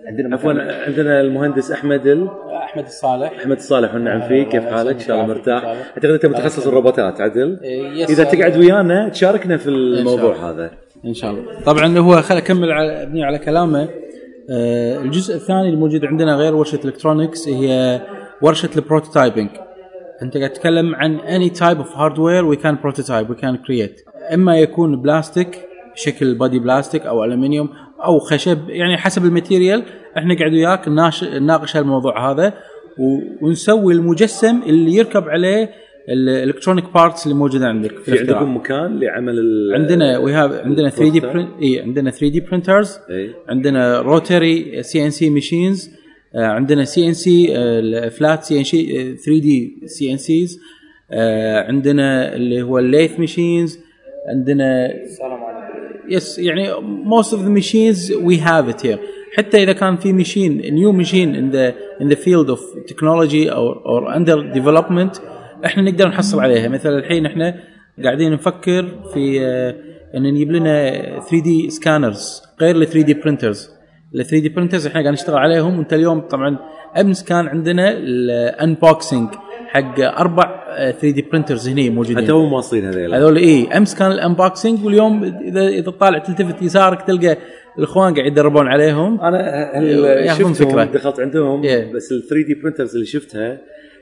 عندنا 0.07 0.35
عفوا 0.35 0.53
عندنا 0.87 1.21
المهندس 1.21 1.71
أحمد 1.71 2.07
ال... 2.07 2.29
أحمد 2.63 2.83
الصالح. 2.85 3.31
أحمد 3.39 3.55
الصالح 3.57 3.93
والنعم 3.93 4.21
فيك 4.21 4.49
كيف 4.49 4.63
حالك؟ 4.63 4.93
إن 4.93 4.99
شاء 4.99 5.15
الله 5.21 5.27
مرتاح. 5.33 5.63
أعتقد 5.65 6.05
أنت 6.05 6.25
متخصص 6.25 6.67
الروبوتات 6.67 7.21
عدل. 7.21 7.59
إيه، 7.63 8.05
إذا. 8.05 8.23
تقعد 8.23 8.57
ويانا 8.57 9.09
تشاركنا 9.09 9.57
في 9.57 9.69
الموضوع. 9.69 10.49
هذا. 10.51 10.71
إن 11.05 11.13
شاء 11.13 11.31
الله. 11.31 11.43
طبعا 11.65 11.97
هو 11.97 12.21
خل 12.21 12.37
اكمل 12.37 12.71
على 12.71 13.03
ابني 13.03 13.23
على 13.23 13.39
كلامه. 13.39 13.89
آه، 14.51 14.97
الجزء 15.01 15.35
الثاني 15.35 15.69
الموجود 15.69 16.05
عندنا 16.05 16.35
غير 16.35 16.55
ورشة 16.55 16.79
electronics 16.86 17.49
هي 17.49 17.99
ورشة 18.41 18.69
ال 18.75 18.82
prototyping 18.82 19.49
أنت 20.21 20.37
قاعد 20.37 20.49
تتكلم 20.49 20.95
عن 20.95 21.15
any 21.15 21.49
type 21.49 21.77
of 21.77 21.97
hardware 21.97 22.45
we 22.45 22.55
can 22.55 22.77
prototype 22.84 23.30
we 23.30 23.36
can 23.36 23.55
create 23.55 24.01
إما 24.33 24.59
يكون 24.59 25.01
بلاستيك 25.01 25.59
شكل 25.95 26.35
body 26.36 26.59
بلاستيك 26.59 27.05
أو 27.05 27.23
ألومنيوم 27.23 27.69
أو 28.05 28.19
خشب 28.19 28.69
يعني 28.69 28.97
حسب 28.97 29.25
ال 29.25 29.32
material 29.32 29.84
إحنا 30.17 30.37
قاعد 30.37 30.53
وياك 30.53 30.87
نناقش 30.87 31.77
هالموضوع 31.77 32.31
هذا 32.31 32.53
ونسوي 33.41 33.93
المجسم 33.93 34.61
اللي 34.65 34.95
يركب 34.95 35.29
عليه 35.29 35.69
ال 36.09 36.16
electronic 36.16 36.86
parts 36.93 37.23
اللي 37.27 37.37
موجودة 37.37 37.67
عندك 37.67 37.97
في 37.97 38.11
في. 38.11 38.19
عندكم 38.19 38.55
مكان 38.57 38.99
لعمل 38.99 39.39
ال... 39.39 39.75
عندنا 39.75 40.17
we 40.17 40.34
have 40.34 40.51
عندنا 40.65 40.89
3D 40.89 41.11
ال 41.11 41.17
prototype؟ 41.19 41.61
اي 41.61 41.81
عندنا 41.81 42.11
3D 42.11 42.39
printers. 42.39 42.99
عندنا 43.49 44.01
rotary 44.01 44.84
CNC 44.84 45.30
machines 45.30 45.98
عندنا 46.36 46.84
سي 46.86 47.07
ان 47.07 47.13
سي 47.13 47.47
فلات 48.09 48.43
سي 48.43 48.59
ان 48.59 48.63
سي 48.63 49.15
3 49.15 49.39
دي 49.39 49.73
سي 49.86 50.11
ان 50.11 50.17
سيز 50.17 50.59
عندنا 51.67 52.36
اللي 52.36 52.61
هو 52.61 52.80
ال 52.80 52.86
lathe 52.86 53.19
machines 53.19 53.80
عندنا 54.27 54.89
yes 56.09 56.39
يعني 56.39 56.73
most 57.05 57.27
of 57.27 57.39
the 57.39 57.49
machines 57.61 58.11
we 58.11 58.38
have 58.38 58.69
it 58.75 58.82
here. 58.88 58.99
حتى 59.38 59.63
إذا 59.63 59.73
كان 59.73 59.95
في 59.97 60.13
machine 60.13 60.57
new 60.73 60.91
machine 60.91 61.51
the 61.51 61.73
in 62.03 62.05
the 62.07 62.15
field 62.15 62.49
of 62.49 62.59
technology 62.91 63.49
or 63.49 63.75
or 63.86 64.15
under 64.15 64.59
development 64.59 65.21
إحنا 65.65 65.84
نقدر 65.84 66.07
نحصل 66.07 66.39
عليها. 66.39 66.67
مثلا 66.67 66.97
الحين 66.99 67.25
إحنا 67.25 67.59
قاعدين 68.03 68.34
نفكر 68.34 68.86
في 69.13 69.41
آه، 69.41 69.75
إن 70.17 70.23
نجيب 70.23 70.51
لنا 70.51 70.99
3D 71.19 71.69
scanners 71.69 72.41
غير 72.61 72.75
ال 72.75 72.88
3D 72.88 73.13
printers 73.13 73.69
ال 74.16 74.26
3D 74.25 74.49
printers 74.49 74.88
إحنا 74.88 75.01
قاعد 75.01 75.14
نشتغل 75.14 75.38
عليهم. 75.38 75.78
وانت 75.78 75.93
اليوم 75.93 76.20
طبعا 76.20 76.57
أمس 77.01 77.24
كان 77.24 77.47
عندنا 77.47 77.91
ال 77.91 78.07
unboxing 78.07 79.30
حق 79.68 79.99
أربع 79.99 80.64
3D 80.77 81.21
printers 81.32 81.69
هنا 81.70 81.89
موجودين. 81.89 82.24
حتى 82.24 82.32
هم 82.32 82.53
واصلين 82.53 82.86
هذيلا. 82.86 83.18
هذول 83.18 83.38
اي 83.38 83.68
أمس 83.78 83.95
كان 83.95 84.12
ال 84.11 84.20
unboxing 84.20 84.86
واليوم 84.86 85.24
اذا 85.24 85.68
إذا 85.68 85.82
تطالع 85.82 86.20
تلتفت 86.20 86.62
يسارك 86.62 87.01
تلقى 87.01 87.38
الإخوان 87.78 88.14
قاعد 88.14 88.26
يدربون 88.26 88.68
عليهم. 88.68 89.22
أنا 89.22 89.72
هل 89.76 89.86
ياخذون 90.03 90.53
شفتهم 90.53 90.72
فكرة. 90.72 90.84
دخلت 90.84 91.20
عندهم؟ 91.20 91.62
Yeah. 91.64 91.95
بس 91.95 92.12
ال 92.12 92.28
3D 92.30 92.53
printers 92.53 92.93
اللي 92.93 93.05
شفتها 93.05 93.57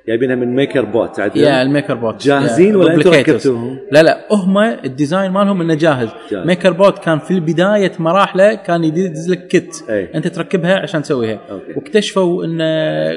جايبينها 0.07 0.35
من 0.35 0.55
ميكر 0.55 0.85
بوت 0.85 1.19
عدل 1.19 1.39
يا 1.41 1.61
الميكر 1.61 1.93
بوت 1.95 2.23
جاهزين 2.23 2.75
ولا. 2.75 2.95
ركبتوهم؟ 2.95 3.79
لا 3.91 4.03
لا 4.03 4.27
هم 4.31 4.57
ال 4.57 4.68
design 4.68 5.31
مالهم 5.31 5.61
إنه 5.61 5.73
جاهز. 5.73 6.09
جاهز. 6.31 6.47
ميكر 6.47 6.71
بوت 6.73 6.99
كان 6.99 7.19
في 7.19 7.39
بدايه 7.39 7.91
مراحله 7.99 8.53
كان 8.53 8.83
يدز 8.83 9.31
لك 9.31 9.47
kit 9.47 9.85
أي. 9.89 10.09
أنت 10.15 10.27
تركبها 10.27 10.79
عشان 10.79 11.01
تسويها 11.01 11.39
okay. 11.51 11.73
واكتشفوا 11.75 12.45
إن 12.45 12.61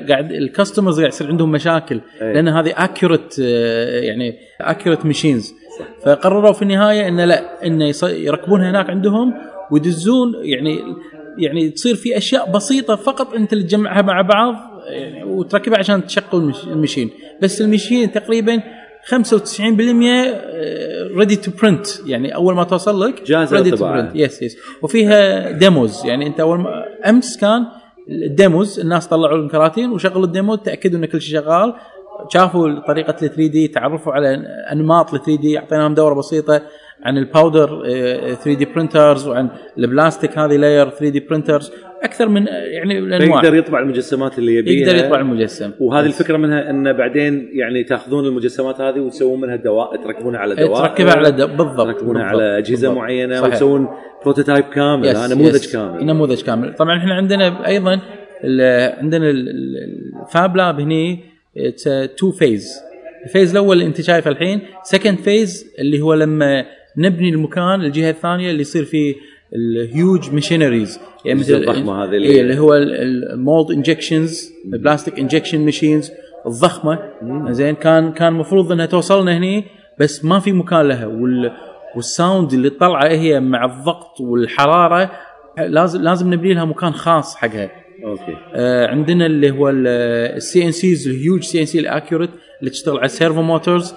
قاعد 0.09 0.33
ال 0.33 0.39
customers 0.39 0.99
قاعد 0.99 1.13
يصير 1.13 1.29
عندهم 1.29 1.53
مشاكل 1.53 2.01
أي. 2.23 2.33
لأن 2.33 2.49
هذه 2.49 2.73
accurate 2.77 3.39
يعني 3.39 4.39
accurate 4.61 5.07
machines 5.07 5.55
فقرروا 6.05 6.53
في 6.53 6.63
النهاية 6.63 7.09
انه 7.09 7.25
لا 7.25 7.67
انه 7.67 7.93
يركبونها 8.05 8.71
هناك 8.71 8.91
عندهم 8.91 9.35
ويدزون 9.71 10.33
يعني 10.43 10.79
يعني 11.39 11.71
تصير 11.71 11.95
في 11.95 12.17
أشياء 12.17 12.51
بسيطة 12.51 12.97
فقط 12.97 13.35
أنت 13.35 13.53
اللي 13.53 13.65
تجمعها 13.65 14.03
مع 14.03 14.23
بعض 14.23 14.70
يعني 14.87 15.25
وتركبها 15.25 15.79
عشان 15.79 16.07
تشغل 16.07 16.25
ال 16.35 16.40
mach- 16.40 16.65
ال 16.65 16.70
machine. 16.70 17.11
بس 17.43 17.61
ال 17.61 17.67
machine 17.67 18.13
تقريبا 18.13 18.63
95% 19.05 20.41
ready 21.17 21.37
to 21.37 21.51
print 21.63 21.87
يعني 22.07 22.35
أول 22.35 22.55
ما 22.55 22.65
توصل 22.65 23.03
لك 23.03 23.19
ready 23.25 23.49
to 23.51 23.53
للطباعة. 23.53 24.13
print. 24.13 24.17
yes 24.17 24.43
yes 24.43 24.57
وفيها 24.83 25.51
demos 25.51 26.07
يعني 26.07 26.27
أنت 26.27 26.41
أول 26.41 26.59
ما 26.59 26.85
أمس 27.09 27.37
كان 27.39 27.67
ال 28.09 28.21
demos 28.21 28.81
الناس 28.81 29.07
طلعوا 29.09 29.39
لهم 29.39 29.49
كراتين 29.49 29.91
وشغلوا 29.93 30.25
ال 30.25 30.31
demo 30.31 30.55
تأكدوا 30.55 30.99
إن 30.99 31.05
كل 31.05 31.21
شيء 31.21 31.41
شغال. 31.41 31.75
شافوا 32.33 32.81
طريقة 32.89 33.11
ال 33.11 33.17
3D 33.31 33.69
تعرفوا 33.69 34.13
على 34.13 34.35
أنماط 34.73 35.15
ال 35.15 35.23
3D 35.23 35.59
أعطيناهم 35.59 35.95
دورة 35.95 36.15
بسيطة 36.15 36.63
عن 37.03 37.19
ال 37.19 37.83
powder 38.35 38.55
3D 38.55 38.65
printers 38.65 39.27
وعن 39.29 39.49
البلاستيك 39.79 40.39
هذه 40.39 40.57
layer 40.57 40.91
3D 40.91 41.21
printers 41.21 41.71
أكثر 42.03 42.29
من 42.29 42.47
يعني 42.47 42.99
الأنواع. 42.99 43.41
فيقدر 43.41 43.57
يطبع 43.57 43.79
المجسمات 43.81 44.39
اللي 44.39 44.55
يبيها. 44.55 44.87
يقدر 44.89 45.05
يطبع 45.05 45.21
المجسم. 45.21 45.71
وهذه 45.81 46.07
الفكرة 46.07 46.37
منها 46.37 46.71
إن 46.71 46.93
بعدين 46.93 47.51
يعني 47.53 47.85
تأخذون 47.85 48.27
المجسمات 48.27 48.81
هذه 48.81 48.99
وتسوون 49.01 49.41
منها 49.41 49.57
دواء 49.57 49.97
تركبونها 49.97 50.41
على 50.41 50.55
دواء. 50.55 50.83
تركبها 50.89 51.13
على 51.17 51.31
د- 51.31 51.37
بالضبط 51.57 51.77
تركبونها 51.87 52.25
على 52.25 52.59
أجهزة 52.59 52.71
بالضبط. 52.89 52.97
معينة 52.97 53.35
صحيح. 53.41 53.53
وتسوون 53.53 53.89
prototype 54.25 54.65
كامل 54.65 55.05
yes، 55.09 55.33
نموذج 55.33 55.55
yes. 55.55 55.73
كامل. 55.73 56.07
نموذج 56.07 56.43
كامل. 56.43 56.75
طبعا 56.75 56.99
إحنا 56.99 57.15
عندنا 57.15 57.67
أيضا 57.67 58.01
عندنا 59.01 59.31
ال 59.31 59.62
fab 59.62 60.57
lab 60.57 60.81
هني 60.81 61.19
two 62.19 62.31
phase 62.31 62.73
ال 63.27 63.31
phase 63.31 63.51
الأول 63.51 63.77
اللي 63.77 63.87
أنت 63.87 64.01
شايفه 64.01 64.31
الحين 64.31 64.61
second 64.83 65.19
phase 65.19 65.67
اللي 65.79 66.01
هو 66.01 66.15
لما 66.15 66.65
نبني 66.99 67.29
المكان 67.29 67.81
الجهة 67.81 68.11
الثانية 68.11 68.51
اللي 68.51 68.61
يصير 68.61 68.85
فيه 68.85 69.15
ال 69.55 69.71
huge 69.71 70.35
machineries 70.35 71.01
يعني 71.25 71.41
الأجهزة 71.41 71.57
الضخمة 71.57 72.05
هذه 72.05 72.09
اللي- 72.09 72.17
اللي, 72.29 72.41
اللي 72.41 72.59
هو 72.59 72.75
ال 72.75 72.94
mold 72.94 73.71
injections 73.71 74.53
ال 74.73 74.79
plastic 74.79 75.19
injection 75.19 75.65
machines 75.65 76.11
الضخمة. 76.47 76.99
زين 77.51 77.75
كان 77.75 78.13
كان 78.13 78.29
المفروض 78.29 78.73
إنها 78.73 78.87
توصلنا 78.87 79.37
هني 79.39 79.65
بس 80.01 80.25
ما 80.25 80.39
في 80.41 80.53
مكان 80.53 80.89
لها. 80.89 81.07
وال 81.07 81.53
وال 81.97 82.13
sound 82.13 82.53
اللي 82.53 82.71
طالعه 82.71 83.09
هي 83.09 83.41
مع 83.41 83.65
الضغط 83.65 84.21
والحرارة 84.21 85.11
لازم 85.59 86.03
لازم 86.03 86.35
نبني 86.35 86.55
لها 86.55 86.65
مكان 86.65 86.93
خاص 86.93 87.37
حقها. 87.37 87.71
okay. 88.05 88.37
آه، 88.55 88.87
عندنا 88.87 89.27
اللي 89.27 89.51
هو 89.51 89.69
ال 89.69 90.65
CNCs 90.67 91.09
ال 91.09 91.16
huge 91.16 91.43
CNC 91.43 91.79
ال 91.79 91.85
accurate 91.85 92.31
اللي 92.61 92.71
تشتغل 92.71 92.97
على 92.97 93.05
ال 93.07 93.13
servo 93.13 93.43
motors 93.43 93.95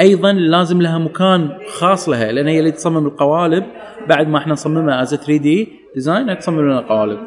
أيضا 0.00 0.32
لازم 0.32 0.82
لها 0.82 0.98
مكان 0.98 1.48
خاص 1.68 2.08
لها 2.08 2.32
لأن 2.32 2.48
هي 2.48 2.58
اللي 2.58 2.70
تصمم 2.70 3.06
القوالب. 3.06 3.64
بعد 4.08 4.28
ما 4.28 4.38
إحنا 4.38 4.52
نصممها 4.52 5.02
as 5.02 5.14
3D 5.14 5.68
design 5.94 6.38
تصمم 6.38 6.60
لنا 6.60 6.78
القوالب 6.78 7.18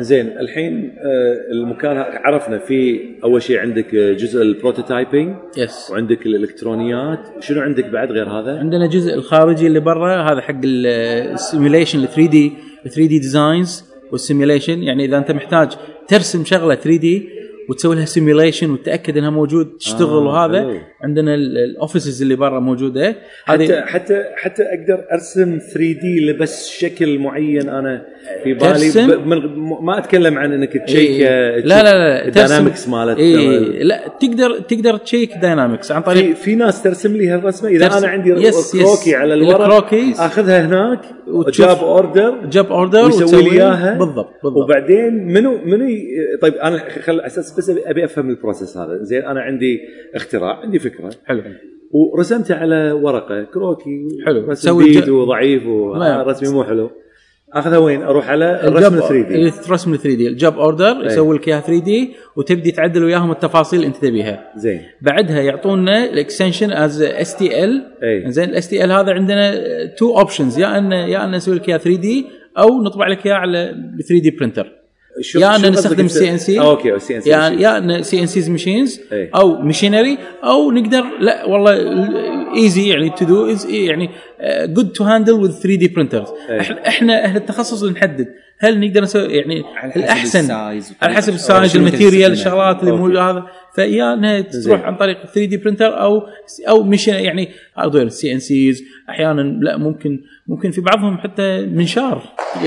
زين 0.00 0.26
الحين 0.26 0.96
آه، 0.98 1.52
المكان 1.52 1.96
عرفنا 1.96 2.58
في 2.58 3.00
أول 3.24 3.42
شيء 3.42 3.58
عندك 3.58 3.94
آه، 3.94 4.12
جزء 4.12 4.42
ال 4.42 4.50
prototyping 4.50 5.36
yes 5.56 5.90
وعندك 5.90 6.26
الإلكترونيات. 6.26 7.20
شنو 7.40 7.60
عندك 7.60 7.84
بعد 7.84 8.12
غير 8.12 8.28
هذا؟ 8.28 8.58
عندنا 8.58 8.84
الجزء 8.84 9.14
الخارجي 9.14 9.66
اللي 9.66 9.80
برا 9.80 10.22
هذا 10.32 10.40
حق 10.40 10.60
ال 10.64 12.08
simulation 12.08 12.26
ال 12.30 12.52
3D 12.84 13.18
3D 13.18 13.33
designs 13.33 13.84
وال 14.12 14.24
simulation 14.24 14.82
يعني 14.82 15.04
إذا 15.04 15.18
أنت 15.18 15.30
محتاج 15.30 15.72
ترسم 16.08 16.44
شغلة 16.44 16.74
3D 16.74 17.28
وتسوي 17.68 17.96
لها 17.96 18.04
simulation 18.04 18.70
وتتاكد 18.70 19.16
إنها 19.16 19.30
موجود 19.30 19.76
تشتغل 19.80 20.08
آه، 20.08 20.26
وهذا. 20.26 20.58
حلو. 20.60 20.78
عندنا 21.02 21.34
ال- 21.34 21.58
ال 21.58 21.66
offices 21.66 22.22
اللي 22.22 22.36
برا 22.36 22.60
موجودة. 22.60 23.16
حتى 23.44 23.80
حتى 23.80 24.24
حتى 24.36 24.62
أقدر 24.62 25.04
أرسم 25.12 25.58
3D 25.58 26.32
بس 26.32 26.68
شكل 26.68 27.18
معين 27.18 27.68
أنا 27.68 28.02
في 28.44 28.54
بالي. 28.54 29.16
ما 29.80 29.98
أتكلم 29.98 30.38
عن 30.38 30.52
إنك 30.52 30.72
تشيك 30.86 31.10
إيه. 31.10 31.56
لا 31.56 31.82
لا 31.82 31.94
لا 31.98 32.26
ال 32.28 32.35
dynamics 32.35 32.88
مالت 32.88 33.18
إيه. 33.18 33.82
لا 33.82 34.00
تقدر 34.20 34.58
تقدر 34.60 34.96
تشيك 34.96 35.30
dynamics 35.42 35.92
عن 35.92 36.00
في 36.02 36.06
طريق 36.06 36.34
في 36.36 36.54
ناس 36.54 36.82
ترسم 36.82 37.16
لي 37.16 37.28
هالرسمة. 37.28 37.68
إذا 37.68 37.88
ترسم- 37.88 37.96
أنا 37.98 38.08
عندي 38.08 38.30
yes، 38.30 38.74
yes. 38.74 38.82
كروكي 38.82 39.14
على 39.14 39.34
الورق. 39.34 39.94
أخذها 40.18 40.66
هناك 40.66 41.00
وتشوف- 41.28 41.66
job 41.66 41.76
order 41.78 42.34
job 42.50 42.72
order 42.72 43.04
ويسوي 43.04 43.42
لي 43.42 43.50
إياها. 43.52 43.98
بالضبط 43.98 44.30
بالضبط. 44.44 44.64
وبعدين 44.64 45.26
منو 45.32 45.58
منو 45.64 45.86
طيب 46.42 46.54
أنا 46.54 46.82
خل 47.02 47.20
أساس 47.20 47.52
بس 47.60 47.70
ابي 47.70 48.04
أفهم 48.04 48.30
ال 48.30 48.36
process 48.36 48.76
هذا. 48.76 49.02
زين 49.02 49.22
أنا 49.22 49.40
عندي 49.40 49.80
اختراع 50.14 50.60
عندي 50.60 50.78
فكرة. 50.78 51.10
حلو. 51.24 51.42
ورسمته 51.90 52.54
على 52.54 52.92
ورقة 52.92 53.42
كروكي 53.42 54.08
حلو. 54.26 54.50
رسم 54.50 54.78
بيد 54.78 55.08
وضعيف 55.08 55.66
ورسمي 55.66 56.48
مو 56.54 56.64
حلو. 56.64 56.90
أخذها 57.52 57.78
وين؟ 57.78 58.02
أروح 58.02 58.30
على 58.30 58.68
الرسم 58.68 59.00
3D 59.00 59.48
الرسم 59.66 59.96
3D 59.96 60.28
ال 60.28 60.36
job 60.36 60.58
order 60.58 60.96
يسوي 61.04 61.36
لك 61.36 61.48
إياها 61.48 61.60
3D 61.60 62.10
وتبدي 62.36 62.70
تعدل 62.70 63.04
وياهم 63.04 63.30
التفاصيل 63.30 63.78
اللي 63.78 63.88
أنت 63.88 63.96
تبيها. 63.96 64.52
زين. 64.56 64.80
بعدها 65.02 65.40
يعطونا 65.40 66.04
ال 66.04 66.11
extension 66.11 66.72
as 66.72 67.02
STL 67.02 67.82
أي. 68.02 68.32
زين 68.32 68.48
ال 68.48 68.68
STL 68.68 68.92
هذا 68.92 69.12
عندنا 69.12 69.52
two 69.98 70.18
options 70.18 70.58
يا 70.58 70.78
ان 70.78 70.92
يا 70.92 71.24
أن 71.24 71.30
نسوي 71.30 71.54
لك 71.54 71.68
إياها 71.68 71.78
3D 71.78 72.26
أو 72.58 72.82
نطبع 72.82 73.08
لك 73.08 73.26
إياها 73.26 73.36
على 73.36 73.74
3D 74.08 74.30
printer 74.30 74.79
شو- 75.20 75.38
يا 75.40 75.56
أن 75.56 75.70
نستخدم 75.72 76.08
سي 76.08 76.30
ان 76.30 76.38
سي 76.38 76.60
أوكي 76.60 76.98
سي 76.98 77.16
ان 77.16 77.20
سي 77.20 77.30
يا 77.30 77.48
يا 77.48 77.78
أن 77.78 78.02
CNCs 78.02 78.50
machines. 78.50 79.00
أو 79.12 79.62
machinery 79.62 80.18
أو 80.44 80.70
نقدر 80.70 81.04
لا 81.20 81.44
والله 81.44 81.72
easy 82.56 82.88
يعني 82.88 83.10
to 83.10 83.24
do 83.24 83.54
يعني 83.68 84.10
good 84.64 84.92
to 84.92 85.04
handle 85.04 85.32
with 85.32 85.50
3D 85.52 85.88
printers. 85.88 86.28
إحنا 86.86 87.24
أهل 87.24 87.36
التخصص 87.36 87.82
اللي 87.82 87.94
نحدد. 87.94 88.28
هل 88.58 88.80
نقدر 88.80 89.02
نسوي 89.02 89.22
يعني 89.34 89.62
على 89.76 89.92
حسب 89.92 90.00
الأحسن 90.00 90.38
ال 90.40 90.50
size 90.50 90.92
على 91.02 91.14
حسب 91.14 91.34
ال 91.34 91.42
size 91.42 91.76
ال 91.76 91.82
material. 91.82 92.32
الشغلات 92.32 92.80
اللي. 92.80 92.92
موجودة 92.92 93.22
هذا. 93.30 93.46
فيا 93.74 94.14
انها 94.14 94.40
تروح 94.40 94.80
عن 94.82 94.96
طريق 94.96 95.16
3D 95.26 95.56
printer 95.56 96.00
أو 96.00 96.22
أو 96.68 96.82
مش 96.82 97.08
يعني 97.08 97.48
hardware 97.78 98.08
CNCs 98.08 98.82
أحيانا 99.08 99.40
لا 99.40 99.76
ممكن 99.76 100.20
ممكن 100.46 100.70
في 100.70 100.80
بعضهم 100.80 101.18
حتى 101.18 101.60
منشار. 101.66 102.22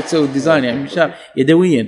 تسوي 0.05 0.25
ال 0.25 0.31
design 0.31 0.63
يعني 0.63 0.79
منشار. 0.79 1.11
يدويا. 1.37 1.87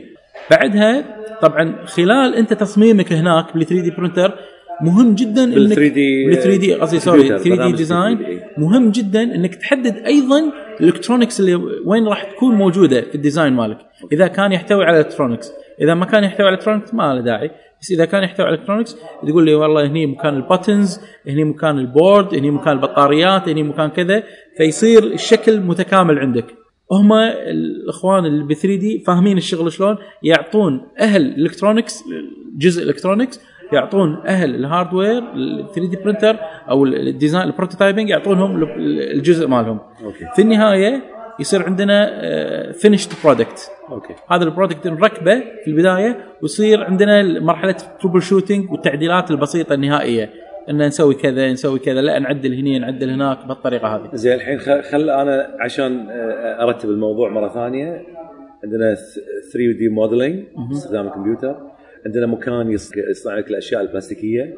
بعدها 0.52 1.04
طبعا 1.42 1.76
خلال 1.86 2.36
أنت 2.36 2.54
تصميمك 2.54 3.14
هناك 3.14 3.54
بال 3.54 3.66
3D 3.66 3.92
printer 3.92 4.32
مهم 4.82 5.16
جدا 5.16 5.46
بال 5.46 5.66
انك 5.66 5.74
3D 5.74 5.96
بال 6.28 6.44
3D 6.44 6.74
قصدي 6.74 7.00
sorry 7.00 7.22
كمبيوتر، 7.22 7.44
3D 7.44 7.72
design 7.72 8.18
3D. 8.18 8.60
مهم 8.60 8.92
جدا 8.92 9.24
إنك 9.24 9.56
تحدد 9.56 9.98
أيضا 10.06 10.52
ال 10.82 10.87
electronics 10.87 11.40
اللي 11.40 11.56
وين 11.86 12.08
راح 12.08 12.24
تكون 12.24 12.56
موجودة 12.56 13.02
في 13.02 13.16
ال 13.16 13.21
design 13.21 13.54
مالك. 13.54 13.78
إذا 14.12 14.28
كان 14.28 14.52
يحتوي 14.52 14.86
على 14.86 15.00
electronics 15.00 15.52
إذا 15.82 15.94
ما 15.94 16.06
كان 16.06 16.24
يحتوي 16.24 16.48
على 16.48 16.56
electronics 16.56 16.94
ما 16.94 17.14
له 17.14 17.22
داعي. 17.22 17.52
بس 17.82 17.92
إذا 17.92 18.06
كان 18.06 18.24
يحتوي 18.24 18.46
على 18.46 18.56
electronics 18.56 18.96
تقول 19.28 19.46
لي 19.46 19.56
والله 19.56 19.88
هني 19.88 20.06
مكان 20.06 20.36
ال 20.36 20.44
buttons 20.44 21.00
هني 21.28 21.44
مكان 21.44 21.80
ال 21.80 21.89
board 21.89 22.36
هني 22.36 22.52
مكان 22.52 22.74
البطاريات 22.74 23.50
هني 23.50 23.64
مكان 23.64 23.90
كذا 23.90 24.24
فيصير 24.58 25.04
الشكل 25.04 25.60
متكامل 25.60 26.20
عندك. 26.20 26.46
هم 26.92 27.14
الإخوان 27.14 28.26
اللي 28.26 28.44
ب 28.44 28.54
3D 28.54 29.00
فاهمين 29.08 29.38
الشغل 29.38 29.72
شلون 29.72 29.98
يعطون 30.24 30.82
أهل 31.00 31.22
ال 31.22 31.29
electronics 31.29 32.04
جزء 32.58 32.84
ال 32.84 32.89
electronics 32.89 33.42
يعطون 33.74 34.22
أهل 34.28 34.56
ال 34.56 35.66
hardware 35.76 35.88
ال 35.88 35.90
3D 35.90 35.98
printer 36.04 36.38
أو 36.70 36.86
ال 36.86 36.94
design 36.94 37.44
ال 37.44 37.49
prototyping 37.49 38.10
يعطونهم 38.10 38.64
ال- 38.64 39.14
الجزء 39.16 39.48
مالهم. 39.48 39.80
okay. 40.04 40.26
في 40.36 40.42
النهاية 40.42 41.02
يصير 41.40 41.64
عندنا 41.64 42.12
finished 42.72 43.10
product 43.24 43.72
okay. 43.92 44.14
هذا 44.32 44.44
ال 44.44 44.49
product 44.49 44.88
نركبه 44.88 45.40
في 45.40 45.68
البداية 45.68 46.26
ويصير 46.42 46.84
عندنا 46.84 47.40
مرحلة 47.40 47.76
troubleshooting 48.02 48.72
والتعديلات 48.72 49.32
البسيطة 49.32 49.74
النهائية. 49.74 50.30
إن 50.70 50.88
نسوي 50.88 51.14
كذا 51.16 51.52
نسوي 51.52 51.80
كذا 51.80 52.02
لا 52.02 52.20
نعدل 52.20 52.54
هني 52.54 52.80
نعدل 52.80 53.10
هناك 53.10 53.46
بالطريقة 53.48 53.88
هذه. 53.96 54.10
زين 54.14 54.34
الحين 54.34 54.58
خل, 54.60 54.84
خل 54.84 55.10
أنا 55.10 55.56
عشان 55.60 56.10
آه، 56.10 56.64
أرتب 56.64 56.90
الموضوع 56.90 57.30
مرة 57.30 57.50
ثانية. 57.54 58.02
عندنا 58.64 58.96
3D 59.54 59.90
modeling 59.90 60.44
باستخدام 60.70 61.08
الكمبيوتر. 61.08 61.56
عندنا 62.06 62.26
مكان 62.26 62.72
يص- 62.72 62.98
يصنع 63.10 63.38
لك 63.38 63.48
الأشياء 63.48 63.82
البلاستيكية. 63.82 64.56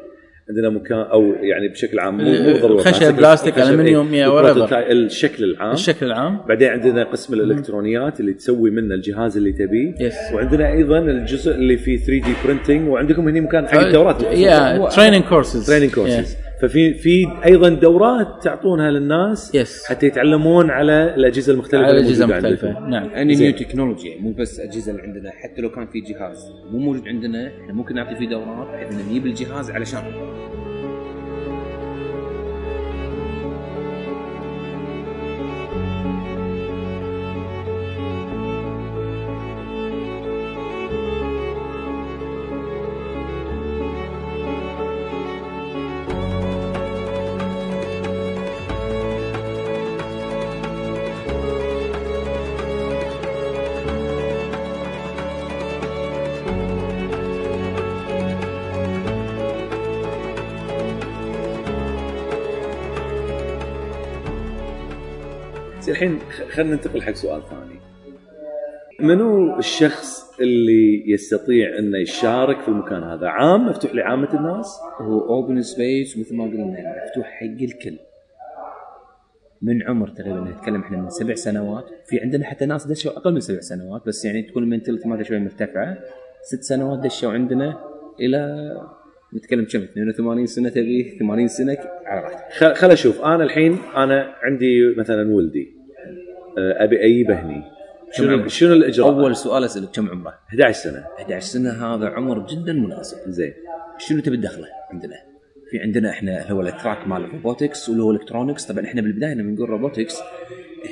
عندنا 0.50 0.70
مكان 0.70 0.98
أو 0.98 1.32
يعني 1.40 1.68
بشكل 1.68 1.98
عام 1.98 2.16
مو 2.18 2.32
مو 2.42 2.52
ضروري 2.58 2.84
خشب، 2.84 3.16
بلاستيك، 3.16 3.58
ألمنيوم، 3.58 4.14
يا 4.14 4.28
whatever. 4.28 4.32
ال 4.46 4.50
prototype- 4.50 4.90
الشكل 4.90 5.44
العام. 5.44 5.72
الشكل 5.72 6.06
العام. 6.06 6.40
بعدين 6.48 6.68
عندنا 6.68 7.04
قسم 7.04 7.34
الإلكترونيات 7.34 8.20
اللي 8.20 8.32
تسوي 8.32 8.70
منه 8.70 8.94
الجهاز 8.94 9.36
اللي 9.36 9.52
تبيه. 9.52 9.94
Yes. 9.94 10.34
وعندنا 10.34 10.72
أيضا 10.72 10.98
الجزء 10.98 11.54
اللي 11.54 11.76
فيه 11.76 11.96
3D 11.96 12.32
printing 12.44 12.88
وعندكم 12.88 13.28
هنا 13.28 13.40
مكان 13.40 13.68
حق 13.68 13.78
الدورات 13.80 14.22
يا 14.22 14.88
training 14.88 15.22
courses 15.24 15.66
training 15.66 15.90
courses 15.90 16.36
ففي 16.62 16.94
في 16.94 17.26
أيضا 17.44 17.68
دورات 17.68 18.42
تعطونها 18.44 18.90
للناس 18.90 19.56
Yes. 19.56 19.88
حتى 19.88 20.06
يتعلمون 20.06 20.70
على 20.70 21.14
الأجهزة 21.14 21.52
المختلفة 21.52 21.84
على 21.84 21.90
اللي 21.98 22.08
اجهزه 22.08 22.26
موجودة 22.26 22.48
مختلفه 22.48 22.68
عندكم. 22.68 22.90
نعم 22.90 23.08
انزين. 23.10 23.46
نيو 23.48 23.56
تكنولوجي 23.58 24.16
مو 24.20 24.32
بس 24.32 24.60
أجهزة 24.60 24.90
اللي 24.92 25.02
عندنا 25.02 25.30
حتى 25.30 25.62
لو 25.62 25.70
كان 25.70 25.86
في 25.86 26.00
جهاز 26.00 26.52
مو 26.72 26.78
موجود 26.78 27.08
عندنا 27.08 27.48
إحنا 27.62 27.72
ممكن 27.72 27.94
نعطي 27.94 28.16
فيه 28.16 28.28
دورات 28.28 28.68
بحيث 28.68 29.06
نجيب 29.08 29.26
الجهاز 29.26 29.70
علشان 29.70 30.02
خلينا 66.58 66.74
ننتقل 66.74 67.02
حق 67.02 67.12
سؤال 67.12 67.42
ثاني. 67.50 67.80
منو 69.00 69.58
الشخص 69.58 70.38
اللي 70.40 71.12
يستطيع 71.12 71.78
انه 71.78 71.98
يشارك 71.98 72.60
في 72.60 72.68
المكان 72.68 73.02
هذا؟ 73.02 73.28
عام؟ 73.28 73.66
مفتوح 73.66 73.94
لعامة 73.94 74.34
الناس؟ 74.34 74.78
هو 75.00 75.28
open 75.28 75.62
space 75.62 76.18
مثل 76.18 76.36
ما 76.36 76.44
قلنا 76.44 77.04
مفتوح 77.04 77.26
حق 77.26 77.62
الكل. 77.62 77.98
من 79.62 79.82
عمر 79.82 80.08
تقريبا 80.08 80.40
نتكلم 80.40 80.80
إحنا 80.80 80.96
من 80.98 81.10
سبع 81.10 81.34
سنوات. 81.34 81.84
في 82.06 82.20
عندنا 82.20 82.44
حتى 82.44 82.66
ناس 82.66 82.86
دشوا 82.86 83.12
أقل 83.12 83.32
من 83.32 83.40
سبع 83.40 83.60
سنوات 83.60 84.06
بس 84.06 84.24
يعني 84.24 84.42
تكون 84.42 84.62
ال 84.62 84.67
mentality 84.67 85.08
مالته 85.08 85.24
شوي 85.24 85.38
مرتفعة. 85.38 85.98
ست 86.42 86.62
سنوات 86.62 86.98
دشوا 86.98 87.32
عندنا 87.32 87.80
إلى 88.20 88.70
نتكلم 89.36 89.64
كم؟ 89.64 89.82
82 89.82 90.46
سنة 90.46 90.68
تبي 90.68 91.16
80 91.18 91.48
سنة 91.48 91.78
على 92.06 92.20
راحتك. 92.20 92.74
خل 92.74 92.90
أشوف. 92.90 93.20
أنا 93.20 93.44
الحين 93.44 93.78
أنا 93.96 94.34
عندي 94.42 94.94
مثلا 94.96 95.34
ولدي. 95.34 95.77
أبي 96.58 97.04
اجيبه 97.04 97.34
هني؟ 97.34 97.62
شنو 98.12 98.48
شنو 98.48 98.72
الاجراء؟ 98.72 99.08
أول 99.08 99.36
سؤال 99.36 99.64
أسألك 99.64 99.90
كم 99.90 100.08
عمره؟ 100.10 100.34
11 100.48 100.78
سنة. 100.78 101.04
11 101.18 101.46
سنة 101.46 101.70
هذا 101.70 102.08
عمر 102.08 102.46
جدا 102.46 102.72
مناسب. 102.72 103.30
زين. 103.30 103.52
شنو 103.98 104.20
تبي 104.20 104.36
تدخله 104.36 104.66
عندنا؟ 104.90 105.16
في 105.70 105.78
عندنا 105.78 106.10
إحنا 106.10 106.50
هو 106.50 106.60
ال 106.60 106.68
track 106.68 107.08
مال 107.08 107.24
ال 107.24 107.31
robotics 107.31 107.88
واللي 107.88 108.02
هو 108.02 108.10
electronics. 108.10 108.66
طبعا 108.66 108.84
إحنا 108.84 109.02
بالبداية 109.02 109.34
لما 109.34 109.52
نقول 109.52 109.68
robotics 109.68 110.18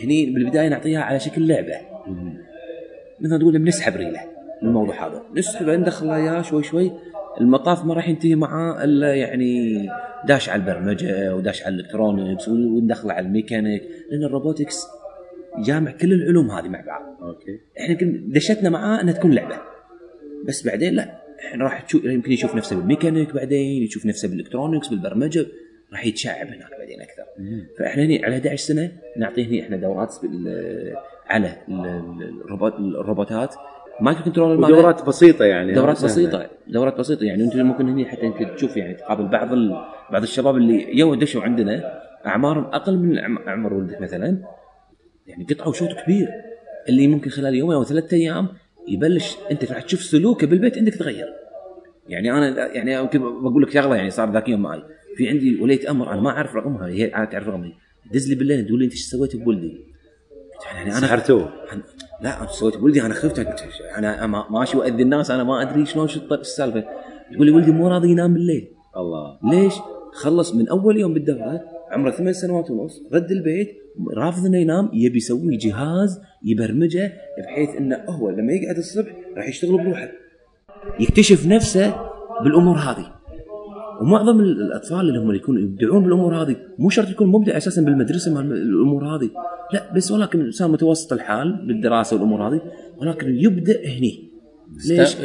هني 0.02 0.26
بالبداية 0.26 0.68
نعطيها 0.68 1.00
على 1.00 1.20
شكل 1.20 1.48
لعبة. 1.48 1.74
مثل 3.20 3.38
تقول 3.38 3.58
بنسحب 3.58 3.96
ريلة 3.96 4.20
الموضوع 4.62 5.06
هذا. 5.06 5.22
نسحبه 5.36 5.76
ندخله 5.76 6.16
اياه 6.16 6.42
شوي 6.42 6.62
شوي. 6.62 6.92
المطاف 7.40 7.84
ما 7.84 7.94
راح 7.94 8.08
ينتهي 8.08 8.34
معاه 8.34 8.84
إلا 8.84 9.14
يعني 9.14 9.88
داش 10.28 10.48
على 10.48 10.62
البرمجة 10.62 11.34
وداش 11.34 11.62
على 11.62 11.74
ال 11.74 11.81
electronics 11.81 12.48
وندخله 12.48 13.12
على 13.12 13.26
الميكانيك. 13.26 13.82
لأن 14.10 14.24
ال 14.24 14.31
robotics 14.31 14.86
جامع 15.58 15.90
كل 15.90 16.12
العلوم 16.12 16.50
هذه 16.50 16.68
مع 16.68 16.80
بعض. 16.86 17.02
أوكي. 17.22 17.60
إحنا 17.80 17.96
دشتنا 18.26 18.70
معاه 18.70 19.00
إنها 19.00 19.12
تكون 19.14 19.32
لعبة. 19.32 19.56
بس 20.44 20.66
بعدين 20.66 20.94
لا 20.94 21.18
إحنا 21.48 21.64
راح 21.64 21.80
تشوف 21.80 22.04
يمكن 22.04 22.32
يشوف 22.32 22.54
نفسه 22.54 22.76
بالميكانيك 22.76 23.34
بعدين 23.34 23.82
يشوف 23.82 24.06
نفسه 24.06 24.28
بال 24.28 24.38
electronics 24.38 24.88
بالبرمجة 24.88 25.46
راح 25.92 26.06
يتشعب 26.06 26.46
هناك 26.46 26.70
بعدين 26.78 27.00
أكثر. 27.00 27.22
فإحنا 27.78 28.02
هني 28.02 28.24
على 28.24 28.34
11 28.36 28.56
سنة 28.56 28.92
نعطيه 29.16 29.46
هني 29.46 29.62
إحنا 29.62 29.76
دورات 29.76 30.14
بال- 30.22 30.94
على 31.26 31.52
ال- 31.68 31.86
ال- 31.86 32.40
الروبوت 32.44 32.74
الروبوتات 32.74 33.54
microcontroller 34.00 34.56
مالها- 34.60 34.78
ودورات 34.78 35.02
بسيطة 35.06 35.44
يعني. 35.44 35.72
دورات. 35.72 36.04
بسيطة 36.04 36.50
دورات 36.68 36.98
بسيطة. 36.98 37.24
يعني 37.24 37.44
أنت 37.44 37.56
ممكن 37.56 37.88
هني 37.88 38.04
حتى 38.04 38.26
أنت 38.26 38.42
تشوف 38.42 38.76
يعني 38.76 38.94
تقابل 38.94 39.28
بعض 39.28 39.52
ال... 39.52 39.70
بعض 40.12 40.22
الشباب 40.22 40.56
اللي 40.56 40.98
يو 40.98 41.14
دشوا 41.14 41.42
عندنا 41.42 42.00
أعمارهم 42.26 42.64
أقل 42.64 42.98
من 42.98 43.18
أعمار 43.48 43.74
ولدك 43.74 44.00
مثلا. 44.00 44.38
يعني 45.26 45.44
قطعوا 45.44 45.72
شوط 45.72 45.88
كبير. 46.04 46.28
اللي 46.88 47.06
ممكن 47.06 47.30
خلال 47.30 47.54
يومين 47.54 47.74
أو 47.76 47.84
ثلاثة 47.84 48.16
أيام 48.16 48.48
يبلش 48.88 49.36
أنت 49.50 49.72
راح 49.72 49.82
تشوف 49.82 50.00
سلوكه 50.02 50.46
بالبيت 50.46 50.78
عندك 50.78 50.94
تغير. 50.94 51.26
يعني 52.08 52.32
أنا 52.32 52.66
يعني 52.74 52.92
يمكن 52.92 53.18
بقول 53.20 53.62
لك 53.62 53.70
شغلة 53.70 53.96
يعني 53.96 54.10
صار 54.10 54.32
ذاك 54.32 54.48
يوم 54.48 54.62
معي. 54.62 54.82
في 55.16 55.28
عندي 55.28 55.60
ولية 55.60 55.90
أمر 55.90 56.12
أنا 56.12 56.20
ما 56.20 56.30
أعرف 56.30 56.54
رقمها 56.54 56.86
هي 56.88 57.06
تعرف 57.06 57.48
رقمي. 57.48 57.72
دز 58.12 58.28
لي 58.28 58.34
بالليل 58.34 58.66
تقول 58.66 58.78
لي 58.78 58.84
أنت 58.84 58.92
إيش 58.92 59.02
سويت 59.04 59.36
بولدي؟ 59.36 59.80
يعني 60.66 60.92
أنا 60.92 61.00
سحرتوه 61.00 61.52
لا 62.22 62.40
أنا 62.40 62.46
سويت 62.46 62.76
ولدي 62.76 63.02
أنا 63.02 63.14
خفت. 63.14 63.46
أنا 63.96 64.26
ما- 64.26 64.46
ماشي 64.50 64.76
وأذي 64.76 65.02
الناس 65.02 65.30
أنا 65.30 65.44
ما 65.44 65.62
أدري 65.62 65.86
شلون 65.86 66.08
شو 66.08 66.20
السالفة. 66.34 66.84
تقول 67.32 67.46
لي 67.46 67.52
ولدي 67.52 67.70
مو 67.72 67.88
راضي 67.88 68.10
ينام 68.10 68.34
بالليل. 68.34 68.68
الله. 68.96 69.38
ليش؟ 69.44 69.74
خلص 70.12 70.54
من 70.54 70.68
أول 70.68 70.96
يوم 70.96 71.14
بالدورة 71.14 71.60
عمره 71.90 72.10
ثمان 72.10 72.32
سنوات 72.32 72.70
ونص 72.70 73.02
رد 73.12 73.30
البيت 73.30 73.76
رافض 74.16 74.46
إنه 74.46 74.58
ينام 74.58 74.90
يبي 74.92 75.16
يسوي 75.16 75.56
جهاز 75.56 76.20
يبرمجه 76.44 77.12
بحيث 77.38 77.68
إنه 77.78 77.96
هو 78.08 78.30
لما 78.30 78.52
يقعد 78.52 78.76
الصبح 78.76 79.16
راح 79.36 79.48
يشتغل 79.48 79.76
بروحه. 79.84 80.08
يكتشف 81.00 81.46
نفسه 81.46 81.94
بالأمور 82.44 82.76
هذه. 82.76 83.12
ومعظم 84.00 84.40
ال- 84.40 84.60
الأطفال 84.62 85.00
اللي 85.00 85.18
هم 85.18 85.26
اللي 85.26 85.36
يكونوا 85.36 85.62
يبدعون 85.62 86.02
بالأمور 86.04 86.42
هذه 86.42 86.56
مو 86.78 86.90
شرط 86.90 87.08
يكون 87.10 87.26
مبدع 87.26 87.56
أساسا 87.56 87.82
بالمدرسة 87.82 88.34
مال 88.34 88.52
الأمور 88.52 89.04
هذه. 89.04 89.30
لا 89.72 89.92
بس 89.94 90.12
ولكن 90.12 90.40
إنسان 90.40 90.70
متوسط 90.70 91.12
الحال 91.12 91.66
بالدراسة 91.66 92.16
والأمور 92.16 92.48
هذه 92.48 92.60
ولكن 92.98 93.34
يبدع 93.36 93.74
هني. 93.86 94.30
ليش؟ 94.88 95.16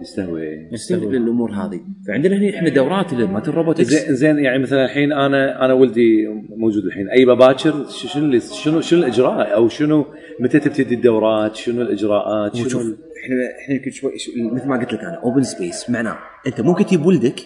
يستهوي. 0.00 0.68
يستهوي. 0.72 1.06
بالامور 1.06 1.50
هذه. 1.52 1.80
فعندنا 2.06 2.36
هنا 2.36 2.56
إحنا 2.56 2.68
دورات 2.68 3.14
مالت 3.14 3.48
ال 3.48 3.52
robotics؟ 3.52 3.86
زين 3.88 4.14
زين 4.14 4.38
يعني 4.38 4.62
مثلا 4.62 4.84
الحين 4.84 5.12
أنا 5.12 5.64
أنا 5.64 5.72
ولدي 5.72 6.28
موجود 6.56 6.84
الحين. 6.84 7.08
أي 7.08 7.24
باكر 7.24 7.86
شنو 7.88 8.38
شنو 8.40 8.80
شنو 8.80 9.00
الإجراء؟ 9.00 9.54
أو 9.54 9.68
شنو 9.68 10.06
متى 10.40 10.60
تبتدي 10.60 10.94
الدورات؟ 10.94 11.56
شنو 11.56 11.82
الإجراءات؟ 11.82 12.56
شنو 12.56 12.68
شوف 12.68 12.82
إحنا 12.82 13.36
إحنا 13.62 13.74
يمكن 13.74 13.90
شوي 13.90 14.18
شو- 14.18 14.30
مثل 14.36 14.68
ما 14.68 14.76
قلت 14.76 14.92
لك 14.92 15.00
أنا 15.00 15.14
open 15.24 15.42
space 15.42 15.90
معناه 15.90 16.18
أنت 16.46 16.60
ممكن 16.60 16.86
تجيب 16.86 17.06
ولدك 17.06 17.40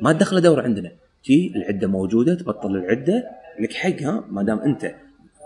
ما 0.00 0.12
تدخله 0.12 0.40
دورة 0.40 0.62
عندنا. 0.62 0.92
تي 1.24 1.52
العدة 1.56 1.88
موجودة 1.88 2.34
تبطل 2.34 2.76
العدة 2.76 3.24
لك 3.60 3.72
حقها 3.72 4.24
ما 4.30 4.42
دام 4.42 4.58
أنت 4.58 4.94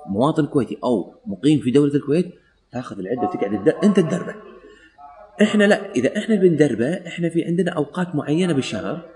مواطن 0.09 0.46
كويتي 0.46 0.78
أو 0.84 1.14
مقيم 1.26 1.59
في 1.61 1.70
دولة 1.70 1.94
الكويت 1.94 2.26
تاخذ 2.72 2.98
العدة 2.98 3.30
تقعد 3.32 3.53
الد... 3.55 3.68
أنت 3.84 4.00
تدربه. 4.00 4.34
إحنا 5.43 5.64
لا 5.64 5.93
إذا 5.97 6.16
إحنا 6.16 6.35
بندربه 6.35 6.93
إحنا 7.07 7.28
في 7.28 7.45
عندنا 7.45 7.70
أوقات 7.70 8.14
معينة 8.14 8.53
بالشهر 8.53 9.09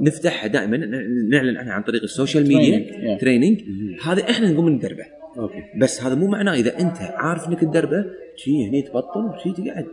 نفتحها 0.00 0.46
دائما 0.48 0.76
نعلن 1.30 1.56
عنها 1.56 1.72
عن 1.72 1.82
طريق 1.82 2.02
ال 2.02 2.09
social 2.09 2.48
media. 2.48 3.18
training 3.20 3.60
هذا 4.04 4.30
إحنا 4.30 4.50
نقوم 4.50 4.68
ندربه. 4.68 5.04
أوكي. 5.38 5.62
بس 5.80 6.02
هذا 6.02 6.14
مو 6.14 6.26
معناه 6.26 6.54
إذا 6.54 6.80
أنت 6.80 6.96
عارف 7.00 7.48
إنك 7.48 7.60
تدربه 7.60 8.04
شي 8.36 8.68
هني 8.68 8.82
تبطل 8.82 9.20
وشي 9.20 9.52
تقعد. 9.52 9.86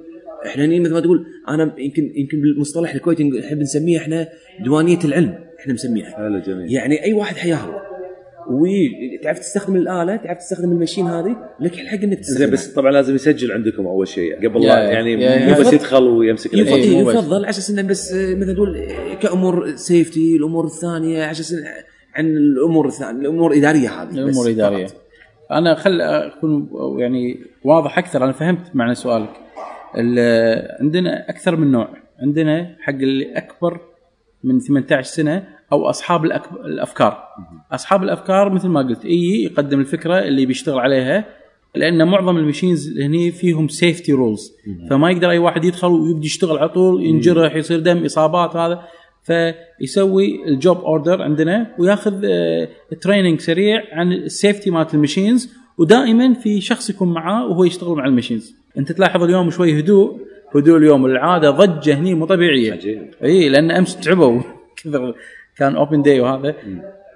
إحنا 0.46 0.66
هني 0.66 0.80
مثل 0.80 0.94
ما 0.94 1.00
تقول 1.00 1.26
أنا 1.50 1.76
يمكن 1.78 2.12
يمكن 2.16 2.42
بالمصطلح 2.42 2.94
الكويتي 2.94 3.24
نحب 3.24 3.60
نسميه 3.60 3.98
إحنا 3.98 4.28
ديوانيه 4.64 5.00
العلم. 5.06 5.40
إحنا 5.60 5.74
مسميها 5.74 6.10
حلو 6.10 6.40
جميل. 6.40 6.74
يعني 6.74 7.04
أي 7.04 7.14
واحد 7.14 7.36
حياه 7.36 7.66
الله 7.66 7.82
وتعرف 8.50 9.40
تستخدم 9.40 9.76
الآلة 9.76 10.16
تعرف 10.16 10.38
تستخدم 10.38 10.72
المشين 10.72 11.08
هذه؟ 11.08 11.36
لك 11.60 11.74
الحق 11.74 11.94
إنك 11.94 12.04
زين 12.04 12.22
تستخدمها 12.22 12.52
بس 12.52 12.68
طبعا 12.74 12.92
لازم 12.92 13.16
يسجل 13.16 13.52
عندكم 13.52 13.88
أول 13.88 14.08
شيء. 14.08 14.36
قبل 14.48 14.64
يا- 14.64 14.68
لا 14.76 14.84
يعني 14.92 15.16
مو 15.46 15.60
بس 15.60 15.74
يدخل 15.74 16.04
ويمسك 16.04 16.54
يفضل. 16.54 16.74
إيه،. 16.74 16.98
يفضل. 16.98 17.36
على 17.36 17.50
أساس 17.50 17.70
إنه 17.70 17.82
بس 17.82 18.14
آه، 18.14 18.36
مثل 18.36 18.56
تقول 18.56 18.78
آه، 18.78 19.14
كأمور 19.14 19.76
سيفتي 19.76 20.36
الأمور 20.36 20.66
الثانية 20.66 21.22
على 21.24 21.32
أساس 21.32 21.56
عن 22.16 22.26
الأمور 22.38 22.88
الثانية 22.88 23.22
الأمور 23.22 23.52
الاداريه 23.52 23.90
هذه 23.90 24.10
الأمور 24.10 24.48
الاداريه 24.48 24.86
فقط. 24.86 25.02
أنا 25.52 25.76
خل 25.76 26.02
أكون 26.02 26.70
يعني 27.00 27.40
واضح 27.64 27.98
أكثر. 27.98 28.24
أنا 28.24 28.32
فهمت 28.32 28.76
معنى 28.76 28.96
سؤالك. 28.96 29.30
ال- 29.98 30.68
عندنا 30.82 31.30
أكثر 31.30 31.56
من 31.56 31.72
نوع. 31.72 31.90
عندنا 32.20 32.76
حق 32.80 32.94
اللي 32.94 33.38
اكبر 33.38 33.80
من 34.44 34.60
18 34.60 35.04
سنة 35.04 35.44
أو 35.72 35.90
أصحاب 35.90 36.28
الأك- 36.28 36.66
الأفكار. 36.66 37.24
أصحاب 37.72 38.04
الأفكار 38.04 38.50
مثل 38.50 38.68
ما 38.68 38.80
قلت 38.82 39.06
إي 39.06 39.44
يقدم 39.44 39.80
الفكرة 39.80 40.20
اللي 40.20 40.46
بيشتغل 40.46 40.80
عليها 40.80 41.26
لأن 41.76 42.08
معظم 42.08 42.38
ال 42.38 42.45
machines 42.45 43.00
هني 43.00 43.32
فيهم 43.32 43.68
safety 43.68 44.12
rules 44.14 44.52
فما 44.90 45.12
يقدر 45.12 45.30
أي 45.30 45.38
واحد 45.38 45.66
يدخل 45.66 45.88
ويبدي 45.88 46.26
يشتغل 46.26 46.58
على 46.58 46.70
طول 46.70 47.06
ينجرح 47.06 47.56
يصير 47.56 47.80
دم 47.80 48.06
إصابات 48.06 48.56
هذا. 48.56 48.82
فيسوي 49.24 50.48
ال 50.48 50.55
job 50.55 50.78
order 50.78 51.22
عندنا 51.22 51.76
وياخذ 51.80 52.22
training 53.02 53.40
سريع 53.40 53.84
عن 53.92 54.14
ال 54.14 54.22
safety 54.22 54.72
مالت 54.72 54.94
ال 54.94 55.01
machines 55.01 55.54
ودائما 55.78 56.34
في 56.34 56.62
شخص 56.62 56.90
يكون 56.90 57.14
معاه 57.14 57.48
وهو 57.48 57.64
يشتغل 57.64 57.96
مع 57.96 58.06
ال 58.06 58.11
machines. 58.11 58.56
أنت 58.78 58.92
تلاحظ 58.92 59.24
اليوم 59.24 59.50
شوي 59.52 59.80
هدوء. 59.80 60.20
هدوء 60.56 60.78
اليوم. 60.78 61.06
العادة 61.06 61.50
ضجة 61.52 61.96
هني 62.00 62.14
مو 62.14 62.26
طبيعية. 62.26 62.72
عجيب. 62.74 63.14
إي 63.24 63.50
لأن 63.50 63.72
أمس 63.72 63.98
تعبوا. 64.00 64.42
كثر 64.78 65.14
كان 65.58 65.76
open 65.76 66.02
day 66.02 66.20
وهذا. 66.20 66.56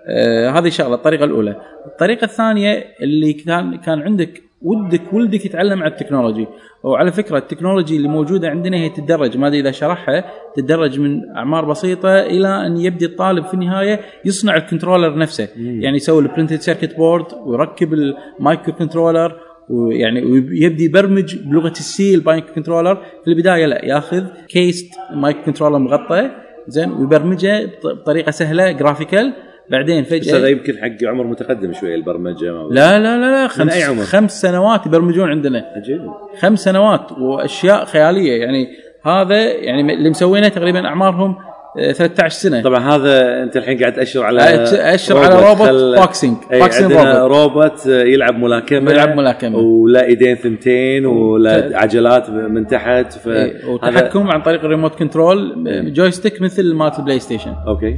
آه 0.08 0.50
هذه 0.50 0.70
شغلة. 0.70 0.96
الطريقة 0.96 1.26
الأولى. 1.26 1.62
الطريقة 1.86 2.26
الثانية 2.26 2.84
اللي 3.02 3.34
كان 3.34 3.78
كان 3.78 4.02
عندك 4.02 4.42
ودك 4.62 5.14
ولدك 5.14 5.46
يتعلم 5.46 5.84
على 5.84 5.92
ال 5.92 5.96
technology. 5.96 6.48
وعلى 6.84 7.12
فكرة 7.12 7.38
ال 7.38 7.43
technology 7.43 7.96
اللي 7.96 8.08
موجودة 8.08 8.50
عندنا 8.50 8.78
هي 8.78 8.90
تتدرج. 8.90 9.38
ما 9.38 9.48
أدري 9.48 9.60
إذا 9.60 9.72
شرحها. 9.72 10.26
تتدرج 10.56 11.00
من 11.00 11.30
أعمار 11.36 11.66
بسيطة 11.66 12.20
إلى 12.20 12.48
أن 12.48 12.78
يبدي 12.78 13.06
الطالب 13.06 13.46
في 13.46 13.54
النهاية 13.54 14.00
يصنع 14.26 14.56
ال 14.56 14.61
controller 14.61 15.18
نفسه. 15.18 15.48
يعني 15.58 15.98
يسوي 15.98 16.22
ال 16.22 16.26
printed 16.26 16.60
circuit 16.60 16.96
board 16.96 17.26
ويركب 17.46 17.94
ال 17.94 18.74
microcontroller 18.74 19.40
ويعني 19.70 20.26
ويبدي 20.26 20.86
يبرمج 20.86 21.36
بلغة 21.36 21.72
ال 21.72 21.86
C 21.86 22.01
ال 22.01 22.16
microcontroller 22.16 22.96
في 22.96 23.28
البداية 23.28 23.66
لا 23.66 23.86
ياخذ 23.86 24.24
cased 24.48 24.94
microcontroller 25.14 25.78
مغطى. 25.78 26.30
زين 26.70 26.92
ويبرمجه 26.92 27.66
بط- 27.66 27.88
بطريقة 27.88 28.32
سهلة 28.32 28.72
graphical 28.72 29.34
بعدين 29.70 30.04
بس 30.04 30.14
هذا 30.14 30.20
فجاه 30.20 30.48
يمكن 30.48 30.78
حق 30.78 31.08
عمر 31.10 31.24
متقدم 31.28 31.74
شوي 31.74 31.96
البرمجة 31.96 32.46
لا 32.72 33.00
لا 33.00 33.18
لا 33.18 33.32
لا 33.32 33.48
خمس, 33.48 33.74
أي 33.74 33.84
عمر؟ 33.84 34.04
خمس 34.04 34.42
سنوات 34.42 34.86
يبرمجون 34.86 35.30
عندنا. 35.30 35.66
عجيب. 35.76 36.02
خمس 36.40 36.60
سنوات 36.64 37.12
وأشياء 37.12 37.86
خيالية 37.86 38.40
يعني 38.42 38.68
هذا 39.06 39.44
يعني 39.54 39.94
اللي 39.94 40.10
مسوينه 40.10 40.48
تقريبا 40.48 40.88
أعمارهم 40.88 41.36
13 41.76 42.30
سنة. 42.30 42.62
طبعا 42.62 42.96
هذا 42.96 43.44
أنت 43.44 43.58
الحين 43.58 43.80
قاعد 43.80 43.94
تأشر 43.94 44.24
على 44.24 44.64
أشر 44.74 45.18
على 45.18 45.50
robot 45.50 46.00
boxing. 46.00 46.38
إي 46.54 46.60
boxing 46.60 46.94
عندنا 46.94 47.28
روبوت. 47.28 47.62
روبوت 47.68 47.86
يلعب 47.86 48.38
ملاكمة. 48.38 48.92
يلعب 48.92 49.18
ملاكمة. 49.18 49.58
ولا 49.58 50.06
إيدين 50.06 50.36
ثنتين 50.36 51.06
ولا 51.06 51.72
عجلات 51.74 52.30
من 52.30 52.68
تحت 52.68 53.14
ف 53.14 53.28
وتحكم 53.68 54.32
عن 54.32 54.42
طريق 54.42 54.64
ال 54.64 54.68
remote 54.68 54.96
control 54.96 55.64
joystick 55.94 56.42
مثل 56.42 56.74
مالت 56.74 57.00
البلاي 57.00 57.20
ستيشن 57.20 57.54
أوكي. 57.68 57.98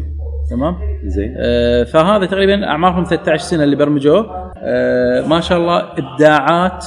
تمام؟ 0.49 0.76
زين. 1.05 1.36
آه، 1.38 1.84
فهذا 1.84 2.26
تقريبا 2.26 2.65
أعمارهم 2.67 3.03
13 3.03 3.43
سنة 3.43 3.63
اللي 3.63 3.76
برمجوه. 3.76 4.51
آه، 4.57 5.28
ما 5.28 5.39
شاء 5.39 5.57
الله 5.57 5.84
إبداعات. 5.97 6.86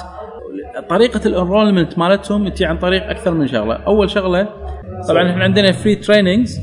طريقة 0.88 1.20
ال 1.26 1.33
enrollment 1.33 1.98
مالتهم 1.98 2.48
تجي 2.48 2.64
عن 2.64 2.78
طريق 2.78 3.10
أكثر 3.10 3.34
من 3.34 3.46
شغلة. 3.46 3.74
أول 3.74 4.10
شغلة 4.10 4.48
طبعا 5.08 5.30
إحنا 5.30 5.44
عندنا 5.44 5.72
free 5.72 5.94
trainings 5.94 6.60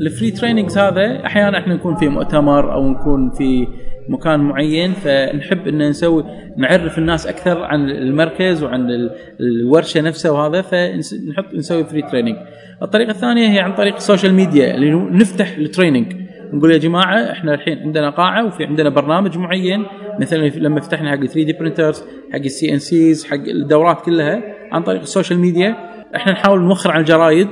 ال 0.00 0.06
free 0.06 0.30
trainings 0.30 0.78
هذا 0.78 1.26
أحيانا 1.26 1.58
إحنا 1.58 1.74
نكون 1.74 1.94
في 1.96 2.08
مؤتمر 2.08 2.72
أو 2.72 2.88
نكون 2.88 3.30
في 3.30 3.66
مكان 4.08 4.40
معين 4.40 4.92
فنحب 4.92 5.68
إن 5.68 5.88
نسوي 5.88 6.24
نعرف 6.56 6.98
الناس 6.98 7.26
أكثر 7.26 7.62
عن 7.64 7.90
المركز 7.90 8.62
وعن 8.62 8.90
ال- 8.90 9.10
الورشة 9.40 10.00
نفسها 10.00 10.30
وهذا 10.30 10.62
فنحط 10.62 11.54
نسوي 11.54 11.84
free 11.84 12.02
training. 12.02 12.36
الطريقة 12.82 13.10
الثانية 13.10 13.48
هي 13.48 13.58
عن 13.60 13.74
طريق 13.74 13.94
ال 13.94 14.00
social 14.00 14.34
media 14.34 14.74
اللي 14.74 14.90
نفتح 14.94 15.56
ال 15.56 15.62
training 15.62 16.12
نقول 16.52 16.70
يا 16.72 16.78
جماعة 16.78 17.30
إحنا 17.32 17.54
الحين 17.54 17.78
عندنا 17.78 18.10
قاعة 18.10 18.46
وفي 18.46 18.64
عندنا 18.64 18.88
برنامج 18.88 19.38
معين 19.38 19.84
مثلا 20.20 20.48
لما 20.48 20.80
فتحنا 20.80 21.10
حق 21.10 21.16
3D 21.24 21.52
printers 21.52 22.04
حق 22.32 22.38
ال 22.38 22.72
CNCs 22.72 23.24
حق 23.26 23.34
الدورات 23.36 24.00
كلها 24.00 24.42
عن 24.72 24.82
طريق 24.82 25.00
ال 25.00 25.05
social 25.05 25.38
media 25.38 25.76
إحنا 26.16 26.32
نحاول 26.32 26.60
نوخر 26.60 26.90
على 26.90 27.00
الجرايد. 27.00 27.48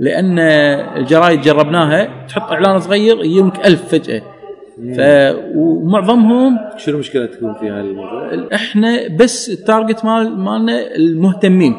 لأن 0.00 0.38
الجرايد 0.98 1.40
جربناها 1.40 2.26
تحط 2.28 2.52
إعلان 2.52 2.78
صغير 2.80 3.24
يجيك 3.24 3.66
ألف 3.66 3.88
فجأة. 3.88 4.22
ف 4.96 5.00
ومعظمهم 5.56 6.58
شنو 6.76 6.94
المشكلة 6.94 7.26
تكون 7.26 7.54
في 7.54 7.70
هذا 7.70 7.80
الموضوع؟ 7.80 8.46
إحنا 8.54 9.08
بس 9.20 9.50
ال 9.50 9.58
target 9.58 10.04
مال 10.04 10.38
مالنا 10.38 10.94
المهتمين. 10.96 11.74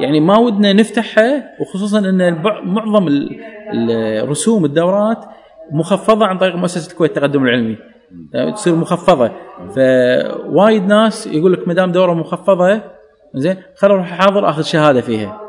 يعني 0.00 0.20
ما 0.20 0.38
ودنا 0.38 0.72
نفتحها 0.72 1.44
وخصوصا 1.60 1.98
إن 1.98 2.42
معظم 2.64 3.08
ال- 3.08 3.40
الرسوم 4.24 4.64
الدورات 4.64 5.24
مخفضة 5.72 6.26
عن 6.26 6.38
طريق 6.38 6.56
مؤسسة 6.56 6.90
الكويت 6.92 7.10
التقدم 7.16 7.44
العلمي. 7.44 7.76
تصير 8.54 8.74
مخفضة. 8.74 9.30
فوايد 9.76 10.86
ناس 10.86 11.26
يقول 11.26 11.52
لك 11.52 11.68
ما 11.68 11.74
دام 11.74 11.92
دوره 11.92 12.14
مخفضة 12.14 12.80
زين 13.34 13.56
خليني 13.76 13.94
أروح 13.94 14.12
احاضر 14.12 14.48
اخذ 14.48 14.62
شهادة 14.62 15.00
فيها. 15.00 15.40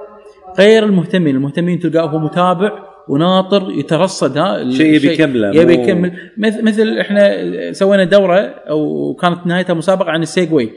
غير 0.59 0.83
المهتمين 0.83 1.35
المهتمين 1.35 1.79
تلقاه 1.79 2.05
هو 2.05 2.19
متابع 2.19 2.71
وناطر 3.07 3.71
يترصد 3.71 4.37
ها 4.37 4.71
شيء 4.71 4.95
يبي. 4.95 5.07
يكمله، 5.07 5.55
يبي 5.55 5.73
يكمل 5.73 6.13
مثل 6.37 6.63
مثل 6.63 6.97
إحنا 6.97 7.71
سوينا 7.71 8.03
دورة 8.03 8.39
أو 8.69 9.13
كانت 9.21 9.47
نهايتها 9.47 9.73
مسابقة 9.73 10.11
عن 10.11 10.21
السيجواي 10.21 10.69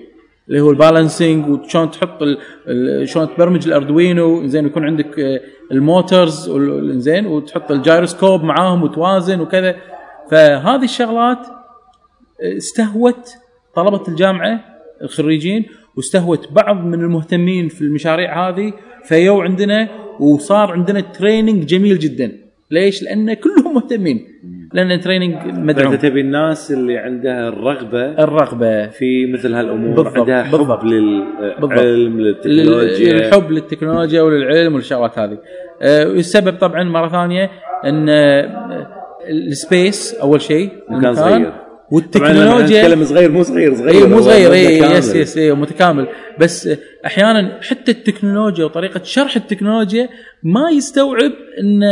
اللي 0.48 0.60
هو 0.60 0.70
ال 0.70 0.78
balancing 0.78 1.48
وشلون 1.48 1.90
تحط 1.90 2.18
شلون 3.04 3.34
تبرمج 3.34 3.66
الأردوينو 3.66 4.46
زين 4.46 4.66
يكون 4.66 4.84
عندك 4.84 5.18
آه، 5.18 5.40
ال 5.72 5.83
motors 5.83 6.50
زين 6.90 7.26
وتحط 7.26 7.70
الجايروسكوب 7.70 8.44
معاهم 8.44 8.82
وتوازن 8.82 9.40
وكذا 9.40 9.76
فهذه 10.30 10.84
الشغلات 10.84 11.46
استهوت 12.42 13.28
طلبة 13.74 14.02
الجامعة 14.08 14.60
الخريجين 15.02 15.64
واستهوت 15.96 16.52
بعض 16.52 16.84
من 16.84 17.00
المهتمين 17.00 17.68
في 17.68 17.80
المشاريع 17.80 18.48
هذه 18.48 18.72
فيو 19.08 19.40
عندنا 19.40 19.88
وصار 20.20 20.72
عندنا 20.72 21.00
training 21.00 21.64
جميل 21.66 21.98
جدا. 21.98 22.32
ليش؟ 22.70 23.02
لأن 23.02 23.34
كلهم 23.34 23.74
مهتمين. 23.74 24.26
لأن 24.72 25.00
training 25.00 25.34
مدعوم. 25.46 25.90
فانت 25.90 26.02
تبي 26.02 26.20
الناس 26.20 26.72
اللي 26.72 26.98
عندها 26.98 27.48
الرغبة 27.48 28.04
الرغبة. 28.24 28.86
في 28.88 29.26
مثل 29.26 29.54
هالأمور 29.54 29.96
بالضبط، 29.96 30.18
عندها 30.18 30.42
حب 30.44 30.58
بالضبط. 30.58 30.84
للعلم 30.84 32.20
لل- 32.20 32.26
للتكنولوجيا. 32.26 33.12
الحب 33.28 33.50
للتكنولوجيا 33.50 34.22
وللعلم 34.22 34.74
والشغلات 34.74 35.18
هذه. 35.18 35.38
آه، 35.82 36.08
والسبب 36.08 36.58
طبعا 36.58 36.84
مرة 36.84 37.08
ثانية 37.08 37.50
إن 37.84 38.08
آه، 38.08 38.86
ال 39.28 39.42
space 39.42 40.14
أول 40.14 40.40
شيء 40.40 40.70
مكان 40.90 41.14
صغير. 41.14 41.38
طبعا 41.38 41.66
والتكنولوجيا 41.90 42.82
نتكلم 42.82 43.04
صغير 43.04 43.30
مو 43.30 43.42
صغير 43.42 43.74
صغير. 43.74 43.88
اي 43.88 44.08
مو 44.08 44.20
صغير 44.20 44.52
اي. 44.52 44.78
yes 44.78 45.14
yes 45.14 45.38
اي 45.38 45.52
متكامل. 45.52 46.06
بس 46.40 46.68
أحيانا 47.06 47.60
حتى 47.62 47.90
التكنولوجيا 47.90 48.64
وطريقة 48.64 49.02
شرح 49.02 49.36
التكنولوجيا 49.36 50.08
ما 50.42 50.70
يستوعب 50.70 51.32
إن 51.60 51.82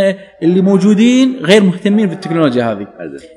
اللي 0.43 0.61
موجودين 0.61 1.37
غير 1.43 1.63
مهتمين 1.63 2.07
بالتكنولوجيا 2.07 2.73
هذه. 2.73 2.87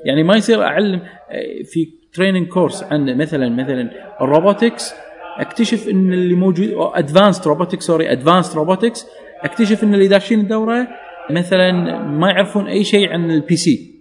يعني 0.04 0.22
ما 0.22 0.36
يصير 0.36 0.62
أعلم 0.62 1.00
آه، 1.30 1.62
في 1.64 1.88
training 2.12 2.48
course 2.48 2.82
عن 2.82 3.16
مثلا 3.16 3.48
مثلا 3.48 3.90
ال 4.20 4.28
robotics 4.28 4.94
أكتشف 5.38 5.88
إن 5.88 6.12
اللي 6.12 6.34
موجود 6.34 6.74
advanced 6.76 7.48
robotics 7.48 7.84
sorry 7.84 8.12
advanced 8.12 8.56
robotics 8.56 9.06
أكتشف 9.42 9.84
إن 9.84 9.94
اللي 9.94 10.08
داشين 10.08 10.40
الدورة 10.40 10.88
مثلا 11.30 11.72
ما 12.02 12.30
يعرفون 12.30 12.66
أي 12.66 12.84
شيء 12.84 13.12
عن 13.12 13.30
ال 13.30 13.56
PC 13.56 13.94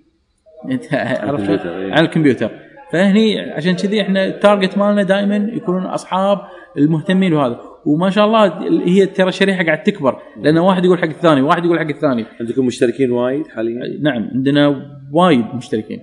أنت 0.71 0.93
عرفت؟ 0.93 1.49
الكمبيوتر، 1.49 1.77
إيه. 1.77 1.93
عن 1.93 2.05
الكمبيوتر. 2.05 2.49
فهني 2.91 3.39
عشان 3.51 3.75
كذي 3.75 4.01
إحنا 4.01 4.25
ال 4.25 4.33
target 4.33 4.77
مالنا 4.77 5.03
دائما 5.03 5.35
يكونون 5.53 5.85
أصحاب 5.85 6.41
المهتمين 6.77 7.31
بهذا. 7.31 7.59
وما 7.87 8.09
شاء 8.09 8.25
الله 8.25 8.43
هي 8.85 9.05
ترى 9.05 9.29
الشريحه 9.29 9.63
قاعد 9.63 9.83
تكبر 9.83 10.19
لأن 10.41 10.57
واحد 10.57 10.85
يقول 10.85 10.97
حق 10.97 11.07
الثاني 11.07 11.41
واحد 11.41 11.65
يقول 11.65 11.79
حق 11.79 11.87
الثاني. 11.87 12.25
عندكم 12.39 12.65
مشتركين 12.65 13.11
وايد 13.11 13.47
حاليا؟ 13.47 13.99
نعم 14.01 14.29
عندنا 14.33 14.85
وايد 15.13 15.45
مشتركين. 15.55 15.99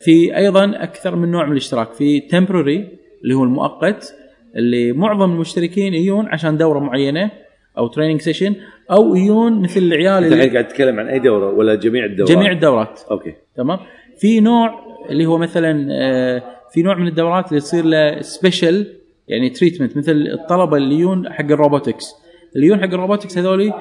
في 0.00 0.36
أيضا 0.36 0.64
أكثر 0.82 1.16
من 1.16 1.30
نوع 1.30 1.46
من 1.46 1.52
الاشتراك 1.52 1.92
في 1.92 2.20
temporary 2.20 2.88
اللي 3.22 3.34
هو 3.34 3.44
المؤقت 3.44 4.14
اللي 4.56 4.92
معظم 4.92 5.32
المشتركين 5.32 5.94
يجون 5.94 6.26
عشان 6.26 6.56
دورة 6.56 6.78
معينة 6.78 7.30
أو 7.78 7.86
training 7.88 8.20
session 8.20 8.54
أو 8.90 9.14
يجون 9.14 9.62
مثل 9.62 9.80
العيال 9.80 10.24
اللي 10.24 10.48
قاعد 10.48 10.68
تتكلم 10.68 11.00
عن 11.00 11.08
أي 11.08 11.18
دورة 11.18 11.50
ولا 11.50 11.74
جميع 11.74 12.04
الدورات؟ 12.04 12.32
جميع 12.32 12.52
الدورات. 12.52 13.00
okay. 13.10 13.34
تمام. 13.56 13.78
في 14.18 14.40
نوع 14.40 14.80
اللي 15.10 15.26
هو 15.26 15.38
مثلا 15.38 15.88
آه، 15.90 16.42
في 16.72 16.82
نوع 16.82 16.98
من 16.98 17.08
الدورات 17.08 17.48
اللي 17.48 17.60
تصير 17.60 17.84
له 17.84 18.20
special 18.20 18.86
يعني 19.28 19.50
treatment 19.50 19.96
مثل 19.96 20.12
الطلبة 20.12 20.76
اللي 20.76 20.94
يجون 20.94 21.32
حق 21.32 21.44
ال 21.44 21.51
robotics. 21.51 22.14
اللي 22.56 22.66
يجون 22.66 22.80
حق 22.80 22.94
ال 22.94 22.99
robotics 22.99 23.38
هذولي 23.38 23.72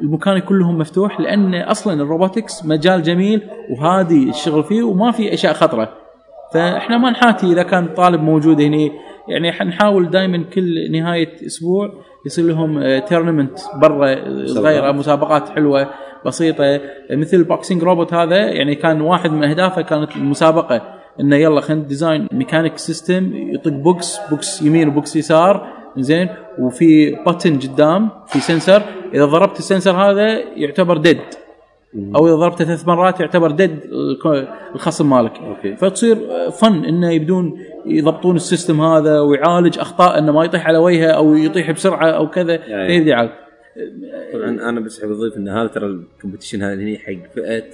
المكان 0.00 0.38
كلهم 0.38 0.78
مفتوح 0.78 1.20
لأن 1.20 1.54
أصلا 1.54 2.02
ال 2.02 2.09
robotics 2.09 2.64
مجال 2.64 3.02
جميل 3.02 3.42
وهادي 3.70 4.30
الشغل 4.30 4.64
فيه 4.64 4.82
وما 4.82 5.10
في 5.10 5.34
أشياء 5.34 5.52
خطرة. 5.52 5.92
فإحنا 6.54 6.98
ما 6.98 7.10
نحاتي 7.10 7.46
إذا 7.52 7.62
كان 7.62 7.88
طالب 7.94 8.22
موجود 8.22 8.60
هنا 8.60 8.90
يعني 9.28 9.52
حنحاول 9.52 10.10
دائما 10.10 10.44
كل 10.54 10.92
نهاية 10.92 11.46
أسبوع 11.46 11.92
يصير 12.26 12.44
لهم 12.44 12.98
tournament 12.98 13.58
برا 13.80 14.16
صغيره 14.46 14.92
مسابقات 14.92 15.48
حلوة 15.48 15.90
بسيطة. 16.26 16.80
مثل 17.10 17.36
ال 17.36 17.43
boxing 17.43 17.82
robot 17.82 18.14
هذا 18.14 18.36
يعني 18.36 18.74
كان 18.74 19.00
واحد 19.00 19.30
من 19.30 19.44
أهدافه 19.44 19.82
كانت 19.82 20.16
المسابقة. 20.16 20.95
إنه 21.20 21.36
يلا 21.36 21.60
خلينا 21.60 21.84
design 21.84 22.28
mechanic 22.32 22.78
system 22.78 23.36
يطق 23.36 23.72
box 23.72 24.18
box 24.30 24.62
يمين 24.62 24.88
و 24.88 24.95
box 24.95 25.16
يسار 25.16 25.66
زين 25.98 26.28
وفي 26.58 27.16
button 27.16 27.68
قدام 27.68 28.10
في 28.26 28.40
sensor 28.40 28.82
إذا 29.14 29.24
ضربت 29.24 29.58
ال 29.58 29.63
sensor 29.63 29.92
هذا 29.92 30.38
يعتبر 30.38 30.96
dead 30.96 31.20
أو 32.16 32.26
إذا 32.26 32.34
ضربته 32.34 32.64
ثلاث 32.64 32.88
مرات 32.88 33.20
يعتبر 33.20 33.50
dead 33.50 33.80
الخصم 34.74 35.10
مالك. 35.10 35.32
okay. 35.36 35.76
فتصير 35.76 36.18
fun 36.50 36.84
إنه 36.84 37.10
يبدون 37.10 37.60
يضبطون 37.86 38.36
ال 38.36 38.42
system 38.42 38.80
هذا 38.80 39.20
ويعالج 39.20 39.78
أخطاء 39.78 40.18
إنه 40.18 40.32
ما 40.32 40.44
يطيح 40.44 40.66
على 40.66 40.78
وجهه 40.78 41.10
أو 41.10 41.34
يطيح 41.34 41.70
بسرعة 41.70 42.10
أو 42.10 42.30
كذا. 42.30 42.54
يعني. 42.54 43.30
طبعا 44.32 44.50
أنا 44.68 44.80
بس 44.80 45.00
حاب 45.00 45.10
أضيف 45.10 45.36
إن 45.36 45.48
هذا 45.48 45.66
ترى 45.66 45.86
ال 45.86 45.92
competition 45.92 46.54
هذا 46.54 46.74
هنا 46.74 46.98
حق 46.98 47.32
فئة 47.34 47.70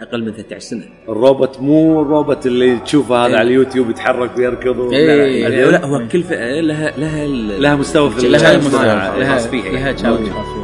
أقل 0.00 0.24
من 0.24 0.32
13 0.32 0.58
سنة 0.58 0.82
الروبوت 1.08 1.60
مو 1.60 2.02
الروبوت 2.02 2.46
اللي 2.46 2.76
تشوفه 2.78 3.16
هذا 3.16 3.26
إيه. 3.32 3.36
على 3.38 3.48
اليوتيوب 3.48 3.90
يتحرك 3.90 4.36
ويركض 4.38 4.78
و- 4.78 4.92
إيه. 4.92 5.48
لا، 5.48 5.48
لا, 5.48 5.70
لا 5.70 5.84
هو 5.86 6.08
كل 6.12 6.22
فئه 6.22 6.60
لها 6.60 6.92
لها 6.98 7.26
لها 7.58 7.76
مستوى 7.76 8.10
في 8.10 8.28
لها. 8.28 8.56
مستوى 8.56 8.84
لها- 8.84 9.18
لها 9.18 9.32
خاص 9.34 9.46
فيها 9.46 9.62
لها 9.72 9.80
يعني. 9.80 9.92
challenge 9.94 10.28
خاص 10.28 10.46
فيها 10.46 10.63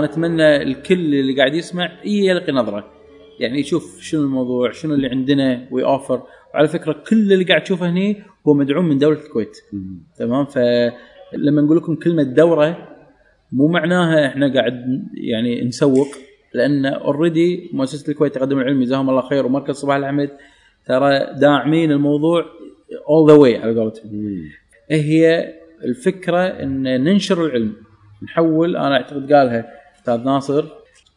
أنا 0.00 0.08
اتمنى 0.08 0.62
الكل 0.62 1.14
اللي 1.14 1.36
قاعد 1.36 1.54
يسمع 1.54 1.90
يلقي 2.04 2.52
نظرة. 2.52 2.90
يعني 3.40 3.60
يشوف 3.60 4.00
شنو 4.00 4.22
الموضوع 4.22 4.70
شنو 4.70 4.94
اللي 4.94 5.08
عندنا 5.08 5.68
ويوفر 5.70 6.22
وعلى 6.54 6.68
فكرة 6.68 6.92
كل 7.08 7.32
اللي 7.32 7.44
قاعد 7.44 7.62
تشوفه 7.62 7.90
هني 7.90 8.22
هو 8.48 8.54
مدعوم 8.54 8.88
من 8.88 8.98
دولة 8.98 9.18
الكويت. 9.18 9.56
تمام؟ 10.16 10.44
فلما 10.44 11.62
نقول 11.62 11.76
لكم 11.76 11.94
كلمة 11.94 12.22
دورة 12.22 12.88
مو 13.52 13.68
معناها 13.68 14.26
إحنا 14.26 14.54
قاعد 14.54 15.06
يعني 15.14 15.64
نسوق 15.64 16.08
لأن 16.54 16.86
already 16.86 17.70
مؤسسة 17.72 18.10
الكويت 18.10 18.36
التقدم 18.36 18.58
العلمي 18.58 18.84
جزاهم 18.84 19.10
الله 19.10 19.28
خير 19.28 19.46
ومركز 19.46 19.74
صباح 19.74 19.96
الأحمد. 19.96 20.30
ترى 20.86 21.26
داعمين 21.40 21.92
الموضوع 21.92 22.44
all 23.08 23.30
the 23.30 23.36
way 23.36 23.56
على 23.56 23.80
قولتهم. 23.80 24.42
هي 24.90 25.54
الفكرة 25.84 26.40
إن 26.40 27.04
ننشر 27.04 27.46
العلم. 27.46 27.72
نحول 28.22 28.76
أنا 28.76 28.94
أعتقد 28.94 29.32
قالها 29.32 29.79
أستاذ 30.14 30.24
ناصر 30.26 30.64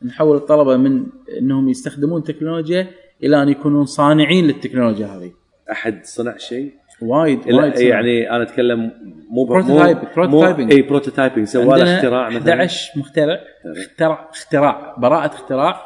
نحول 0.05 0.37
الطلبة 0.37 0.77
من 0.77 1.03
إنهم 1.39 1.69
يستخدمون 1.69 2.23
تكنولوجيا 2.23 2.87
إلى 3.23 3.43
أن 3.43 3.49
يكونون 3.49 3.85
صانعين 3.85 4.47
للتكنولوجيا 4.47 5.07
هذه. 5.07 5.31
أحد 5.71 5.99
صنع 6.05 6.37
شيء؟ 6.37 6.71
وايد 7.01 7.39
وايد 7.53 7.75
صنع. 7.75 7.85
يعني 7.87 8.31
أنا 8.31 8.43
أتكلم 8.43 8.91
مو 9.29 9.47
Prototype- 9.47 9.97
prototyping. 10.15 10.71
إي 10.71 10.81
بروتوتايبنج 10.81 11.47
سوى 11.47 11.65
له 11.79 11.95
اختراع 11.97 12.29
مثلا. 12.29 12.53
11 12.53 12.99
مخترع 12.99 13.39
اخترع 13.65 14.29
اختراع 14.33 14.95
براءة 14.97 15.25
اختراع 15.33 15.81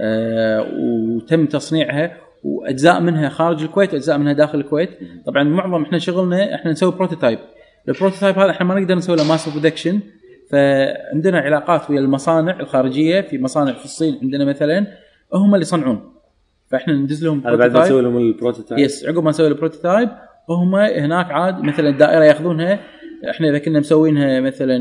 آه 0.00 0.66
وتم 0.78 1.46
تصنيعها 1.46 2.16
وأجزاء 2.44 3.00
منها 3.00 3.28
خارج 3.28 3.62
الكويت 3.62 3.92
وأجزاء 3.92 4.18
منها 4.18 4.32
داخل 4.32 4.60
الكويت. 4.60 4.90
طبعا 5.26 5.42
معظم 5.44 5.82
إحنا 5.82 5.98
شغلنا 5.98 6.54
إحنا 6.54 6.70
نسوي 6.70 6.92
prototype 6.92 7.38
ال 7.88 7.93
prototype 7.93 8.38
هذا 8.38 8.50
إحنا 8.50 8.66
ما 8.66 8.80
نقدر 8.80 8.94
نسوي 8.94 9.16
له 9.16 9.28
mass 9.28 9.48
production 9.48 10.00
فعندنا 10.50 11.38
علاقات 11.38 11.90
ويا 11.90 12.00
المصانع 12.00 12.60
الخارجية 12.60 13.20
في 13.20 13.38
مصانع 13.38 13.72
في 13.72 13.84
الصين 13.84 14.18
عندنا 14.22 14.44
مثلا 14.44 14.86
هم 15.34 15.54
اللي 15.54 15.62
يصنعون. 15.62 16.12
فإحنا 16.70 16.94
ندز 16.94 17.24
لهم 17.24 17.40
بعد 17.40 17.72
ما 17.72 17.82
نسوي 17.82 18.02
لهم 18.02 18.16
ال 18.16 18.22
prototype 18.22 18.80
yes 18.80 19.04
عقب 19.06 19.24
ما 19.24 19.30
نسوي 19.30 19.48
ال 19.48 19.54
prototype 19.54 20.08
وهم 20.48 20.74
هناك 20.74 21.30
عاد 21.30 21.62
مثلا 21.62 21.88
الدائرة 21.88 22.24
ياخذونها. 22.24 22.80
إحنا 23.30 23.50
إذا 23.50 23.58
كنا 23.58 23.80
مسوينها 23.80 24.40
مثلا 24.40 24.78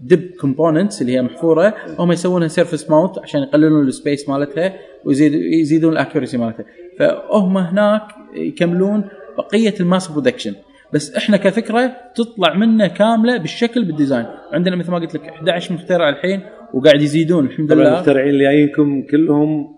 DIP 0.00 0.30
components 0.40 1.02
اللي 1.02 1.12
هي 1.12 1.22
محفورة 1.22 1.74
هم 1.98 2.12
يسوونها 2.12 2.48
surface 2.48 2.90
mount 2.90 3.18
عشان 3.18 3.42
يقللون 3.42 3.88
ال 3.88 3.95
space 3.95 4.28
مالتها 4.28 4.74
ويزيد 5.04 5.34
يزيدون 5.34 5.92
ال 5.92 5.97
accuracy 5.97 6.36
مالتها. 6.38 6.64
فهم 6.98 7.58
هناك 7.58 8.02
يكملون 8.34 9.04
بقية 9.38 9.74
ال 9.80 9.86
mass 9.86 10.08
production 10.08 10.54
بس 10.94 11.16
إحنا 11.16 11.36
كفكرة 11.36 11.96
تطلع 12.14 12.54
منا 12.54 12.86
كاملة 12.86 13.36
بالشكل 13.36 13.84
بال 13.84 13.93
design. 13.93 14.26
عندنا 14.52 14.76
مثل 14.76 14.90
ما 14.90 14.98
قلت 14.98 15.14
لك 15.14 15.28
11 15.28 15.74
مخترع 15.74 16.08
الحين 16.08 16.40
وقاعد 16.74 17.02
يزيدون 17.02 17.46
الحمد 17.46 17.72
لله. 17.72 17.88
المخترعين 17.88 18.28
اللي 18.28 18.44
جايينكم 18.44 19.02
كلهم 19.02 19.74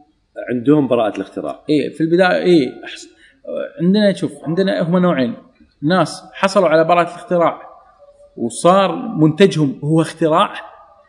عندهم 0.50 0.88
براءة 0.88 1.16
الاختراع. 1.16 1.60
إيه 1.70 1.90
في 1.90 2.00
البداية 2.00 2.42
إيه 2.42 2.84
أحس... 2.84 3.08
عندنا 3.80 4.12
شوف 4.12 4.32
عندنا 4.44 4.82
هم 4.82 4.98
نوعين. 4.98 5.34
ناس 5.82 6.22
حصلوا 6.32 6.68
على 6.68 6.84
براءة 6.84 7.08
الاختراع 7.08 7.62
وصار 8.36 8.96
منتجهم 8.96 9.80
هو 9.84 10.00
اختراع 10.00 10.52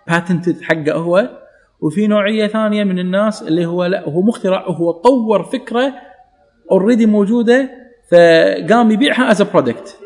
patented 0.08 0.62
حقه 0.62 0.93
هو 0.93 1.30
وفي 1.82 2.08
نوعية 2.08 2.47
ثانية 2.47 2.84
من 2.84 2.99
الناس 2.99 3.43
اللي 3.43 3.66
هو 3.66 3.86
لا 3.86 4.10
هو 4.10 4.22
مخترع 4.22 4.66
هو 4.68 4.91
طور 4.91 5.43
فكرة 5.43 5.93
already 6.72 7.06
موجودة 7.05 7.87
فقام 8.12 8.91
يبيعها 8.91 9.32
as 9.32 9.41
product 9.41 9.98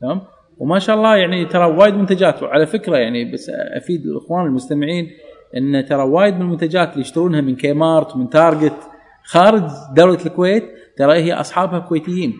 تمام؟ 0.00 0.20
وما 0.58 0.78
شاء 0.78 0.96
الله 0.96 1.16
يعني 1.16 1.44
ترى 1.44 1.64
وايد 1.64 1.94
منتجات 1.94 2.42
وعلى 2.42 2.66
فكرة 2.66 2.96
يعني 2.96 3.32
بس 3.32 3.50
أفيد 3.50 4.06
الإخوان 4.06 4.46
المستمعين 4.46 5.10
إن 5.56 5.84
ترى 5.84 6.02
وايد 6.02 6.34
من 6.34 6.42
المنتجات 6.42 6.88
اللي 6.88 7.00
يشترونها 7.00 7.40
من 7.40 7.56
كيمارت 7.56 8.14
ومن 8.14 8.30
تارجت 8.30 8.76
خارج 9.24 9.62
دولة 9.96 10.26
الكويت 10.26 10.64
ترى 10.96 11.12
هي 11.12 11.32
أصحابها 11.32 11.78
كويتيين. 11.78 12.34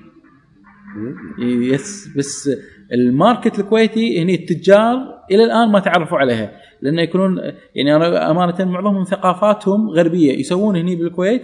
yes 1.38 2.08
بس 2.16 2.50
ال 2.92 3.01
market 3.01 3.58
الكويتي 3.58 4.22
هني 4.22 4.34
التجار 4.34 4.96
إلى 5.30 5.44
الآن 5.44 5.72
ما 5.72 5.80
تعرفوا 5.80 6.18
عليها. 6.18 6.52
لأنه 6.80 7.02
يكونون 7.02 7.38
يعني 7.74 7.96
أنا 7.96 8.30
أمانة 8.30 8.64
معظمهم 8.64 9.04
ثقافاتهم 9.04 9.90
غربية. 9.90 10.38
يسوون 10.38 10.76
هني 10.76 10.96
بالكويت 10.96 11.42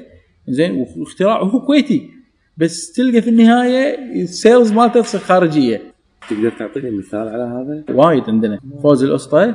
زين 0.48 0.86
واختراع 0.98 1.42
هو 1.42 1.60
كويتي. 1.66 2.10
بس 2.56 2.92
تلقى 2.92 3.22
في 3.22 3.30
النهاية 3.30 3.98
ال 4.22 4.30
sales 4.30 4.72
مالته 4.72 5.00
تصير 5.02 5.20
خارجية. 5.20 5.82
تقدر 6.30 6.50
تعطيني 6.50 6.90
مثال 6.90 7.28
على 7.28 7.42
هذا؟ 7.42 7.84
وايد 7.96 8.22
عندنا. 8.28 8.58
فوز 8.82 9.04
الأسطى. 9.04 9.54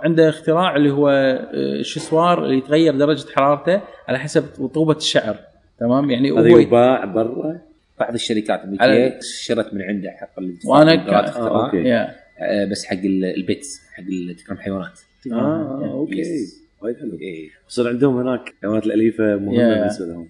عنده 0.00 0.28
اختراع 0.28 0.76
اللي 0.76 0.90
هو 0.90 1.08
آه، 1.08 1.50
الشسوار 1.54 2.44
اللي 2.44 2.58
يتغير 2.58 2.96
درجة 2.96 3.26
حرارته 3.34 3.80
على 4.08 4.18
حسب 4.18 4.44
رطوبة 4.60 4.96
الشعر. 4.96 5.36
تمام؟ 5.80 6.10
يعني 6.10 6.32
هذا 6.32 6.48
يباع 6.48 7.04
برا 7.04 7.58
بعض 8.00 8.14
الشركات. 8.14 8.60
على- 8.60 8.64
الامريكيه 8.64 9.18
اشترت 9.18 9.74
من 9.74 9.82
عنده 9.82 10.10
حق 10.10 10.30
وأنا 10.66 10.94
ك- 10.94 11.08
آه، 11.08 11.64
okay. 11.66 11.92
آه، 11.92 12.64
بس 12.70 12.84
حق 12.84 12.96
ال- 12.96 13.24
ال 13.24 13.35
pets 13.35 13.80
حق 13.94 14.02
تكرم 14.44 14.56
حيوانات. 14.56 15.00
آه 15.32 15.90
okay. 15.92 16.20
yes. 16.20 16.60
وايد 16.82 16.96
حلو. 16.96 17.18
إيه. 17.20 17.48
عندهم 17.78 18.16
هناك. 18.16 18.48
الحيوانات 18.48 18.86
الأليفة 18.86 19.24
مهمة. 19.36 19.74
بالنسبة 19.74 20.06
لهم. 20.06 20.26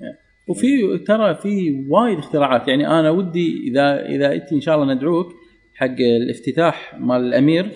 وفي 0.50 0.98
ترى 0.98 1.34
في 1.34 1.84
وايد 1.88 2.18
اختراعات. 2.18 2.68
يعني 2.68 2.88
أنا 2.88 3.10
ودي 3.10 3.68
إذا 3.68 4.06
إذا 4.06 4.32
انت 4.32 4.52
إن 4.52 4.60
شاء 4.60 4.74
الله 4.74 4.94
ندعوك 4.94 5.32
حق 5.74 5.96
الافتتاح 6.00 6.94
مال 7.00 7.20
الأمير. 7.20 7.70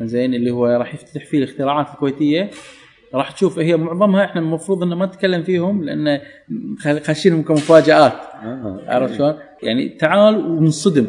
زين 0.00 0.34
اللي 0.34 0.50
هو 0.50 0.66
راح 0.66 0.94
يفتتح 0.94 1.24
فيه 1.24 1.38
الاختراعات 1.38 1.88
الكويتية. 1.90 2.50
راح 3.14 3.30
تشوف 3.30 3.58
هي 3.58 3.76
معظمها 3.76 4.24
إحنا 4.24 4.40
المفروض 4.40 4.82
إن 4.82 4.94
ما 4.94 5.06
نتكلم 5.06 5.42
فيهم 5.42 5.84
لأن 5.84 6.20
خاشينهم 7.02 7.42
كمفاجآت. 7.42 8.12
آه. 8.12 8.84
عرفت 8.86 9.14
شلون؟ 9.16 9.34
يعني 9.62 9.88
تعال 9.88 10.36
ونصدم. 10.36 11.06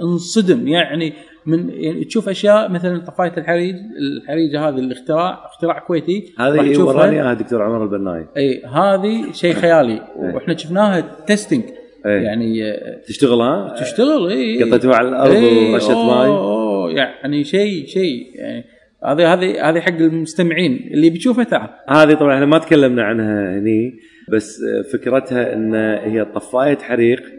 انصدم. 0.00 0.68
يعني 0.68 1.12
من 1.48 1.70
يعني 1.70 2.04
تشوف 2.04 2.28
أشياء 2.28 2.70
مثلا 2.70 2.98
طفاية 2.98 3.32
الحريج 3.36 3.76
الحريجة 3.98 4.68
هذه 4.68 4.78
الاختراع 4.78 5.46
اختراع 5.46 5.78
كويتي. 5.78 6.34
هذه 6.38 6.72
تشوفها. 6.72 6.94
وراني 6.94 7.22
اياها 7.22 7.34
دكتور 7.34 7.62
عمر 7.62 7.84
البناي 7.84 8.26
إي 8.36 8.62
هذه 8.64 9.32
شيء 9.32 9.54
خيالي. 9.54 10.02
وإحنا 10.16 10.56
شفناها 10.56 11.04
testing 11.26 11.62
إيه. 12.06 12.12
يعني 12.12 12.70
آه، 12.70 13.00
تشتغل 13.08 13.40
ها؟ 13.40 13.74
تشتغل 13.80 14.28
إي. 14.30 14.62
قطيتوها 14.62 14.96
على 14.96 15.08
الأرض 15.08 15.34
إيه، 15.34 15.72
ورشه 15.72 16.06
ماي. 16.06 16.28
أوه، 16.28 16.90
يعني 16.90 17.44
شيء 17.44 17.86
شيء 17.86 18.26
يعني 18.34 18.64
هذه 19.04 19.32
هذه 19.32 19.70
هذه 19.70 19.80
حق 19.80 19.96
المستمعين. 19.96 20.90
اللي 20.92 21.10
بيشوفها 21.10 21.44
تعال. 21.44 21.68
هذه 21.88 22.14
طبعا 22.14 22.34
إحنا 22.34 22.46
ما 22.46 22.58
تكلمنا 22.58 23.02
عنها 23.02 23.58
هني 23.58 23.98
بس 24.32 24.60
فكرتها 24.92 25.52
إن 25.52 25.74
هي 26.12 26.24
طفاية 26.24 26.78
حريق 26.78 27.37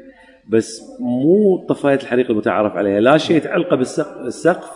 بس 0.49 0.81
مو 0.99 1.57
طفاية 1.69 1.95
الحريق 1.95 2.31
المتعارف 2.31 2.75
عليها 2.75 2.99
لا 2.99 3.17
شيء 3.17 3.37
يتعلقه 3.37 3.75
بالسقف 3.75 4.25
السقف 4.25 4.69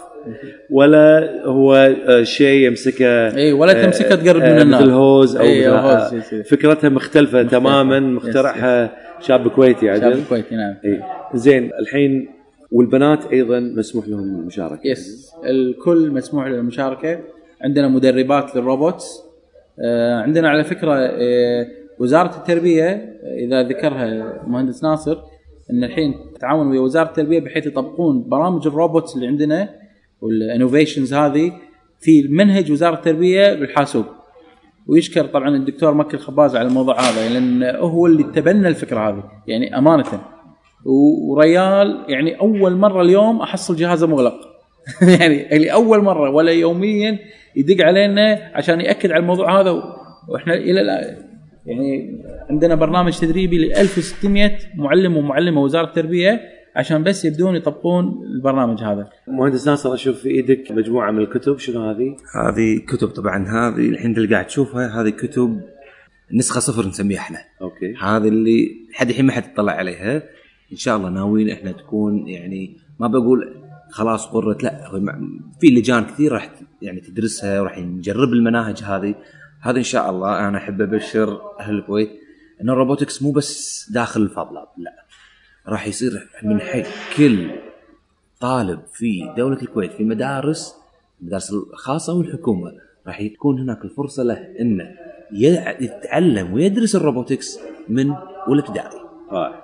ولا 0.70 1.30
هو 1.46 1.96
شيء 2.24 2.68
يمسكه 2.68 3.36
اي 3.36 3.54
ولا 3.54 3.86
تمسكها 3.86 4.16
تقرب 4.16 4.42
من 4.42 4.44
آه، 4.44 4.62
النار. 4.62 4.82
مثل 4.82 4.92
hose 4.92 5.36
أو 5.36 5.46
مثل 5.46 5.70
hose،. 5.70 6.42
فكرتها 6.50 6.90
مختلفة 6.90 7.44
تماما 7.44 7.98
yes، 7.98 8.04
مخترعها 8.04 8.96
شاب 9.20 9.48
كويتي 9.48 9.86
شاب 9.86 10.04
عدل 10.04 10.24
كويتي 10.30 10.56
نعم. 10.56 10.76
اي 10.86 11.04
زين 11.34 11.72
الحين 11.80 12.30
والبنات 12.72 13.26
أيضا 13.32 13.60
مسموح 13.60 14.08
لهم 14.08 14.40
المشاركه 14.40 14.88
yes 14.88 15.32
الكل 15.46 16.12
مسموح 16.12 16.48
له 16.48 16.56
المشاركه 16.56 17.20
عندنا 17.62 17.88
مدربات 17.88 18.56
لل 18.56 18.73
robots. 18.73 19.34
آه، 19.80 20.22
عندنا 20.22 20.50
على 20.50 20.64
فكرة 20.64 20.94
آه، 20.96 21.68
وزارة 22.00 22.38
التربية 22.38 22.86
آه، 22.86 23.36
إذا 23.36 23.64
ذكرها 23.64 24.06
المهندس 24.44 24.84
ناصر 24.84 25.18
إن 25.72 25.84
الحين 25.84 26.16
تعاون 26.40 26.68
ويا 26.68 26.80
وزارة 26.80 27.08
التربية 27.08 27.40
بحيث 27.40 27.66
يطبقون 27.68 28.30
برامج 28.30 28.68
الروبوتس 28.68 29.16
اللي 29.16 29.28
عندنا 29.28 29.70
وال 30.22 30.36
innovations 30.36 31.14
هذه 31.14 31.52
في 32.00 32.28
منهج 32.28 32.72
وزارة 32.72 32.96
التربية 32.96 33.54
بالحاسوب. 33.54 34.06
ويشكر 34.88 35.26
طبعا 35.26 35.50
الدكتور 35.50 35.94
مكي 35.94 36.18
الخباز 36.18 36.56
على 36.56 36.68
الموضوع 36.68 37.02
هذا 37.02 37.30
لأن 37.30 37.76
هو 37.76 38.08
اللي 38.08 38.24
تبنى 38.24 38.68
الفكرة 38.68 39.10
هذه 39.10 39.24
يعني 39.48 39.78
أمانة. 39.78 40.06
وريال 40.86 42.06
يعني 42.08 42.40
أول 42.40 42.76
مرة 42.76 43.02
اليوم 43.02 43.42
أحصل 43.42 43.76
جهازه 43.76 44.08
مغلق. 44.08 44.36
يعني 45.20 45.56
اللي 45.56 45.74
أول 45.74 46.04
مرة 46.04 46.30
ولا 46.30 46.52
يوميا 46.52 47.20
يدق 47.56 47.86
علينا 47.86 48.52
عشان 48.54 48.82
يأكد 48.82 49.12
على 49.12 49.22
الموضوع 49.22 49.62
هذا. 49.62 49.72
وإحنا 50.30 50.54
إلى 50.54 50.82
يعني 51.66 52.24
عندنا 52.50 52.76
برنامج 52.76 53.20
تدريبي 53.20 53.58
ل 53.58 53.74
1600 53.76 54.58
معلم 54.76 55.18
ومعلمة 55.18 55.62
وزاره 55.62 55.86
التربية 55.86 56.42
عشان 56.76 57.04
بس 57.04 57.26
يبدون 57.26 57.56
يطبقون 57.56 58.24
البرنامج 58.36 58.84
هذا. 58.84 59.10
مهندس 59.28 59.68
ناصر 59.68 59.94
أشوف 59.94 60.20
في 60.20 60.30
إيدك 60.30 60.72
مجموعة 60.72 61.12
من 61.12 61.20
الكتب 61.20 61.58
شنو 61.58 61.90
هذه؟ 61.90 62.16
هذه 62.36 62.80
كتب 62.88 63.08
طبعا 63.08 63.48
هذه 63.48 63.90
الحين 63.90 64.18
اللي 64.18 64.34
قاعد 64.34 64.48
تشوفها 64.48 65.02
هذه 65.02 65.10
كتب 65.10 65.62
نسخة 66.34 66.60
صفر 66.60 66.88
نسميها 66.88 67.20
إحنا. 67.20 67.38
okay. 67.62 67.94
هذه 68.02 68.28
اللي 68.28 68.88
لحد 68.92 69.10
الحين 69.10 69.26
ما 69.26 69.32
حد 69.32 69.44
اطلع 69.54 69.72
عليها. 69.72 70.24
إن 70.72 70.78
شاء 70.78 70.98
الله 70.98 71.10
ناويين 71.10 71.50
إحنا 71.50 71.72
تكون 71.72 72.28
يعني 72.28 72.78
ما 73.00 73.08
بقول 73.08 73.64
خلاص 73.90 74.26
قرت 74.26 74.64
لا 74.64 74.90
في 75.60 75.68
لجان 75.68 76.04
كثير 76.06 76.32
راح 76.32 76.50
يعني 76.82 77.00
تدرسها 77.00 77.62
وراح 77.62 77.80
نجرب 77.80 78.34
المناهج 78.34 78.84
هذه. 78.84 79.16
هذا 79.64 79.78
إن 79.78 79.84
شاء 79.84 80.10
الله 80.10 80.48
أنا 80.48 80.58
أحب 80.58 80.82
أبشر 80.82 81.42
أهل 81.60 81.74
الكويت 81.76 82.10
إن 82.62 82.70
ال 82.70 82.76
robotics 82.76 83.22
مو 83.24 83.32
بس 83.32 83.90
داخل 83.94 84.22
ال 84.22 84.30
Fab 84.30 84.54
Lab 84.54 84.68
لا. 84.78 84.92
راح 85.68 85.88
يصير 85.88 86.12
من 86.44 86.62
حق 86.62 86.84
كل 87.18 87.50
طالب 88.42 88.80
في 88.94 89.34
دولة 89.38 89.62
الكويت 89.62 89.94
في 89.94 90.04
مدارس 90.04 90.76
المدارس 91.22 91.52
الخاصة 91.54 92.14
والحكومة 92.14 92.72
راح 93.08 93.22
تكون 93.28 93.60
هناك 93.60 93.86
الفرصة 93.86 94.24
له 94.24 94.48
إنه 94.60 94.96
يتعلم 95.32 96.54
ويدرس 96.54 96.96
الروبوتكس 96.96 97.60
من 97.90 98.14
والابتدائي 98.48 99.00
رائع 99.32 99.64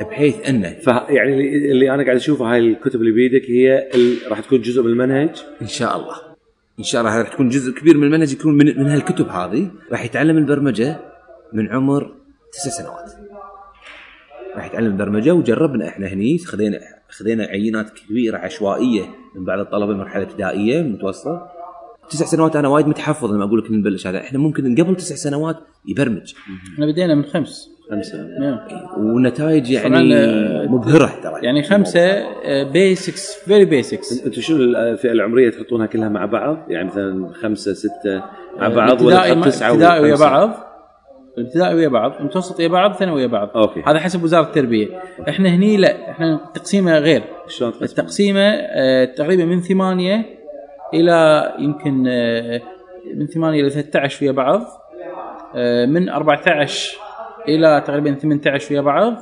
بحيث 0.00 0.48
إنه 0.48 0.70
ف 0.72 0.86
يعني 0.86 1.32
اللي- 1.34 1.72
اللي 1.72 1.94
أنا 1.94 2.02
قاعد 2.04 2.16
أشوفه 2.16 2.52
هاي 2.52 2.58
الكتب 2.58 3.00
اللي 3.00 3.12
بيدك 3.12 3.50
هي 3.50 3.90
ال- 3.94 4.30
راح 4.30 4.40
تكون 4.40 4.60
جزء 4.60 4.82
من 4.82 4.88
المنهج؟ 4.90 5.42
إن 5.62 5.66
شاء 5.66 5.96
الله. 5.96 6.31
إن 6.78 6.84
شاء 6.84 7.00
الله 7.00 7.18
راح 7.18 7.28
تكون 7.28 7.48
جزء 7.48 7.72
كبير 7.72 7.96
من 7.96 8.04
المنهج 8.04 8.32
يكون 8.32 8.54
من, 8.54 8.66
من 8.66 8.86
هالكتب 8.86 9.28
هذه. 9.28 9.70
راح 9.92 10.04
يتعلم 10.04 10.38
البرمجة 10.38 11.00
من 11.52 11.68
عمر 11.68 12.14
تسع 12.52 12.70
سنوات. 12.70 13.12
راح 14.56 14.66
يتعلم 14.66 14.96
برمجه 14.96 15.34
وجربنا 15.34 15.88
إحنا 15.88 16.06
هني 16.06 16.38
خذينا 16.38 16.80
خذينا 17.08 17.44
عينات 17.44 17.90
كبيرة 17.90 18.38
عشوائية 18.38 19.02
من 19.36 19.44
بعض 19.44 19.58
الطلبة 19.58 19.94
مرحلة 19.94 20.22
ابتدائية 20.22 20.82
متوسطة. 20.82 21.48
تسع 22.10 22.24
سنوات 22.24 22.56
أنا 22.56 22.68
وايد 22.68 22.86
متحفظ 22.86 23.32
لما 23.32 23.44
أقول 23.44 23.58
لك 23.58 23.70
نبلش 23.70 24.06
هذا. 24.06 24.20
إحنا 24.20 24.38
ممكن 24.38 24.74
قبل 24.74 24.96
تسع 24.96 25.14
سنوات 25.14 25.56
يبرمج. 25.86 26.34
إحنا 26.74 26.86
بدينا 26.86 27.14
من 27.14 27.24
خمس. 27.24 27.71
خمسة 27.90 28.28
نعم. 28.40 28.58
والنتائج 28.96 29.70
يعني 29.70 30.16
آه، 30.16 30.66
مبهرة 30.66 31.12
ترى 31.22 31.40
يعني 31.42 31.62
خمسة 31.62 32.00
آه، 32.00 32.62
basics 32.62 33.34
very 33.44 33.64
basics 33.64 34.26
أنتم 34.26 34.40
شنو 34.40 34.56
الفئة 34.56 35.12
العمرية 35.12 35.50
تحطونها 35.50 35.86
كلها 35.86 36.08
مع 36.08 36.26
بعض؟ 36.26 36.66
يعني 36.68 36.88
مثلا 36.88 37.32
خمسة 37.32 37.72
ستة 37.72 38.22
مع 38.58 38.68
بعض 38.68 39.02
ولا 39.02 39.40
تسعة 39.40 39.70
ابتدائي 39.70 40.00
ويا؟ 40.00 40.16
بعض 40.16 40.72
الابتدائي 41.38 41.74
ويا 41.74 41.88
بعض 41.88 42.12
المتوسط 42.20 42.58
ويا 42.58 42.68
بعض 42.68 42.92
ثانوي 42.92 43.14
ويا 43.14 43.26
بعض 43.26 43.50
okay. 43.56 43.82
هذا 43.86 43.98
حسب 43.98 44.24
وزارة 44.24 44.46
التربية 44.46 44.88
إحنا 45.28 45.48
هني 45.48 45.76
لا 45.76 46.10
إحنا 46.10 46.40
تقسيمه 46.54 46.98
غير 46.98 47.22
شلون؟ 47.48 47.72
التقسيمة 47.82 48.50
آه، 48.50 49.04
تقريبا 49.04 49.44
من 49.44 49.60
ثمانية 49.60 50.24
إلى 50.94 51.48
يمكن 51.58 52.04
آه، 52.08 52.60
من 53.14 53.26
ثمانية 53.26 53.60
إلى 53.60 53.70
13 53.70 54.24
ويا 54.24 54.32
بعض 54.32 54.60
آه، 55.56 55.86
من 55.86 56.08
14 56.08 56.98
إلى 57.48 57.82
تقريبا 57.86 58.14
18 58.14 58.74
ويا 58.74 58.80
بعض 58.80 59.14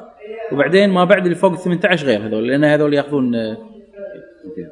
وبعدين 0.52 0.90
ما 0.90 1.04
بعد 1.04 1.22
اللي 1.22 1.34
فوق 1.34 1.52
ال 1.52 1.58
18 1.58 2.06
غير 2.06 2.26
هذول 2.26 2.48
لأن 2.48 2.64
هذول 2.64 2.94
يأخذون 2.94 3.34
آه، 3.34 3.56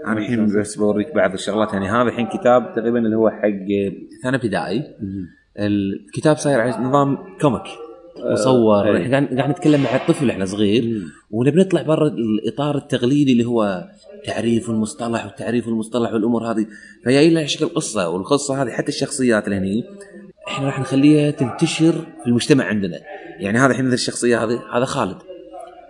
أنا 0.07 0.19
الحين 0.19 0.61
بس 0.61 0.77
بوريك 0.77 1.15
بعض 1.15 1.33
الشغلات. 1.33 1.73
يعني 1.73 1.89
هذا 1.89 2.03
الحين 2.03 2.27
كتاب 2.27 2.73
تقريبا 2.77 2.99
اللي 2.99 3.17
هو 3.17 3.31
حق 3.31 3.69
ثاني 4.23 4.37
ابتدائي. 4.37 4.85
الكتاب 5.59 6.37
صاير 6.37 6.61
على 6.61 6.85
نظام 6.85 7.19
كوميك 7.41 7.63
مصور 8.33 8.85
إيه. 8.85 9.03
إحنا 9.03 9.11
قاعد 9.11 9.39
قاعد 9.39 9.51
نتكلم 9.51 9.83
مع 9.83 9.97
الطفل 9.97 10.31
إحنا 10.31 10.45
صغير 10.45 11.03
ونبي 11.31 11.61
نطلع 11.61 11.83
برا 11.83 12.09
الإطار 12.09 12.77
التقليدي 12.77 13.33
اللي 13.33 13.45
هو 13.45 13.89
تعريف 14.25 14.71
المصطلح 14.71 15.25
والتعريف 15.25 15.69
المصطلح 15.69 16.13
والأمور 16.13 16.51
هذه. 16.51 16.67
فهي 17.05 17.31
لها 17.31 17.47
شكل 17.47 17.67
قصة 17.67 18.09
والقصة 18.09 18.63
هذه 18.63 18.71
حتى 18.71 18.89
الشخصيات 18.89 19.45
اللي 19.45 19.57
هني 19.57 19.85
إحنا 20.49 20.67
راح 20.67 20.81
نخليها 20.81 21.31
تنتشر 21.31 21.93
في 21.93 22.27
المجتمع 22.27 22.65
عندنا. 22.65 23.01
يعني 23.41 23.59
هذا 23.59 23.70
الحين 23.70 23.84
مثل 23.84 23.95
الشخصية 23.95 24.45
هذه 24.45 24.62
هذا 24.72 24.84
خالد. 24.84 25.16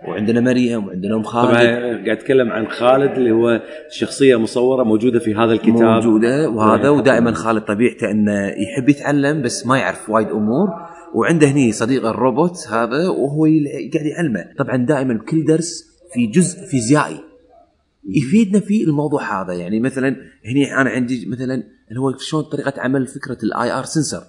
وعندنا 0.07 0.41
مريم 0.41 0.87
وعندنا 0.87 1.15
أم 1.15 1.23
طبعا 1.23 1.45
خالد 1.45 1.57
قاعد 2.05 2.09
أتكلم 2.09 2.51
عن 2.51 2.67
خالد 2.67 3.11
اللي 3.11 3.31
هو 3.31 3.61
شخصية 3.91 4.35
مصورة 4.35 4.83
موجودة 4.83 5.19
في 5.19 5.35
هذا 5.35 5.51
الكتاب. 5.51 5.81
موجودة 5.81 6.49
وهذا 6.49 6.83
نعم. 6.83 6.97
ودائما 6.97 7.33
خالد 7.33 7.61
طبيعته 7.61 8.11
إنه 8.11 8.47
يحب 8.47 8.89
يتعلم 8.89 9.41
بس 9.41 9.65
ما 9.65 9.77
يعرف 9.77 10.09
وايد 10.09 10.27
أمور. 10.27 10.67
وعنده 11.13 11.47
هني 11.47 11.71
صديق 11.71 12.05
الروبوت 12.05 12.67
هذا 12.67 13.09
وهو 13.09 13.45
قاعد 13.93 14.05
يعلمه. 14.05 14.45
طبعا 14.57 14.77
دائما 14.77 15.13
بكل 15.13 15.45
درس 15.45 15.83
في 16.13 16.27
جزء 16.27 16.65
فيزيائي. 16.65 17.19
يفيدنا 18.09 18.59
في 18.59 18.83
الموضوع 18.83 19.41
هذا. 19.41 19.53
يعني 19.53 19.79
مثلا 19.79 20.15
هني 20.45 20.81
أنا 20.81 20.89
عندي 20.89 21.25
مثلا 21.25 21.63
اللي 21.89 21.99
هو 21.99 22.17
شلون 22.17 22.43
طريقة 22.43 22.73
عمل 22.77 23.07
فكرة 23.07 23.37
ال 23.43 23.71
IR 23.71 23.83
sensor 23.83 24.21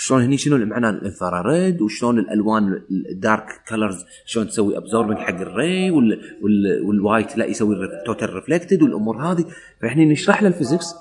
شلون 0.00 0.22
هني 0.22 0.36
شنو 0.36 0.66
معناه 0.66 0.90
ال 0.90 0.99
infrared؟ 0.99 1.82
وشلون 1.82 2.18
الألوان 2.18 2.82
ال 2.90 3.01
dark 3.01 3.46
colors 3.68 4.04
شلون 4.26 4.48
تسوي 4.48 4.76
absorbing 4.76 5.18
حق 5.18 5.40
ال 5.40 5.52
ray 5.52 5.90
وال 5.90 6.20
وال 6.42 6.82
وال 6.86 7.00
white 7.00 7.36
لا 7.36 7.44
يسوي 7.44 7.76
total 8.06 8.34
reflected 8.34 8.82
والأمور 8.82 9.16
هذه. 9.16 9.44
فإحنا 9.82 10.04
نشرح 10.04 10.42
له 10.42 10.48
ال 10.48 10.54
physics 10.54 10.94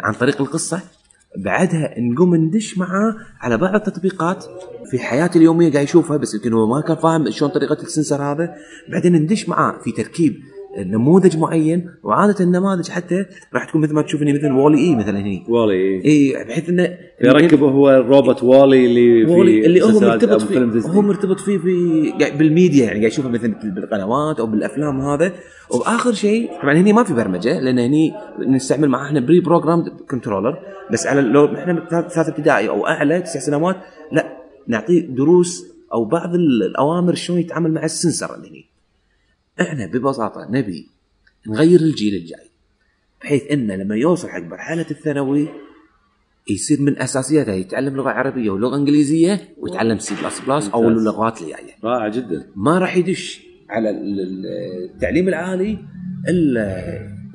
عن 0.00 0.12
طريق 0.12 0.40
القصة. 0.40 0.80
بعدها 1.36 2.00
نقوم 2.00 2.34
ندش 2.34 2.78
معاه 2.78 3.16
على 3.40 3.56
بعض 3.56 3.74
التطبيقات 3.74 4.44
في 4.90 4.98
حياته 4.98 5.38
اليومية 5.38 5.72
قاعد 5.72 5.84
يشوفها 5.84 6.16
بس 6.16 6.34
يمكن 6.34 6.52
هو 6.52 6.66
ما 6.66 6.80
كان 6.80 6.96
فاهم 6.96 7.30
شلون 7.30 7.50
طريقة 7.50 7.82
السنسر 7.82 8.22
هذا. 8.22 8.54
بعدين 8.88 9.12
ندش 9.12 9.48
معاه 9.48 9.78
في 9.84 9.92
تركيب 9.92 10.42
نموذج 10.78 11.38
معين 11.38 11.90
وعادة 12.02 12.44
النماذج 12.44 12.88
حتى 12.88 13.24
راح 13.54 13.64
تكون 13.64 13.80
مثل 13.80 13.94
ما 13.94 14.02
تشوفني 14.02 14.32
مثل 14.32 14.52
وولي 14.52 14.78
إي 14.78 14.96
مثلا 14.96 15.20
هني. 15.20 15.44
والي 15.48 16.04
إي. 16.04 16.44
بحيث 16.44 16.68
إنه 16.68 16.98
يركب 17.20 17.62
هو 17.62 17.90
الروبوت 17.90 18.42
والي 18.42 18.86
اللي 18.86 19.26
في 19.26 19.66
اللي 19.66 19.82
هو 19.82 20.00
مرتبط 20.00 20.42
فيه. 20.42 20.90
هو 20.90 21.02
مرتبط 21.02 21.40
فيه 21.40 21.58
في 21.58 22.12
قاعد 22.20 22.38
بالميديا 22.38 22.84
يعني 22.84 22.98
قاعد 22.98 23.12
يشوفه 23.12 23.28
مثلا 23.28 23.54
بالقنوات 23.74 24.40
أو 24.40 24.46
بالأفلام 24.46 25.00
هذا 25.00 25.32
وآخر 25.70 26.12
شيء 26.12 26.50
طبعا 26.62 26.74
هني 26.74 26.92
ما 26.92 27.02
في 27.02 27.14
برمجة 27.14 27.60
لأن 27.60 27.78
هني 27.78 28.12
نستعمل 28.38 28.88
معاه 28.88 29.06
إحنا 29.06 29.20
pre-program 29.20 29.84
controller 30.10 30.58
بس 30.92 31.06
على 31.06 31.20
لو 31.20 31.44
إحنا 31.44 31.86
ثالث 31.90 32.12
ثالث 32.14 32.28
ابتدائي 32.28 32.68
أو 32.68 32.86
أعلى 32.86 33.20
تسع 33.20 33.40
سنوات 33.40 33.76
لا 34.12 34.36
نعطيه 34.68 35.00
دروس 35.00 35.66
أو 35.92 36.04
بعض 36.04 36.34
الأوامر 36.34 37.14
شلون 37.14 37.38
يتعامل 37.38 37.72
مع 37.72 37.84
ال 37.84 37.91
sensor 37.91 38.34
اللي 38.34 38.48
هني. 38.48 38.75
إحنا 39.60 39.86
ببساطة 39.86 40.48
نبي 40.50 40.86
نغير 41.48 41.80
الجيل 41.80 42.14
الجاي 42.14 42.50
بحيث 43.22 43.42
إنه 43.52 43.76
لما 43.76 43.96
يوصل 43.96 44.28
حق 44.28 44.42
مرحلة 44.42 44.86
الثانوي 44.90 45.48
يصير 46.50 46.80
من 46.80 46.98
اساسياتها 46.98 47.54
يتعلم 47.54 47.96
لغة 47.96 48.10
عربية 48.10 48.50
ولغة 48.50 48.76
إنجليزية 48.76 49.48
ويتعلم 49.58 49.98
C 49.98 50.14
plus 50.24 50.40
plus 50.40 50.68
أو. 50.68 50.88
اللغات 50.88 51.42
اللي 51.42 51.52
جاية. 51.52 51.74
رائع 51.84 52.08
جدا. 52.08 52.46
ما 52.56 52.78
راح 52.78 52.96
يدش 52.96 53.42
على 53.70 53.90
ال- 53.90 54.20
ال- 54.20 54.46
التعليم 54.94 55.28
العالي 55.28 55.78
إلا 56.28 56.82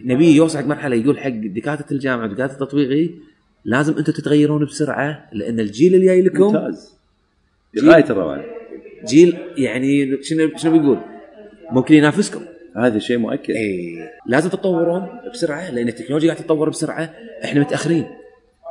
نبي 0.06 0.36
يوصل 0.36 0.58
حق 0.58 0.66
مرحلة 0.66 0.96
يقول 0.96 1.20
حق 1.20 1.30
دكاترة 1.30 1.86
الجامعة 1.92 2.26
ودكاتره 2.26 2.54
التطبيقي 2.54 3.10
لازم 3.66 3.98
أنتم 3.98 4.14
تتغيرون 4.14 4.66
بسرعة 4.66 5.30
لأن 5.34 5.60
الجيل 5.60 5.96
اللي 5.96 6.06
جاي 6.06 6.22
لكم 6.22 6.44
ممتاز. 6.44 6.96
الروعه 7.78 8.46
جيل 9.08 9.38
يعني 9.58 10.24
شنو 10.24 10.58
شنو 10.58 10.80
بيقول؟ 10.80 11.00
ممكن 11.72 11.96
ينافسكم. 11.96 12.42
هذا 12.78 13.00
شيء 13.00 13.18
مؤكد. 13.18 13.54
اي 13.54 14.10
لازم 14.26 14.50
تتطورون 14.50 15.08
بسرعة 15.34 15.72
لأن 15.72 15.88
التكنولوجيا 15.88 16.30
قاعدة 16.30 16.44
تتطور 16.44 16.70
بسرعة. 16.70 17.10
إحنا 17.44 17.60
متأخرين. 17.60 18.06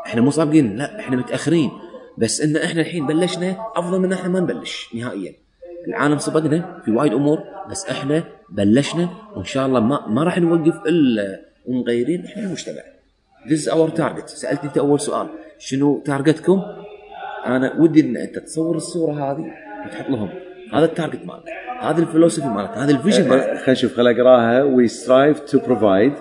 إحنا 0.07 0.21
مو 0.21 0.31
سابقين 0.31 0.77
لا 0.77 1.01
إحنا 1.01 1.17
متأخرين. 1.17 1.71
بس 2.19 2.41
إن 2.41 2.57
إحنا 2.57 2.81
الحين 2.81 3.07
بلشنا 3.07 3.57
أفضل 3.77 4.01
من 4.01 4.13
إحنا 4.13 4.29
ما 4.29 4.41
نبلش 4.41 4.95
نهائيا. 4.95 5.35
العالم 5.89 6.19
سبقنا 6.19 6.81
في 6.85 6.91
وايد 6.91 7.13
أمور 7.13 7.45
بس 7.71 7.87
إحنا 7.91 8.25
بلشنا 8.51 9.09
وإن 9.37 9.45
شاء 9.45 9.67
الله 9.67 9.81
ما 9.81 10.09
ما 10.09 10.25
راح 10.25 10.39
نوقف 10.39 10.87
إلا 10.87 11.41
ومغيرين 11.67 12.25
إحنا 12.25 12.43
المجتمع. 12.43 12.83
This 13.47 13.65
is 13.65 13.69
our 13.73 13.91
target. 14.01 14.27
سالتني 14.27 14.69
أنت 14.69 14.79
أول 14.79 15.01
سؤال. 15.01 15.29
شنو 15.59 16.03
target 16.05 16.43
كم؟ 16.43 16.62
أنا 17.47 17.81
ودي 17.81 18.01
إن 18.01 18.17
أنت 18.17 18.39
تصور 18.39 18.77
الصورة 18.77 19.13
هذه 19.13 19.45
وتحط 19.87 20.11
لهم. 20.11 20.29
هذا 20.74 20.86
التارجت 20.86 21.26
مالك 21.26 21.43
هذا 21.82 22.02
الفلوسفي 22.02 22.48
مالك 22.48 22.70
هذا 22.70 22.91
الفيجن 22.91 23.30
مالك 23.30 23.43
خلينا 23.43 23.72
نشوف 23.72 23.93
خل 23.93 24.08
اقراها 24.08 24.76
we 24.76 24.88
strive 24.89 25.46
to 25.52 25.60
provide 25.60 26.16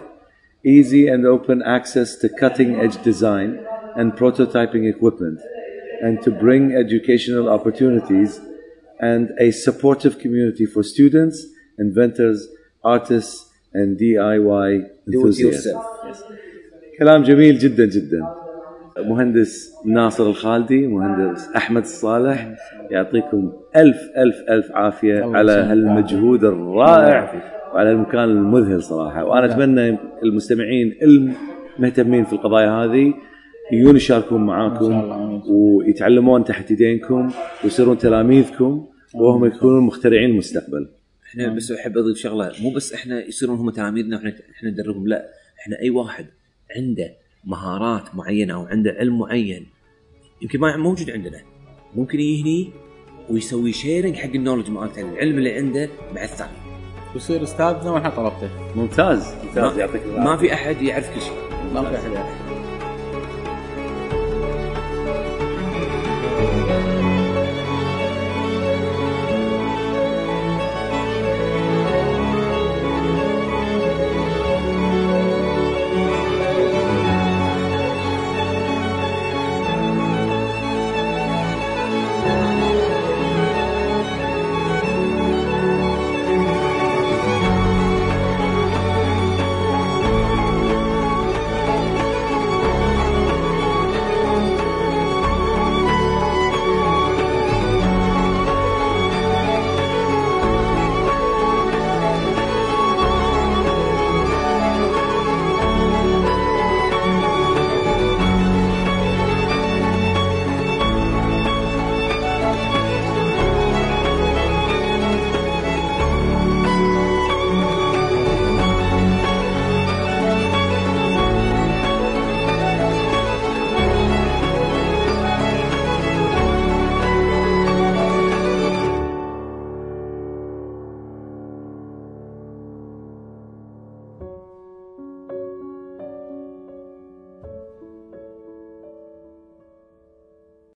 easy 0.66 1.09
and 1.09 1.27
open 1.27 1.62
access 1.62 2.16
to 2.16 2.29
cutting 2.41 2.70
edge 2.85 2.97
design 3.05 3.51
and 3.97 4.12
prototyping 4.22 4.85
equipment 4.95 5.39
and 6.05 6.22
to 6.25 6.31
bring 6.31 6.72
educational 6.85 7.49
opportunities 7.57 8.41
and 9.01 9.25
a 9.47 9.51
supportive 9.66 10.14
community 10.18 10.66
for 10.66 10.83
students 10.83 11.37
inventors 11.79 12.39
artists 12.97 13.35
and 13.79 13.89
DIY 14.03 14.68
do 14.79 14.87
it 14.87 15.14
enthusiasts 15.14 15.66
yourself 15.66 15.85
كلام 16.99 17.22
جميل 17.22 17.59
جدا 17.59 17.87
جدا 17.87 18.20
مهندس 19.08 19.74
ناصر 19.86 20.30
الخالدي 20.30 20.88
مهندس 20.88 21.50
أحمد 21.56 21.82
الصالح 21.82 22.56
يعطيكم 22.91 23.52
ألف 23.76 23.97
ألف 24.18 24.36
ألف 24.50 24.72
عافية 24.72 25.26
الله 25.26 25.38
على. 25.38 25.52
هالمجهود 25.52 26.43
الرائع. 26.43 27.43
وعلى 27.74 27.91
المكان 27.91 28.24
المذهل 28.24 28.84
صراحة 28.84 29.26
وأنا 29.26 29.45
أتمنى 29.45 29.97
المستمعين 30.24 30.95
المهتمين 31.78 32.26
في 32.26 32.34
القضايا 32.34 32.70
هذه 32.70 33.14
يجون 33.72 33.95
يشاركون 33.95 34.45
معاكم. 34.45 35.41
ويتعلمون 35.50 36.43
تحت 36.43 36.72
يدينكم 36.72 37.32
ويصيرون 37.64 37.97
تلاميذكم 37.97 38.86
وهم 39.16 39.45
يكونون 39.45 39.84
مخترعين 39.84 40.30
المستقبل 40.30 40.89
إحنا 41.30 41.54
بس 41.54 41.72
أحب 41.72 41.97
أضيف 41.97 42.18
شغلة 42.18 42.52
مو 42.62 42.70
بس 42.70 42.93
إحنا 42.93 43.26
يصيرون 43.26 43.58
هم 43.58 43.70
تلاميذنا 43.70 44.16
وإحنا 44.16 44.34
إحنا 44.56 44.70
ندربهم 44.70 45.08
لا 45.08 45.26
إحنا 45.60 45.80
أي 45.80 45.89
واحد 45.89 46.26
عنده 46.78 47.10
مهارات 47.44 48.16
معينة 48.16 48.54
أو 48.54 48.66
عنده 48.66 48.96
علم 49.00 49.20
معين. 49.20 49.68
يمكن 50.42 50.60
ما 50.60 50.78
موجود 50.78 51.10
عندنا. 51.10 51.42
ممكن 51.96 52.20
يجي 52.20 52.42
هني 52.42 52.72
ويسوي 53.30 53.74
شيرنج 53.74 54.16
حق 54.16 54.30
النولج 54.36 54.70
مالته 54.70 55.02
العلم 55.02 55.38
اللي 55.38 55.54
عنده 55.54 55.90
مع 56.16 56.24
الثاني. 56.24 56.58
ويصير 57.14 57.44
استاذنا 57.44 57.92
وإحنا 57.92 58.10
طلبته. 58.10 58.50
ممتاز. 58.76 59.36
ممتاز. 59.44 59.74
ما, 59.74 59.80
يعطيك 59.80 60.02
ما 60.08 60.38
في 60.38 60.54
أحد 60.54 60.82
يعرف 60.82 61.16
كل 61.16 61.22
شيء. 61.22 61.34
ما 61.74 61.90
في 61.90 61.96
أحد 61.96 62.12
يعرف. 62.12 62.49